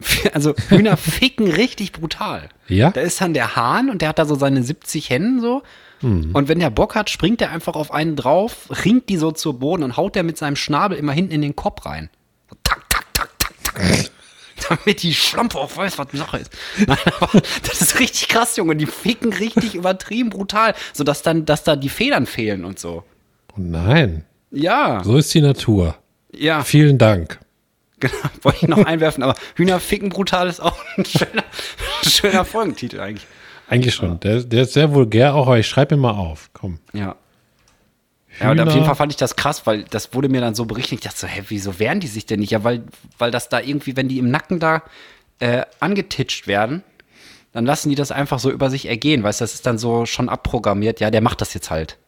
Also 0.34 0.54
Hühner 0.68 0.96
ficken 0.96 1.48
richtig 1.50 1.92
brutal. 1.92 2.48
Ja? 2.66 2.90
Da 2.90 3.00
ist 3.00 3.20
dann 3.20 3.34
der 3.34 3.54
Hahn 3.54 3.88
und 3.88 4.02
der 4.02 4.08
hat 4.08 4.18
da 4.18 4.24
so 4.24 4.34
seine 4.34 4.62
70 4.62 5.10
Hennen 5.10 5.40
so. 5.40 5.62
Und 6.02 6.48
wenn 6.48 6.58
der 6.58 6.70
Bock 6.70 6.96
hat, 6.96 7.10
springt 7.10 7.40
er 7.40 7.52
einfach 7.52 7.74
auf 7.74 7.92
einen 7.92 8.16
drauf, 8.16 8.68
ringt 8.84 9.08
die 9.08 9.16
so 9.16 9.30
zu 9.30 9.52
Boden 9.52 9.84
und 9.84 9.96
haut 9.96 10.16
der 10.16 10.24
mit 10.24 10.36
seinem 10.36 10.56
Schnabel 10.56 10.98
immer 10.98 11.12
hinten 11.12 11.32
in 11.32 11.42
den 11.42 11.54
Kopf 11.54 11.86
rein. 11.86 12.10
So, 12.50 12.56
tak, 12.64 12.90
tak, 12.90 13.06
tak, 13.14 13.30
tak, 13.38 13.54
tak. 13.62 14.10
damit 14.68 15.02
die 15.02 15.14
Schlampe 15.14 15.58
auch 15.58 15.76
weiß, 15.76 15.98
was 15.98 16.08
die 16.08 16.16
Sache 16.16 16.38
ist. 16.38 16.52
Nein, 16.86 16.98
aber 17.20 17.40
das 17.62 17.80
ist 17.82 18.00
richtig 18.00 18.28
krass, 18.28 18.56
Junge. 18.56 18.74
Die 18.74 18.86
ficken 18.86 19.32
richtig 19.32 19.76
übertrieben 19.76 20.30
brutal, 20.30 20.74
sodass 20.92 21.22
dann, 21.22 21.44
dass 21.44 21.62
da 21.62 21.76
die 21.76 21.88
Federn 21.88 22.26
fehlen 22.26 22.64
und 22.64 22.80
so. 22.80 23.04
Oh 23.52 23.60
nein, 23.60 24.24
Ja, 24.52 25.02
so 25.02 25.16
ist 25.16 25.32
die 25.34 25.40
Natur. 25.40 25.96
ja, 26.32 26.62
Vielen 26.62 26.98
Dank. 26.98 27.40
genau. 28.00 28.12
Wollte 28.42 28.58
ich 28.62 28.68
noch 28.68 28.84
einwerfen, 28.84 29.22
aber 29.22 29.34
Hühner 29.56 29.80
ficken 29.80 30.10
brutal 30.10 30.46
ist 30.48 30.60
auch 30.60 30.76
ein 30.96 31.04
schöner, 31.04 31.44
schöner 32.06 32.44
Folgentitel 32.44 33.00
eigentlich. 33.00 33.26
Eigentlich 33.68 33.94
schon. 33.94 34.20
Der, 34.20 34.40
der 34.42 34.62
ist 34.64 34.74
sehr 34.74 34.92
vulgär 34.92 35.34
auch, 35.34 35.46
aber 35.46 35.58
ich 35.58 35.66
schreibe 35.66 35.94
ihn 35.94 36.00
mal 36.00 36.10
auf. 36.10 36.50
Komm. 36.52 36.78
Ja. 36.92 37.16
Ja, 38.40 38.50
und 38.50 38.60
auf 38.60 38.66
Hühner- 38.66 38.74
jeden 38.74 38.86
Fall 38.86 38.94
fand 38.96 39.12
ich 39.12 39.16
das 39.16 39.36
krass, 39.36 39.66
weil 39.66 39.84
das 39.84 40.12
wurde 40.14 40.28
mir 40.28 40.40
dann 40.42 40.54
so 40.54 40.64
berichtet. 40.66 40.92
Ich 40.98 41.00
dachte 41.04 41.18
so, 41.18 41.26
hä, 41.26 41.44
wieso 41.48 41.78
wehren 41.78 42.00
die 42.00 42.06
sich 42.06 42.26
denn 42.26 42.40
nicht? 42.40 42.50
Ja, 42.50 42.64
weil, 42.64 42.82
weil 43.18 43.30
das 43.30 43.48
da 43.48 43.60
irgendwie, 43.60 43.96
wenn 43.96 44.08
die 44.08 44.18
im 44.18 44.30
Nacken 44.30 44.58
da 44.58 44.82
äh, 45.38 45.62
angetitscht 45.80 46.46
werden, 46.46 46.82
dann 47.52 47.64
lassen 47.66 47.88
die 47.90 47.94
das 47.94 48.10
einfach 48.10 48.38
so 48.38 48.50
über 48.50 48.68
sich 48.70 48.86
ergehen. 48.86 49.22
Weißt 49.22 49.40
du, 49.40 49.44
das 49.44 49.54
ist 49.54 49.66
dann 49.66 49.78
so 49.78 50.04
schon 50.06 50.28
abprogrammiert. 50.28 51.00
Ja, 51.00 51.10
der 51.10 51.20
macht 51.22 51.40
das 51.40 51.54
jetzt 51.54 51.70
halt. 51.70 51.98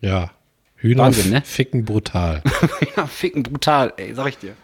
Ja. 0.00 0.30
Hühner 0.76 1.04
Wahnsinn, 1.04 1.30
ne? 1.30 1.42
ficken 1.44 1.84
brutal. 1.84 2.42
ja, 2.96 3.06
ficken 3.06 3.42
brutal, 3.42 3.92
ey, 3.96 4.14
sag 4.14 4.28
ich 4.28 4.38
dir. 4.38 4.54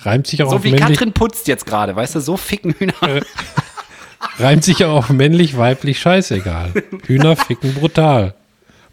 Reimt 0.00 0.26
sich 0.26 0.42
auch 0.42 0.50
So 0.50 0.56
auf 0.56 0.64
wie 0.64 0.70
männlich, 0.72 0.88
Katrin 0.88 1.12
putzt 1.12 1.48
jetzt 1.48 1.66
gerade, 1.66 1.96
weißt 1.96 2.14
du, 2.16 2.20
so 2.20 2.36
ficken 2.36 2.74
Hühner. 2.78 2.92
reimt 4.38 4.64
sich 4.64 4.84
auch 4.84 4.96
auf 4.96 5.10
männlich, 5.10 5.56
weiblich, 5.56 6.00
scheißegal. 6.00 6.72
Hühner 7.06 7.36
ficken 7.36 7.74
brutal. 7.74 8.34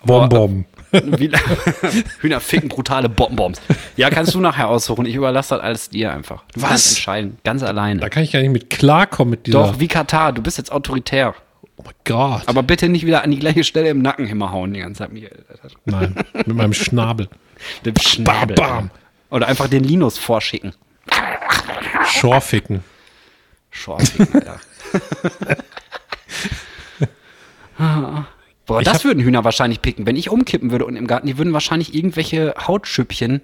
Bom, 0.04 0.30
bom. 0.30 0.66
Wie, 0.92 1.32
Hühner 2.22 2.40
ficken 2.40 2.70
brutale 2.70 3.10
Bonbons. 3.10 3.62
Ja, 3.98 4.10
kannst 4.10 4.34
du 4.34 4.40
nachher 4.40 4.70
aussuchen. 4.70 5.06
Ich 5.06 5.16
überlasse 5.16 5.56
das 5.56 5.64
alles 5.64 5.90
dir 5.90 6.12
einfach. 6.12 6.44
Du 6.54 6.62
Was? 6.62 6.92
entscheiden, 6.92 7.38
ganz 7.44 7.64
alleine. 7.64 8.00
Da 8.00 8.10
kann 8.10 8.24
ich 8.24 8.32
gar 8.32 8.40
nicht 8.40 8.52
mit 8.52 8.70
klarkommen 8.70 9.32
mit 9.32 9.48
dieser. 9.48 9.64
Doch, 9.64 9.80
wie 9.80 9.88
Katar, 9.88 10.32
du 10.34 10.42
bist 10.42 10.58
jetzt 10.58 10.72
autoritär. 10.72 11.36
Oh 11.78 11.84
mein 11.84 11.94
Gott. 12.06 12.44
Aber 12.48 12.64
bitte 12.64 12.88
nicht 12.90 13.06
wieder 13.06 13.24
an 13.24 13.32
die 13.32 13.40
gleiche 13.40 13.64
Stelle 13.64 13.90
im 13.90 14.02
Nacken 14.02 14.28
hauen 14.52 14.74
die 14.74 14.80
ganze 14.80 15.00
Zeit, 15.00 15.12
Michael. 15.12 15.44
Nein, 15.86 16.16
mit 16.34 16.48
meinem 16.56 16.74
Schnabel. 16.74 17.28
Den 17.86 17.96
Schnabel. 18.00 18.56
Bam, 18.56 18.90
bam. 18.90 18.90
Oder 19.30 19.48
einfach 19.48 19.68
den 19.68 19.84
Linus 19.84 20.18
vorschicken. 20.18 20.74
Schorficken. 22.06 22.84
Schorficken, 23.72 24.34
Alter. 24.34 24.60
Boah, 28.66 28.80
Ich 28.80 28.86
das 28.86 29.04
würden 29.04 29.22
Hühner 29.24 29.44
wahrscheinlich 29.44 29.82
picken. 29.82 30.06
Wenn 30.06 30.16
ich 30.16 30.30
umkippen 30.30 30.72
würde 30.72 30.86
und 30.86 30.96
im 30.96 31.08
Garten, 31.08 31.28
die 31.28 31.38
würden 31.38 31.54
wahrscheinlich 31.54 31.94
irgendwelche 31.94 32.56
Hautschüppchen, 32.58 33.42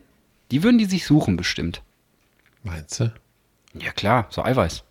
die 0.52 0.64
würden 0.64 0.78
die 0.78 0.86
sich 0.86 1.06
suchen 1.06 1.38
bestimmt. 1.38 1.82
Meinst 2.64 3.00
du? 3.00 3.14
Ja 3.74 3.92
klar, 3.92 4.28
so 4.30 4.44
Eiweiß. 4.44 4.84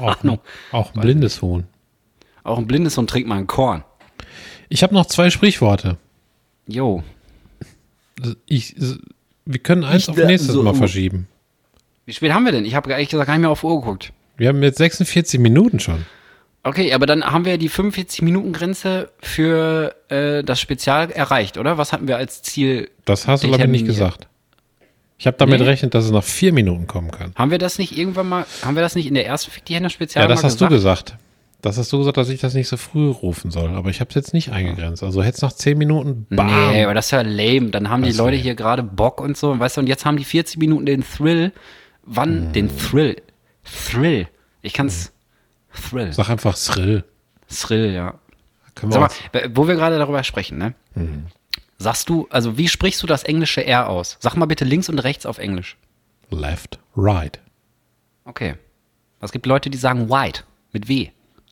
Auch, 0.00 0.18
Ahnung. 0.22 0.40
auch 0.72 0.94
ein 0.94 1.00
blindes 1.00 1.42
Huhn. 1.42 1.66
Auch 2.48 2.58
ein 2.58 2.66
blindes 2.66 2.96
und 2.98 3.08
trinkt 3.10 3.28
mal 3.28 3.38
ein 3.38 3.46
Korn. 3.46 3.84
Ich 4.68 4.82
habe 4.82 4.94
noch 4.94 5.06
zwei 5.06 5.30
Sprichworte. 5.30 5.96
Jo. 6.66 7.02
Ich, 8.46 8.74
wir 9.44 9.60
können 9.60 9.84
eins 9.84 10.04
Ich 10.04 10.08
auf 10.10 10.16
nächstes 10.16 10.52
so- 10.54 10.62
Mal 10.62 10.74
verschieben. 10.74 11.28
Wie 12.06 12.12
spät 12.12 12.32
haben 12.32 12.44
wir 12.44 12.52
denn? 12.52 12.64
Ich 12.64 12.74
habe 12.74 12.90
ehrlich 12.90 13.10
gesagt 13.10 13.26
gar 13.26 13.34
nicht 13.34 13.42
mehr 13.42 13.50
auf 13.50 13.62
Uhr 13.64 13.80
geguckt. 13.80 14.12
Wir 14.38 14.48
haben 14.48 14.62
jetzt 14.62 14.78
46 14.78 15.38
Minuten 15.40 15.78
schon. 15.78 16.06
Okay, 16.62 16.92
aber 16.92 17.06
dann 17.06 17.22
haben 17.24 17.44
wir 17.44 17.58
die 17.58 17.70
45-Minuten-Grenze 17.70 19.10
für 19.20 19.94
äh, 20.08 20.42
das 20.42 20.60
Spezial 20.60 21.10
erreicht, 21.10 21.58
oder? 21.58 21.78
Was 21.78 21.92
hatten 21.92 22.08
wir 22.08 22.16
als 22.16 22.42
Ziel? 22.42 22.90
Das 23.04 23.26
hast 23.26 23.44
du, 23.44 23.48
glaube 23.48 23.64
ich, 23.64 23.68
nicht 23.70 23.86
gesagt. 23.86 24.26
Ich 25.18 25.26
habe 25.26 25.36
damit 25.36 25.60
Nee. 25.60 25.66
rechnet, 25.66 25.94
dass 25.94 26.04
es 26.04 26.10
nach 26.10 26.24
vier 26.24 26.52
Minuten 26.52 26.86
kommen 26.86 27.10
kann. 27.10 27.32
Haben 27.34 27.50
wir 27.50 27.58
das 27.58 27.78
nicht 27.78 27.96
irgendwann 27.96 28.28
mal, 28.28 28.46
haben 28.64 28.74
wir 28.74 28.82
das 28.82 28.94
nicht 28.94 29.06
in 29.06 29.14
der 29.14 29.26
ersten 29.26 29.50
Hände 29.68 29.90
Spezial 29.90 30.24
Ja, 30.24 30.28
das 30.28 30.44
hast 30.44 30.60
du 30.60 30.68
gesagt. 30.68 31.16
Das 31.60 31.76
hast 31.76 31.92
du 31.92 31.98
gesagt, 31.98 32.16
dass 32.16 32.28
ich 32.28 32.40
das 32.40 32.54
nicht 32.54 32.68
so 32.68 32.76
früh 32.76 33.10
rufen 33.10 33.50
soll. 33.50 33.70
Aber 33.74 33.90
ich 33.90 34.00
habe 34.00 34.08
es 34.10 34.14
jetzt 34.14 34.32
nicht 34.32 34.52
eingegrenzt. 34.52 35.02
Also 35.02 35.22
hätte 35.22 35.36
es 35.36 35.42
nach 35.42 35.52
zehn 35.52 35.76
Minuten, 35.76 36.26
bam. 36.30 36.46
Nee, 36.46 36.84
aber 36.84 36.94
das 36.94 37.06
ist 37.06 37.10
ja 37.10 37.22
lame. 37.22 37.70
Dann 37.70 37.88
haben 37.90 38.02
die 38.04 38.10
Was 38.10 38.16
Leute 38.16 38.36
hier 38.36 38.54
gerade 38.54 38.82
Bock 38.84 39.20
und 39.20 39.36
so. 39.36 39.50
Und 39.50 39.58
weißt 39.58 39.76
du, 39.76 39.80
und 39.80 39.86
jetzt 39.88 40.04
haben 40.04 40.16
die 40.16 40.24
40 40.24 40.58
Minuten 40.58 40.86
den 40.86 41.02
Thrill. 41.02 41.52
Wann? 42.04 42.52
Den 42.52 42.70
Thrill. 42.76 43.16
Thrill. 43.64 44.28
Ich 44.62 44.72
kann's. 44.72 45.12
Thrill. 45.90 46.12
Sag 46.12 46.30
einfach 46.30 46.56
Thrill. 46.56 47.04
Thrill, 47.48 47.92
ja. 47.92 48.14
Können 48.76 48.92
Sag 48.92 49.00
mal, 49.00 49.10
w- 49.32 49.48
wo 49.54 49.66
wir 49.66 49.74
gerade 49.74 49.98
darüber 49.98 50.22
sprechen, 50.22 50.58
ne? 50.58 50.74
Sagst 51.78 52.08
du, 52.08 52.26
also 52.30 52.56
wie 52.56 52.68
sprichst 52.68 53.02
du 53.02 53.06
das 53.08 53.24
englische 53.24 53.64
R 53.64 53.88
aus? 53.88 54.16
Sag 54.20 54.36
mal 54.36 54.46
bitte 54.46 54.64
links 54.64 54.88
und 54.88 54.98
rechts 55.00 55.26
auf 55.26 55.38
Englisch. 55.38 55.76
Left, 56.30 56.78
right. 56.96 57.40
Okay. 58.24 58.54
Es 59.20 59.32
gibt 59.32 59.46
Leute, 59.46 59.70
die 59.70 59.78
sagen 59.78 60.08
white. 60.08 60.42
Mit 60.72 60.88
W. 60.88 61.08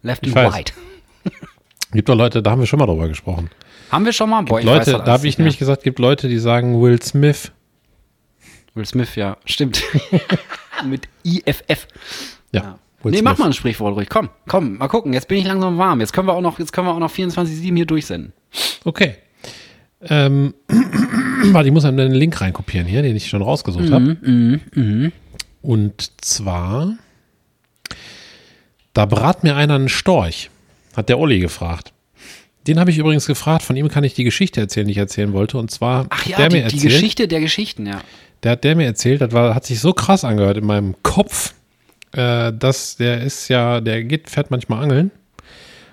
Left 0.06 0.24
and 0.24 0.34
white. 0.34 0.72
Gibt 1.92 2.08
doch 2.08 2.14
Leute, 2.14 2.42
da 2.42 2.50
haben 2.52 2.60
wir 2.60 2.66
schon 2.66 2.78
mal 2.78 2.86
drüber 2.86 3.08
gesprochen. 3.08 3.50
Haben 3.90 4.04
wir 4.04 4.12
schon 4.12 4.30
mal? 4.30 4.42
Boah, 4.42 4.60
Leute, 4.60 4.92
das 4.92 5.04
da 5.04 5.12
habe 5.12 5.26
ich 5.26 5.38
mehr. 5.38 5.44
nämlich 5.44 5.58
gesagt, 5.58 5.82
gibt 5.84 5.98
Leute, 5.98 6.28
die 6.28 6.38
sagen 6.38 6.80
Will 6.82 7.00
Smith. 7.02 7.52
Will 8.74 8.84
Smith, 8.86 9.14
ja. 9.14 9.36
Stimmt. 9.44 9.82
Mit 10.84 11.08
IFF. 11.24 11.86
Ja. 12.52 12.78
Will 13.02 13.12
nee, 13.12 13.18
Smith. 13.18 13.22
mach 13.22 13.38
mal 13.38 13.46
ein 13.46 13.52
Sprichwort 13.52 13.96
ruhig. 13.96 14.08
Komm, 14.08 14.28
komm, 14.48 14.78
mal 14.78 14.88
gucken. 14.88 15.12
Jetzt 15.12 15.28
bin 15.28 15.38
ich 15.38 15.44
langsam 15.46 15.78
warm. 15.78 16.00
Jetzt 16.00 16.12
können 16.12 16.28
wir 16.28 16.34
auch 16.34 16.40
noch, 16.40 16.58
jetzt 16.58 16.72
können 16.72 16.86
wir 16.88 16.92
auch 16.94 16.98
noch 16.98 17.12
24-7 17.12 17.74
hier 17.74 17.86
durchsenden. 17.86 18.32
Okay. 18.84 19.16
Ähm, 20.02 20.54
warte, 21.52 21.68
ich 21.68 21.72
muss 21.72 21.84
einen 21.84 22.12
Link 22.12 22.40
reinkopieren 22.40 22.86
hier, 22.86 23.02
den 23.02 23.16
ich 23.16 23.28
schon 23.28 23.42
rausgesucht 23.42 23.90
habe. 23.90 24.16
Mhm, 24.20 25.12
Und 25.62 26.10
zwar, 26.20 26.96
da 28.96 29.04
brat 29.04 29.42
mir 29.44 29.56
einer 29.56 29.74
einen 29.74 29.88
Storch, 29.88 30.50
hat 30.96 31.08
der 31.08 31.18
Olli 31.18 31.38
gefragt. 31.40 31.92
Den 32.66 32.80
habe 32.80 32.90
ich 32.90 32.98
übrigens 32.98 33.26
gefragt, 33.26 33.62
von 33.62 33.76
ihm 33.76 33.88
kann 33.88 34.02
ich 34.04 34.14
die 34.14 34.24
Geschichte 34.24 34.60
erzählen, 34.60 34.86
die 34.86 34.92
ich 34.92 34.98
erzählen 34.98 35.32
wollte. 35.32 35.58
Und 35.58 35.70
zwar, 35.70 36.06
Ach 36.10 36.26
ja, 36.26 36.36
der 36.38 36.48
die, 36.48 36.56
mir 36.56 36.58
die 36.62 36.64
erzählt, 36.74 36.82
Geschichte 36.82 37.28
der 37.28 37.40
Geschichten, 37.40 37.86
ja. 37.86 38.00
der 38.42 38.52
hat 38.52 38.64
der 38.64 38.74
mir 38.74 38.86
erzählt, 38.86 39.20
das 39.20 39.32
war, 39.32 39.54
hat 39.54 39.64
sich 39.66 39.80
so 39.80 39.92
krass 39.92 40.24
angehört 40.24 40.56
in 40.56 40.64
meinem 40.66 40.94
Kopf, 41.02 41.54
äh, 42.12 42.52
dass 42.52 42.96
der 42.96 43.22
ist 43.22 43.48
ja, 43.48 43.80
der 43.80 44.02
geht, 44.04 44.30
fährt 44.30 44.50
manchmal 44.50 44.82
angeln. 44.82 45.10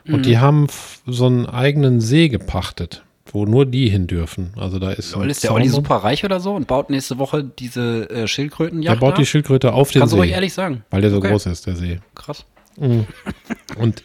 Und 0.07 0.17
Mhm. 0.17 0.23
die 0.23 0.37
haben 0.39 0.67
so 1.05 1.27
einen 1.27 1.45
eigenen 1.45 2.01
See 2.01 2.27
gepachtet, 2.29 3.03
wo 3.31 3.45
nur 3.45 3.65
die 3.65 3.87
hin 3.89 4.07
dürfen. 4.07 4.51
Also 4.57 4.79
da 4.79 4.91
ist. 4.91 5.13
Lol, 5.13 5.29
ist 5.29 5.43
der 5.43 5.53
Olli 5.53 5.69
super 5.69 5.97
reich 5.97 6.25
oder 6.25 6.39
so 6.39 6.53
und 6.55 6.67
baut 6.67 6.89
nächste 6.89 7.17
Woche 7.19 7.43
diese 7.43 8.09
äh, 8.09 8.15
Der 8.21 8.27
Schildkrötenjacht 8.27 8.99
baut 8.99 9.17
die? 9.17 9.25
Schildkröte 9.25 9.73
auf 9.73 9.91
den 9.91 9.99
Kannst 9.99 10.13
du 10.13 10.17
See. 10.17 10.21
ruhig 10.23 10.31
ehrlich 10.31 10.53
sagen. 10.53 10.83
Weil 10.89 11.01
der 11.01 11.11
so 11.11 11.17
Okay. 11.17 11.29
groß 11.29 11.45
ist, 11.45 11.67
der 11.67 11.75
See. 11.75 11.99
Krass. 12.15 12.45
Und, 12.77 14.03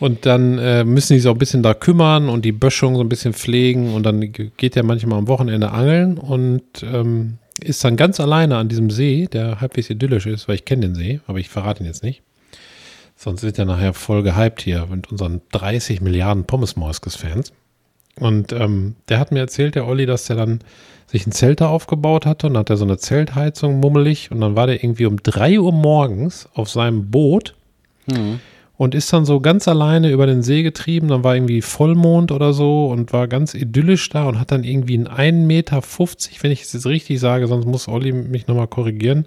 und 0.00 0.26
dann 0.26 0.58
äh, 0.58 0.84
müssen 0.84 1.14
die 1.14 1.20
sich 1.20 1.28
auch 1.28 1.34
ein 1.34 1.38
bisschen 1.38 1.62
da 1.62 1.74
kümmern 1.74 2.28
und 2.28 2.44
die 2.44 2.52
Böschung 2.52 2.96
so 2.96 3.00
ein 3.00 3.08
bisschen 3.08 3.32
pflegen. 3.32 3.94
Und 3.94 4.04
dann 4.04 4.32
ge- 4.32 4.50
geht 4.56 4.74
der 4.74 4.84
manchmal 4.84 5.18
am 5.18 5.28
Wochenende 5.28 5.70
angeln 5.70 6.18
und 6.18 6.62
ähm, 6.82 7.38
ist 7.62 7.82
dann 7.84 7.96
ganz 7.96 8.20
alleine 8.20 8.56
an 8.58 8.68
diesem 8.68 8.90
See, 8.90 9.26
der 9.32 9.60
halbwegs 9.60 9.88
idyllisch 9.88 10.26
ist, 10.26 10.48
weil 10.48 10.56
ich 10.56 10.64
kenne 10.64 10.82
den 10.82 10.94
See, 10.94 11.20
aber 11.26 11.38
ich 11.38 11.48
verrate 11.48 11.82
ihn 11.82 11.86
jetzt 11.86 12.02
nicht. 12.02 12.22
Sonst 13.16 13.42
wird 13.42 13.58
er 13.58 13.64
nachher 13.64 13.94
voll 13.94 14.22
gehypt 14.22 14.60
hier 14.60 14.86
mit 14.90 15.10
unseren 15.10 15.40
30 15.52 16.02
Milliarden 16.02 16.44
Pommes-Moiskes-Fans. 16.44 17.52
Und 18.20 18.52
ähm, 18.52 18.96
der 19.08 19.18
hat 19.18 19.32
mir 19.32 19.40
erzählt, 19.40 19.74
der 19.74 19.86
Olli, 19.86 20.04
dass 20.06 20.26
der 20.26 20.36
dann 20.36 20.60
sich 21.06 21.26
ein 21.26 21.32
Zelt 21.32 21.60
da 21.62 21.68
aufgebaut 21.68 22.26
hatte 22.26 22.46
und 22.46 22.54
dann 22.54 22.60
hat 22.60 22.70
er 22.70 22.76
so 22.76 22.84
eine 22.84 22.98
Zeltheizung 22.98 23.80
mummelig 23.80 24.30
und 24.30 24.40
dann 24.40 24.54
war 24.56 24.66
der 24.66 24.82
irgendwie 24.82 25.06
um 25.06 25.22
3 25.22 25.60
Uhr 25.60 25.72
morgens 25.72 26.48
auf 26.54 26.68
seinem 26.68 27.10
Boot 27.10 27.54
und 28.78 28.94
ist 28.94 29.12
dann 29.12 29.24
so 29.24 29.40
ganz 29.40 29.68
alleine 29.68 30.10
über 30.10 30.26
den 30.26 30.42
See 30.42 30.62
getrieben. 30.62 31.08
Dann 31.08 31.24
war 31.24 31.34
irgendwie 31.34 31.62
Vollmond 31.62 32.30
oder 32.30 32.52
so 32.52 32.88
und 32.88 33.12
war 33.12 33.26
ganz 33.26 33.54
idyllisch 33.54 34.08
da 34.10 34.24
und 34.24 34.38
hat 34.38 34.52
dann 34.52 34.64
irgendwie 34.64 34.94
einen 34.94 35.08
1,50 35.08 35.46
Meter, 35.46 35.82
wenn 36.42 36.50
ich 36.50 36.62
es 36.62 36.72
jetzt 36.72 36.86
richtig 36.86 37.20
sage, 37.20 37.46
sonst 37.46 37.66
muss 37.66 37.88
Olli 37.88 38.12
mich 38.12 38.46
nochmal 38.46 38.68
korrigieren, 38.68 39.26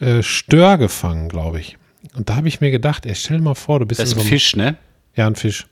äh, 0.00 0.22
Stör 0.22 0.78
gefangen, 0.78 1.28
glaube 1.28 1.60
ich. 1.60 1.78
Und 2.16 2.28
da 2.28 2.36
habe 2.36 2.48
ich 2.48 2.60
mir 2.60 2.70
gedacht, 2.70 3.06
ey, 3.06 3.14
stell 3.14 3.38
dir 3.38 3.44
mal 3.44 3.54
vor, 3.54 3.78
du 3.78 3.86
bist 3.86 4.00
Das 4.00 4.08
ist 4.08 4.14
in 4.14 4.18
ein 4.18 4.22
so 4.22 4.28
einem 4.28 4.32
Fisch, 4.38 4.56
ne? 4.56 4.76
ja, 5.16 5.26
ein 5.26 5.36
Fisch. 5.36 5.66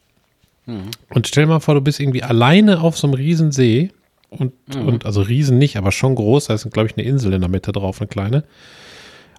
Und 1.09 1.27
stell 1.27 1.45
dir 1.45 1.49
mal 1.51 1.61
vor, 1.61 1.75
du 1.75 1.81
bist 1.81 1.99
irgendwie 1.99 2.23
alleine 2.23 2.81
auf 2.81 2.97
so 2.97 3.07
einem 3.07 3.15
riesen 3.15 3.51
See 3.51 3.91
und, 4.29 4.53
und 4.77 5.05
also 5.05 5.21
riesen 5.21 5.59
nicht, 5.59 5.77
aber 5.77 5.91
schon 5.91 6.15
groß, 6.15 6.47
da 6.47 6.55
ist, 6.55 6.71
glaube 6.71 6.89
ich, 6.89 6.97
eine 6.97 7.07
Insel 7.07 7.33
in 7.33 7.41
der 7.41 7.51
Mitte 7.51 7.73
drauf, 7.73 8.01
eine 8.01 8.07
kleine. 8.07 8.45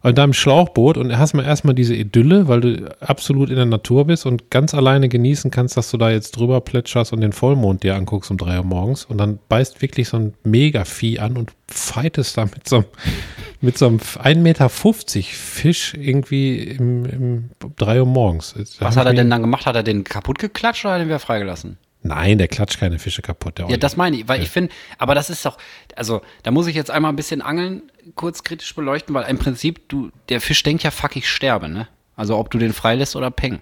Da 0.03 0.23
im 0.23 0.33
Schlauchboot 0.33 0.97
und 0.97 1.15
hast 1.15 1.33
mal 1.33 1.45
erstmal 1.45 1.75
diese 1.75 1.93
Idylle, 1.93 2.47
weil 2.47 2.61
du 2.61 2.95
absolut 3.01 3.51
in 3.51 3.55
der 3.55 3.65
Natur 3.65 4.05
bist 4.05 4.25
und 4.25 4.49
ganz 4.49 4.73
alleine 4.73 5.09
genießen 5.09 5.51
kannst, 5.51 5.77
dass 5.77 5.91
du 5.91 5.97
da 5.97 6.09
jetzt 6.09 6.31
drüber 6.31 6.59
plätscherst 6.61 7.13
und 7.13 7.21
den 7.21 7.33
Vollmond 7.33 7.83
dir 7.83 7.95
anguckst 7.95 8.31
um 8.31 8.37
drei 8.37 8.57
Uhr 8.57 8.63
morgens 8.63 9.05
und 9.05 9.19
dann 9.19 9.37
beißt 9.47 9.81
wirklich 9.83 10.09
so 10.09 10.17
ein 10.17 10.33
Megavieh 10.43 11.19
an 11.19 11.37
und 11.37 11.51
fightest 11.67 12.35
da 12.35 12.45
mit 12.45 12.67
so 12.67 12.77
einem, 12.77 12.85
mit 13.61 13.77
so 13.77 13.85
einem 13.85 13.97
1,50 13.97 14.35
Meter 14.37 14.69
Fisch 14.69 15.93
irgendwie 15.93 16.57
im, 16.63 17.05
im 17.05 17.49
um 17.63 17.73
drei 17.75 17.99
Uhr 17.99 18.07
morgens. 18.07 18.55
Da 18.79 18.87
Was 18.87 18.97
hat 18.97 19.05
er 19.05 19.13
denn 19.13 19.29
dann 19.29 19.41
gemacht? 19.41 19.67
Hat 19.67 19.75
er 19.75 19.83
den 19.83 20.03
kaputt 20.03 20.39
geklatscht 20.39 20.83
oder 20.83 20.95
hat 20.95 20.99
er 20.99 21.03
den 21.03 21.09
wieder 21.09 21.19
freigelassen? 21.19 21.77
Nein, 22.03 22.37
der 22.39 22.47
klatscht 22.47 22.79
keine 22.79 22.97
Fische 22.97 23.21
kaputt. 23.21 23.59
Der 23.59 23.69
Ja, 23.69 23.77
das 23.77 23.95
meine 23.95 24.17
ich, 24.17 24.27
weil 24.27 24.41
ich 24.41 24.49
finde, 24.49 24.73
aber 24.97 25.13
das 25.13 25.29
ist 25.29 25.45
doch, 25.45 25.57
also 25.95 26.21
da 26.43 26.49
muss 26.51 26.65
ich 26.67 26.75
jetzt 26.75 26.89
einmal 26.89 27.11
ein 27.11 27.15
bisschen 27.15 27.41
Angeln 27.41 27.83
kurz 28.15 28.43
kritisch 28.43 28.73
beleuchten, 28.73 29.13
weil 29.13 29.29
im 29.29 29.37
Prinzip, 29.37 29.87
du, 29.87 30.09
der 30.29 30.41
Fisch 30.41 30.63
denkt 30.63 30.83
ja, 30.83 30.89
fuck, 30.91 31.15
ich 31.15 31.29
sterbe, 31.29 31.69
ne? 31.69 31.87
Also 32.15 32.37
ob 32.37 32.49
du 32.49 32.57
den 32.57 32.73
freilässt 32.73 33.15
oder 33.15 33.29
peng. 33.29 33.61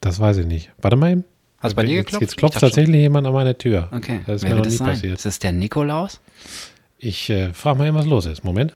Das 0.00 0.20
weiß 0.20 0.38
ich 0.38 0.46
nicht. 0.46 0.70
Warte 0.78 0.96
mal 0.96 1.12
eben. 1.12 1.24
Hast 1.58 1.72
du 1.72 1.76
bei 1.76 1.82
dir 1.84 1.96
jetzt, 1.96 2.06
geklopft? 2.06 2.22
Jetzt 2.22 2.32
Ich 2.32 2.36
klopft 2.36 2.60
tatsächlich 2.60 2.96
jemand 2.96 3.26
an 3.26 3.32
meine 3.32 3.58
Tür. 3.58 3.88
Okay, 3.92 4.20
Das 4.26 4.36
ist 4.36 4.42
wer 4.42 4.50
mir 4.50 4.56
noch 4.56 4.64
nie 4.64 4.70
das 4.70 4.78
sein? 4.78 4.88
passiert. 4.88 5.14
Ist 5.14 5.26
das 5.26 5.38
der 5.38 5.52
Nikolaus? 5.52 6.20
Ich 6.98 7.28
äh, 7.30 7.52
frage 7.52 7.78
mal 7.78 7.88
eben, 7.88 7.96
was 7.96 8.06
los 8.06 8.26
ist. 8.26 8.44
Moment. 8.44 8.74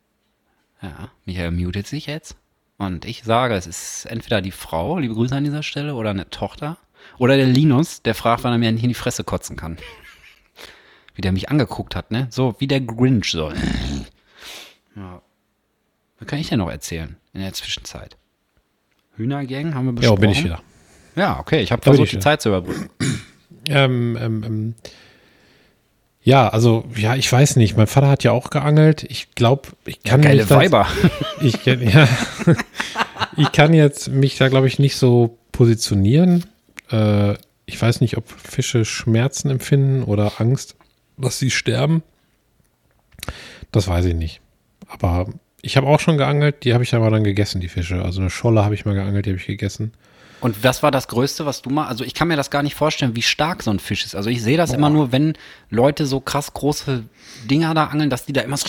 Ja, 0.82 1.10
Michael 1.24 1.52
mutet 1.52 1.86
sich 1.86 2.06
jetzt. 2.06 2.36
Und 2.78 3.04
ich 3.04 3.22
sage, 3.22 3.54
es 3.54 3.66
ist 3.66 4.06
entweder 4.06 4.40
die 4.42 4.50
Frau, 4.50 4.98
liebe 4.98 5.14
Grüße 5.14 5.34
an 5.34 5.44
dieser 5.44 5.62
Stelle, 5.62 5.94
oder 5.94 6.10
eine 6.10 6.28
Tochter. 6.30 6.76
Oder 7.18 7.36
der 7.36 7.46
Linus, 7.46 8.02
der 8.02 8.14
fragt, 8.14 8.44
wann 8.44 8.52
er 8.52 8.58
mir 8.58 8.68
in 8.68 8.76
die 8.76 8.94
Fresse 8.94 9.24
kotzen 9.24 9.56
kann. 9.56 9.78
Wie 11.14 11.20
der 11.22 11.32
mich 11.32 11.50
angeguckt 11.50 11.94
hat, 11.94 12.10
ne? 12.10 12.26
So 12.30 12.54
wie 12.58 12.66
der 12.66 12.80
Grinch 12.80 13.30
so. 13.30 13.52
Ja. 14.96 15.20
Was 16.18 16.28
kann 16.28 16.38
ich 16.38 16.48
denn 16.48 16.58
noch 16.58 16.70
erzählen 16.70 17.16
in 17.34 17.40
der 17.42 17.52
Zwischenzeit? 17.52 18.16
Hühnergang 19.16 19.74
haben 19.74 19.84
wir 19.86 19.92
Ja, 19.92 19.98
besprochen. 20.00 20.20
bin 20.20 20.30
ich 20.30 20.44
wieder. 20.44 20.62
Ja, 21.16 21.38
okay, 21.38 21.60
ich 21.60 21.70
habe 21.72 21.82
versucht, 21.82 22.12
die. 22.12 22.18
Zeit 22.18 22.40
zu 22.40 22.48
überbrücken. 22.48 22.88
Ähm, 23.68 24.16
ähm, 24.20 24.42
ähm, 24.44 24.74
ja, 26.22 26.48
also, 26.48 26.84
ja, 26.96 27.16
ich 27.16 27.30
weiß 27.30 27.56
nicht. 27.56 27.76
Mein 27.76 27.86
Vater 27.88 28.08
hat 28.08 28.24
ja 28.24 28.32
auch 28.32 28.48
geangelt. 28.50 29.02
Ich 29.04 29.34
glaube, 29.34 29.68
ich 29.84 30.02
kann 30.02 30.22
Geile 30.22 30.38
mich 30.42 30.48
da- 30.48 30.56
Weiber. 30.58 30.86
Ich, 31.40 31.62
kann- 31.62 31.82
ja, 31.86 32.08
ich 33.36 33.52
kann 33.52 33.74
jetzt 33.74 34.08
mich 34.08 34.38
da, 34.38 34.48
glaube 34.48 34.68
ich, 34.68 34.78
nicht 34.78 34.96
so 34.96 35.36
positionieren. 35.52 36.44
Äh, 36.92 37.34
ich 37.66 37.80
weiß 37.80 38.00
nicht, 38.00 38.16
ob 38.16 38.28
Fische 38.28 38.84
Schmerzen 38.84 39.50
empfinden 39.50 40.02
oder 40.02 40.40
Angst, 40.40 40.76
dass 41.16 41.38
sie 41.38 41.50
sterben. 41.50 42.02
Das 43.70 43.88
weiß 43.88 44.04
ich 44.06 44.14
nicht. 44.14 44.40
Aber 44.88 45.26
ich 45.62 45.76
habe 45.76 45.86
auch 45.86 46.00
schon 46.00 46.18
geangelt, 46.18 46.64
die 46.64 46.74
habe 46.74 46.84
ich 46.84 46.94
aber 46.94 47.10
dann 47.10 47.24
gegessen, 47.24 47.60
die 47.60 47.68
Fische. 47.68 48.02
Also 48.02 48.20
eine 48.20 48.30
Scholle 48.30 48.64
habe 48.64 48.74
ich 48.74 48.84
mal 48.84 48.94
geangelt, 48.94 49.26
die 49.26 49.30
habe 49.30 49.40
ich 49.40 49.46
gegessen. 49.46 49.92
Und 50.40 50.64
was 50.64 50.82
war 50.82 50.90
das 50.90 51.06
Größte, 51.06 51.46
was 51.46 51.62
du 51.62 51.70
mal, 51.70 51.86
also 51.86 52.02
ich 52.02 52.14
kann 52.14 52.26
mir 52.26 52.36
das 52.36 52.50
gar 52.50 52.64
nicht 52.64 52.74
vorstellen, 52.74 53.14
wie 53.14 53.22
stark 53.22 53.62
so 53.62 53.70
ein 53.70 53.78
Fisch 53.78 54.04
ist. 54.04 54.16
Also 54.16 54.28
ich 54.28 54.42
sehe 54.42 54.56
das 54.56 54.72
immer 54.72 54.90
nur, 54.90 55.12
wenn 55.12 55.34
Leute 55.70 56.04
so 56.04 56.18
krass 56.18 56.52
große 56.52 57.04
Dinger 57.48 57.72
da 57.74 57.84
angeln, 57.84 58.10
dass 58.10 58.26
die 58.26 58.32
da 58.32 58.40
immer 58.40 58.56
so. 58.56 58.66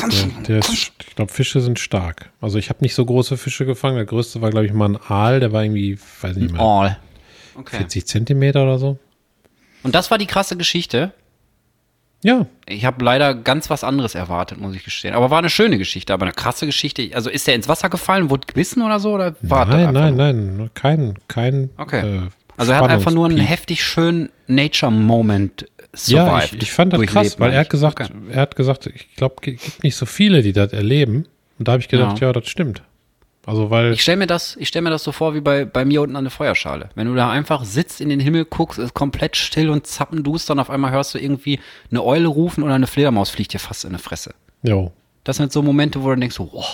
Der, 0.00 0.42
der 0.48 0.58
ist, 0.60 0.72
ich 0.72 1.14
glaube, 1.14 1.30
Fische 1.30 1.60
sind 1.60 1.78
stark. 1.78 2.30
Also 2.40 2.56
ich 2.56 2.70
habe 2.70 2.78
nicht 2.80 2.94
so 2.94 3.04
große 3.04 3.36
Fische 3.36 3.66
gefangen. 3.66 3.96
Der 3.96 4.06
größte 4.06 4.40
war, 4.40 4.48
glaube 4.48 4.64
ich, 4.64 4.72
mal 4.72 4.88
ein 4.88 4.96
Aal. 4.96 5.40
Der 5.40 5.52
war 5.52 5.62
irgendwie, 5.62 5.98
weiß 6.22 6.36
nicht 6.36 6.52
mehr, 6.54 6.62
All. 6.62 6.96
Okay. 7.56 7.76
40 7.78 8.06
Zentimeter 8.06 8.62
oder 8.62 8.78
so. 8.78 8.98
Und 9.82 9.94
das 9.94 10.10
war 10.10 10.18
die 10.18 10.26
krasse 10.26 10.56
Geschichte. 10.56 11.12
Ja, 12.22 12.44
Ich 12.66 12.84
habe 12.84 13.02
leider 13.02 13.34
ganz 13.34 13.70
was 13.70 13.82
anderes 13.82 14.14
erwartet, 14.14 14.60
muss 14.60 14.74
ich 14.76 14.84
gestehen. 14.84 15.14
Aber 15.14 15.30
war 15.30 15.38
eine 15.38 15.48
schöne 15.48 15.78
Geschichte, 15.78 16.12
aber 16.12 16.26
eine 16.26 16.34
krasse 16.34 16.66
Geschichte. 16.66 17.08
Also 17.14 17.30
ist 17.30 17.46
der 17.46 17.54
ins 17.54 17.66
Wasser 17.66 17.88
gefallen, 17.88 18.28
wurde 18.28 18.46
gebissen 18.46 18.82
oder 18.82 19.00
so? 19.00 19.14
Oder 19.14 19.34
war 19.40 19.64
nein, 19.64 19.94
nein, 19.94 20.16
nur? 20.16 20.26
nein, 20.58 20.70
kein, 20.74 21.14
kein. 21.28 21.70
Okay. 21.78 22.18
äh, 22.18 22.20
Also 22.58 22.72
er 22.72 22.80
hat 22.80 22.90
einfach 22.90 23.10
nur 23.12 23.24
einen 23.24 23.38
heftig 23.38 23.82
schönen 23.82 24.28
Nature-Moment 24.48 25.66
Ja, 26.06 26.26
survived. 26.26 26.54
ich, 26.56 26.62
ich 26.64 26.72
fand 26.72 26.92
das 26.92 27.00
krass, 27.06 27.40
weil 27.40 27.52
er 27.52 27.60
hat 27.60 27.70
gesagt, 27.70 28.00
Okay. 28.00 28.12
er 28.32 28.40
hat 28.42 28.54
gesagt, 28.54 28.86
ich 28.86 29.14
glaube, 29.16 29.36
es 29.40 29.62
gibt 29.62 29.82
nicht 29.82 29.96
so 29.96 30.04
viele, 30.04 30.42
die 30.42 30.52
das 30.52 30.74
erleben. 30.74 31.26
Und 31.58 31.68
da 31.68 31.72
habe 31.72 31.80
ich 31.82 31.88
gedacht, 31.88 32.20
Ja. 32.20 32.26
ja. 32.28 32.32
das 32.34 32.48
stimmt. 32.48 32.82
Also 33.50 33.70
weil, 33.70 33.92
Ich 33.92 34.02
stelle 34.02 34.18
mir 34.18 34.26
das, 34.26 34.56
ich 34.56 34.68
stell 34.68 34.82
mir 34.82 34.90
das 34.90 35.02
so 35.02 35.12
vor 35.12 35.34
wie 35.34 35.40
bei, 35.40 35.64
bei 35.64 35.84
mir 35.84 36.02
unten 36.02 36.14
an 36.16 36.24
der 36.24 36.30
Feuerschale. 36.30 36.88
Wenn 36.94 37.06
du 37.08 37.14
da 37.14 37.30
einfach 37.30 37.64
sitzt, 37.64 38.00
in 38.00 38.08
den 38.08 38.20
Himmel 38.20 38.44
guckst, 38.44 38.78
ist 38.78 38.94
komplett 38.94 39.36
still 39.36 39.70
und 39.70 39.86
zappenduster 39.86 40.52
und 40.52 40.60
auf 40.60 40.70
einmal 40.70 40.92
hörst 40.92 41.14
du 41.14 41.18
irgendwie 41.18 41.58
eine 41.90 42.04
Eule 42.04 42.28
rufen 42.28 42.62
oder 42.62 42.74
eine 42.74 42.86
Fledermaus 42.86 43.30
fliegt 43.30 43.52
dir 43.52 43.58
fast 43.58 43.84
in 43.84 43.92
die 43.92 43.98
Fresse. 43.98 44.34
jo, 44.62 44.92
Das 45.24 45.36
sind 45.38 45.52
so 45.52 45.62
Momente, 45.62 46.00
wo 46.00 46.04
du 46.04 46.10
dann 46.12 46.20
denkst, 46.20 46.36
so, 46.36 46.48
oh, 46.52 46.64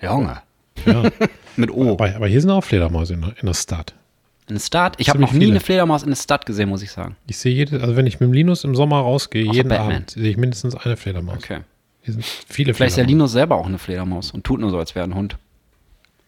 Junge. 0.00 0.40
ja. 0.86 1.02
Mit 1.56 1.70
O. 1.72 1.92
aber, 1.92 2.14
aber 2.14 2.28
hier 2.28 2.40
sind 2.40 2.50
auch 2.50 2.62
Fledermäuse 2.64 3.14
in, 3.14 3.22
der- 3.22 3.34
in 3.40 3.46
der 3.46 3.54
Stadt. 3.54 3.94
Eine 4.48 4.60
Stadt. 4.60 4.94
Ich 4.98 5.08
habe 5.08 5.18
noch 5.20 5.32
nie 5.32 5.40
viele. 5.40 5.50
eine 5.52 5.60
Fledermaus 5.60 6.02
in 6.02 6.08
der 6.10 6.16
Stadt 6.16 6.46
gesehen, 6.46 6.68
muss 6.68 6.82
ich 6.82 6.90
sagen. 6.90 7.16
Ich 7.28 7.36
sehe 7.38 7.52
jede, 7.54 7.80
also 7.82 7.96
wenn 7.96 8.06
ich 8.06 8.18
mit 8.20 8.28
dem 8.28 8.32
Linus 8.32 8.64
im 8.64 8.74
Sommer 8.74 8.98
rausgehe, 9.00 9.44
Außer 9.48 9.54
jeden 9.56 9.68
Batman. 9.68 9.92
Abend, 9.96 10.10
sehe 10.10 10.30
ich 10.30 10.36
mindestens 10.36 10.74
eine 10.74 10.96
Fledermaus. 10.96 11.36
Okay. 11.38 11.58
Hier 12.02 12.14
sind 12.14 12.24
viele 12.24 12.74
Vielleicht 12.74 12.92
ist 12.92 12.96
der. 12.96 13.06
Linus 13.06 13.32
selber 13.32 13.56
auch 13.56 13.66
eine 13.66 13.78
Fledermaus 13.78 14.30
und 14.32 14.42
tut 14.44 14.58
nur 14.60 14.70
so, 14.70 14.78
als 14.78 14.94
wäre 14.94 15.04
ein 15.04 15.14
Hund. 15.14 15.36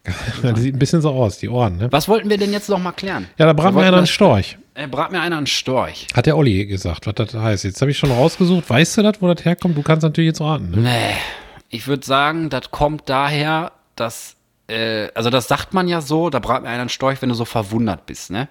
Die 0.05 0.59
sieht 0.59 0.75
ein 0.75 0.79
bisschen 0.79 1.01
so 1.01 1.11
aus, 1.11 1.37
die 1.37 1.47
Ohren, 1.47 1.77
ne? 1.77 1.91
Was 1.91 2.09
wollten 2.09 2.29
wir 2.29 2.37
denn 2.37 2.51
jetzt 2.51 2.67
noch 2.69 2.79
mal 2.79 2.91
klären? 2.91 3.27
Ja, 3.37 3.45
da 3.45 3.53
brat 3.53 3.73
Wir 3.73 3.79
mir 3.81 3.87
einer 3.87 3.97
einen 3.97 4.03
das- 4.03 4.09
Storch. 4.09 4.57
Er 4.75 4.87
brat 4.87 5.11
mir 5.11 5.21
einer 5.21 5.37
einen 5.37 5.47
Storch. 5.47 6.07
Hat 6.15 6.25
der 6.25 6.35
Olli 6.35 6.65
gesagt, 6.65 7.05
was 7.07 7.13
das 7.15 7.33
heißt. 7.33 7.63
Jetzt 7.63 7.79
habe 7.81 7.91
ich 7.91 7.97
schon 7.97 8.11
rausgesucht. 8.11 8.69
Weißt 8.69 8.97
du 8.97 9.03
das, 9.03 9.21
wo 9.21 9.31
das 9.31 9.45
herkommt? 9.45 9.77
Du 9.77 9.83
kannst 9.83 10.03
natürlich 10.03 10.29
jetzt 10.29 10.41
raten. 10.41 10.71
Ne? 10.71 10.77
Nee. 10.77 11.15
Ich 11.69 11.87
würde 11.87 12.05
sagen, 12.05 12.49
das 12.49 12.71
kommt 12.71 13.03
daher, 13.07 13.71
dass, 13.95 14.35
äh, 14.67 15.07
also 15.15 15.29
das 15.29 15.47
sagt 15.47 15.73
man 15.73 15.87
ja 15.87 16.01
so, 16.01 16.29
da 16.29 16.39
brat 16.39 16.63
mir 16.63 16.69
einer 16.69 16.81
einen 16.81 16.89
Storch, 16.89 17.21
wenn 17.21 17.29
du 17.29 17.35
so 17.35 17.45
verwundert 17.45 18.05
bist, 18.07 18.29
ne? 18.31 18.49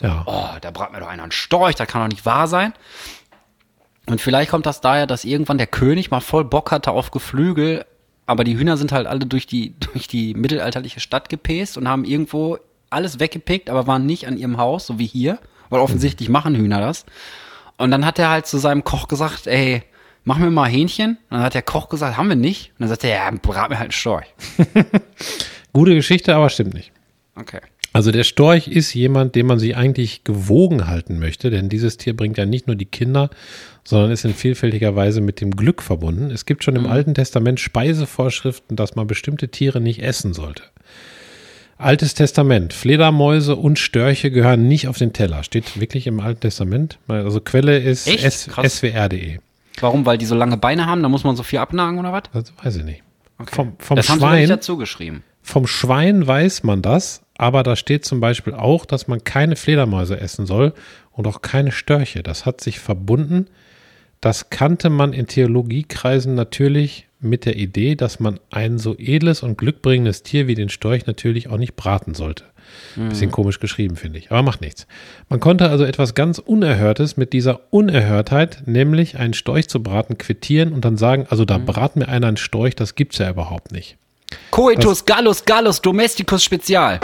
Ja. 0.00 0.24
Oh, 0.26 0.48
da 0.60 0.70
brat 0.72 0.92
mir 0.92 1.00
doch 1.00 1.08
einer 1.08 1.22
einen 1.22 1.32
Storch, 1.32 1.74
das 1.76 1.86
kann 1.88 2.02
doch 2.02 2.08
nicht 2.08 2.26
wahr 2.26 2.48
sein. 2.48 2.72
Und 4.06 4.20
vielleicht 4.20 4.50
kommt 4.50 4.66
das 4.66 4.80
daher, 4.80 5.06
dass 5.06 5.24
irgendwann 5.24 5.58
der 5.58 5.66
König 5.68 6.10
mal 6.10 6.20
voll 6.20 6.44
Bock 6.44 6.70
hatte 6.72 6.90
auf 6.90 7.12
Geflügel, 7.12 7.84
aber 8.26 8.44
die 8.44 8.56
Hühner 8.56 8.76
sind 8.76 8.92
halt 8.92 9.06
alle 9.06 9.26
durch 9.26 9.46
die, 9.46 9.74
durch 9.92 10.08
die 10.08 10.34
mittelalterliche 10.34 11.00
Stadt 11.00 11.28
gepäst 11.28 11.76
und 11.76 11.88
haben 11.88 12.04
irgendwo 12.04 12.58
alles 12.90 13.20
weggepickt, 13.20 13.70
aber 13.70 13.86
waren 13.86 14.06
nicht 14.06 14.26
an 14.26 14.36
ihrem 14.36 14.58
Haus, 14.58 14.86
so 14.86 14.98
wie 14.98 15.06
hier, 15.06 15.38
weil 15.70 15.80
offensichtlich 15.80 16.28
machen 16.28 16.54
Hühner 16.54 16.80
das. 16.80 17.06
Und 17.78 17.90
dann 17.90 18.04
hat 18.04 18.18
er 18.18 18.28
halt 18.28 18.46
zu 18.46 18.58
seinem 18.58 18.84
Koch 18.84 19.08
gesagt, 19.08 19.46
ey, 19.46 19.82
mach 20.24 20.38
mir 20.38 20.50
mal 20.50 20.68
Hähnchen. 20.68 21.12
Und 21.30 21.30
dann 21.30 21.42
hat 21.42 21.54
der 21.54 21.62
Koch 21.62 21.88
gesagt, 21.88 22.16
haben 22.16 22.28
wir 22.28 22.36
nicht. 22.36 22.70
Und 22.72 22.80
dann 22.80 22.88
sagt 22.90 23.04
er, 23.04 23.10
ja, 23.10 23.30
brat 23.30 23.70
mir 23.70 23.78
halt 23.78 23.86
einen 23.86 23.92
Storch. 23.92 24.26
Gute 25.72 25.94
Geschichte, 25.94 26.34
aber 26.36 26.50
stimmt 26.50 26.74
nicht. 26.74 26.92
Okay. 27.34 27.60
Also 27.92 28.10
der 28.10 28.24
Storch 28.24 28.68
ist 28.68 28.94
jemand, 28.94 29.34
den 29.34 29.46
man 29.46 29.58
sich 29.58 29.76
eigentlich 29.76 30.24
gewogen 30.24 30.86
halten 30.86 31.18
möchte, 31.18 31.50
denn 31.50 31.68
dieses 31.68 31.98
Tier 31.98 32.16
bringt 32.16 32.38
ja 32.38 32.46
nicht 32.46 32.66
nur 32.66 32.76
die 32.76 32.86
Kinder, 32.86 33.28
sondern 33.84 34.10
ist 34.10 34.24
in 34.24 34.34
vielfältiger 34.34 34.96
Weise 34.96 35.20
mit 35.20 35.40
dem 35.40 35.50
Glück 35.50 35.82
verbunden. 35.82 36.30
Es 36.30 36.46
gibt 36.46 36.64
schon 36.64 36.76
im 36.76 36.86
Alten 36.86 37.14
Testament 37.14 37.60
Speisevorschriften, 37.60 38.76
dass 38.76 38.94
man 38.94 39.06
bestimmte 39.06 39.48
Tiere 39.48 39.80
nicht 39.80 40.02
essen 40.02 40.32
sollte. 40.32 40.62
Altes 41.76 42.14
Testament. 42.14 42.72
Fledermäuse 42.72 43.56
und 43.56 43.78
Störche 43.78 44.30
gehören 44.30 44.68
nicht 44.68 44.88
auf 44.88 44.98
den 44.98 45.12
Teller. 45.12 45.42
Steht 45.42 45.80
wirklich 45.80 46.06
im 46.06 46.20
Alten 46.20 46.40
Testament. 46.40 46.98
Also 47.08 47.40
Quelle 47.40 47.78
ist 47.78 48.04
swr.de. 48.04 49.38
Warum? 49.80 50.06
Weil 50.06 50.16
die 50.16 50.26
so 50.26 50.34
lange 50.34 50.56
Beine 50.56 50.86
haben, 50.86 51.02
da 51.02 51.08
muss 51.08 51.24
man 51.24 51.34
so 51.34 51.42
viel 51.42 51.58
abnagen 51.58 51.98
oder 51.98 52.12
was? 52.12 52.22
Das 52.32 52.52
weiß 52.62 52.76
ich 52.76 52.84
nicht. 52.84 53.02
Vom, 53.46 53.72
vom 53.78 53.96
das 53.96 54.08
haben 54.08 54.20
sie 54.20 54.26
nicht 54.26 54.34
Schwein, 54.34 54.48
dazu 54.48 54.76
geschrieben. 54.76 55.24
Vom 55.42 55.66
Schwein 55.66 56.26
weiß 56.26 56.62
man 56.62 56.82
das, 56.82 57.22
aber 57.36 57.62
da 57.62 57.76
steht 57.76 58.04
zum 58.04 58.20
Beispiel 58.20 58.54
auch, 58.54 58.86
dass 58.86 59.08
man 59.08 59.24
keine 59.24 59.56
Fledermäuse 59.56 60.20
essen 60.20 60.46
soll 60.46 60.72
und 61.10 61.26
auch 61.26 61.42
keine 61.42 61.72
Störche. 61.72 62.22
Das 62.22 62.46
hat 62.46 62.60
sich 62.60 62.78
verbunden. 62.78 63.46
Das 64.20 64.50
kannte 64.50 64.88
man 64.88 65.12
in 65.12 65.26
Theologiekreisen 65.26 66.34
natürlich 66.36 67.08
mit 67.18 67.44
der 67.44 67.56
Idee, 67.56 67.96
dass 67.96 68.20
man 68.20 68.38
ein 68.50 68.78
so 68.78 68.96
edles 68.98 69.42
und 69.42 69.58
glückbringendes 69.58 70.22
Tier 70.22 70.46
wie 70.46 70.54
den 70.54 70.68
Storch 70.68 71.06
natürlich 71.06 71.48
auch 71.48 71.58
nicht 71.58 71.74
braten 71.76 72.14
sollte. 72.14 72.44
Bisschen 73.08 73.30
komisch 73.30 73.58
geschrieben, 73.60 73.96
finde 73.96 74.18
ich, 74.18 74.30
aber 74.30 74.42
macht 74.42 74.60
nichts. 74.60 74.86
Man 75.28 75.40
konnte 75.40 75.68
also 75.68 75.84
etwas 75.84 76.14
ganz 76.14 76.38
Unerhörtes 76.38 77.16
mit 77.16 77.32
dieser 77.32 77.60
Unerhörtheit, 77.70 78.62
nämlich 78.66 79.18
einen 79.18 79.34
Storch 79.34 79.68
zu 79.68 79.82
braten, 79.82 80.18
quittieren 80.18 80.72
und 80.72 80.84
dann 80.84 80.96
sagen, 80.96 81.26
also 81.28 81.44
da 81.44 81.58
brat 81.58 81.96
mir 81.96 82.08
einer 82.08 82.28
einen 82.28 82.36
Storch, 82.36 82.74
das 82.76 82.94
gibt's 82.94 83.18
ja 83.18 83.28
überhaupt 83.28 83.72
nicht. 83.72 83.96
Coitus 84.50 85.04
gallus 85.04 85.44
gallus 85.44 85.80
domesticus 85.80 86.44
spezial. 86.44 87.00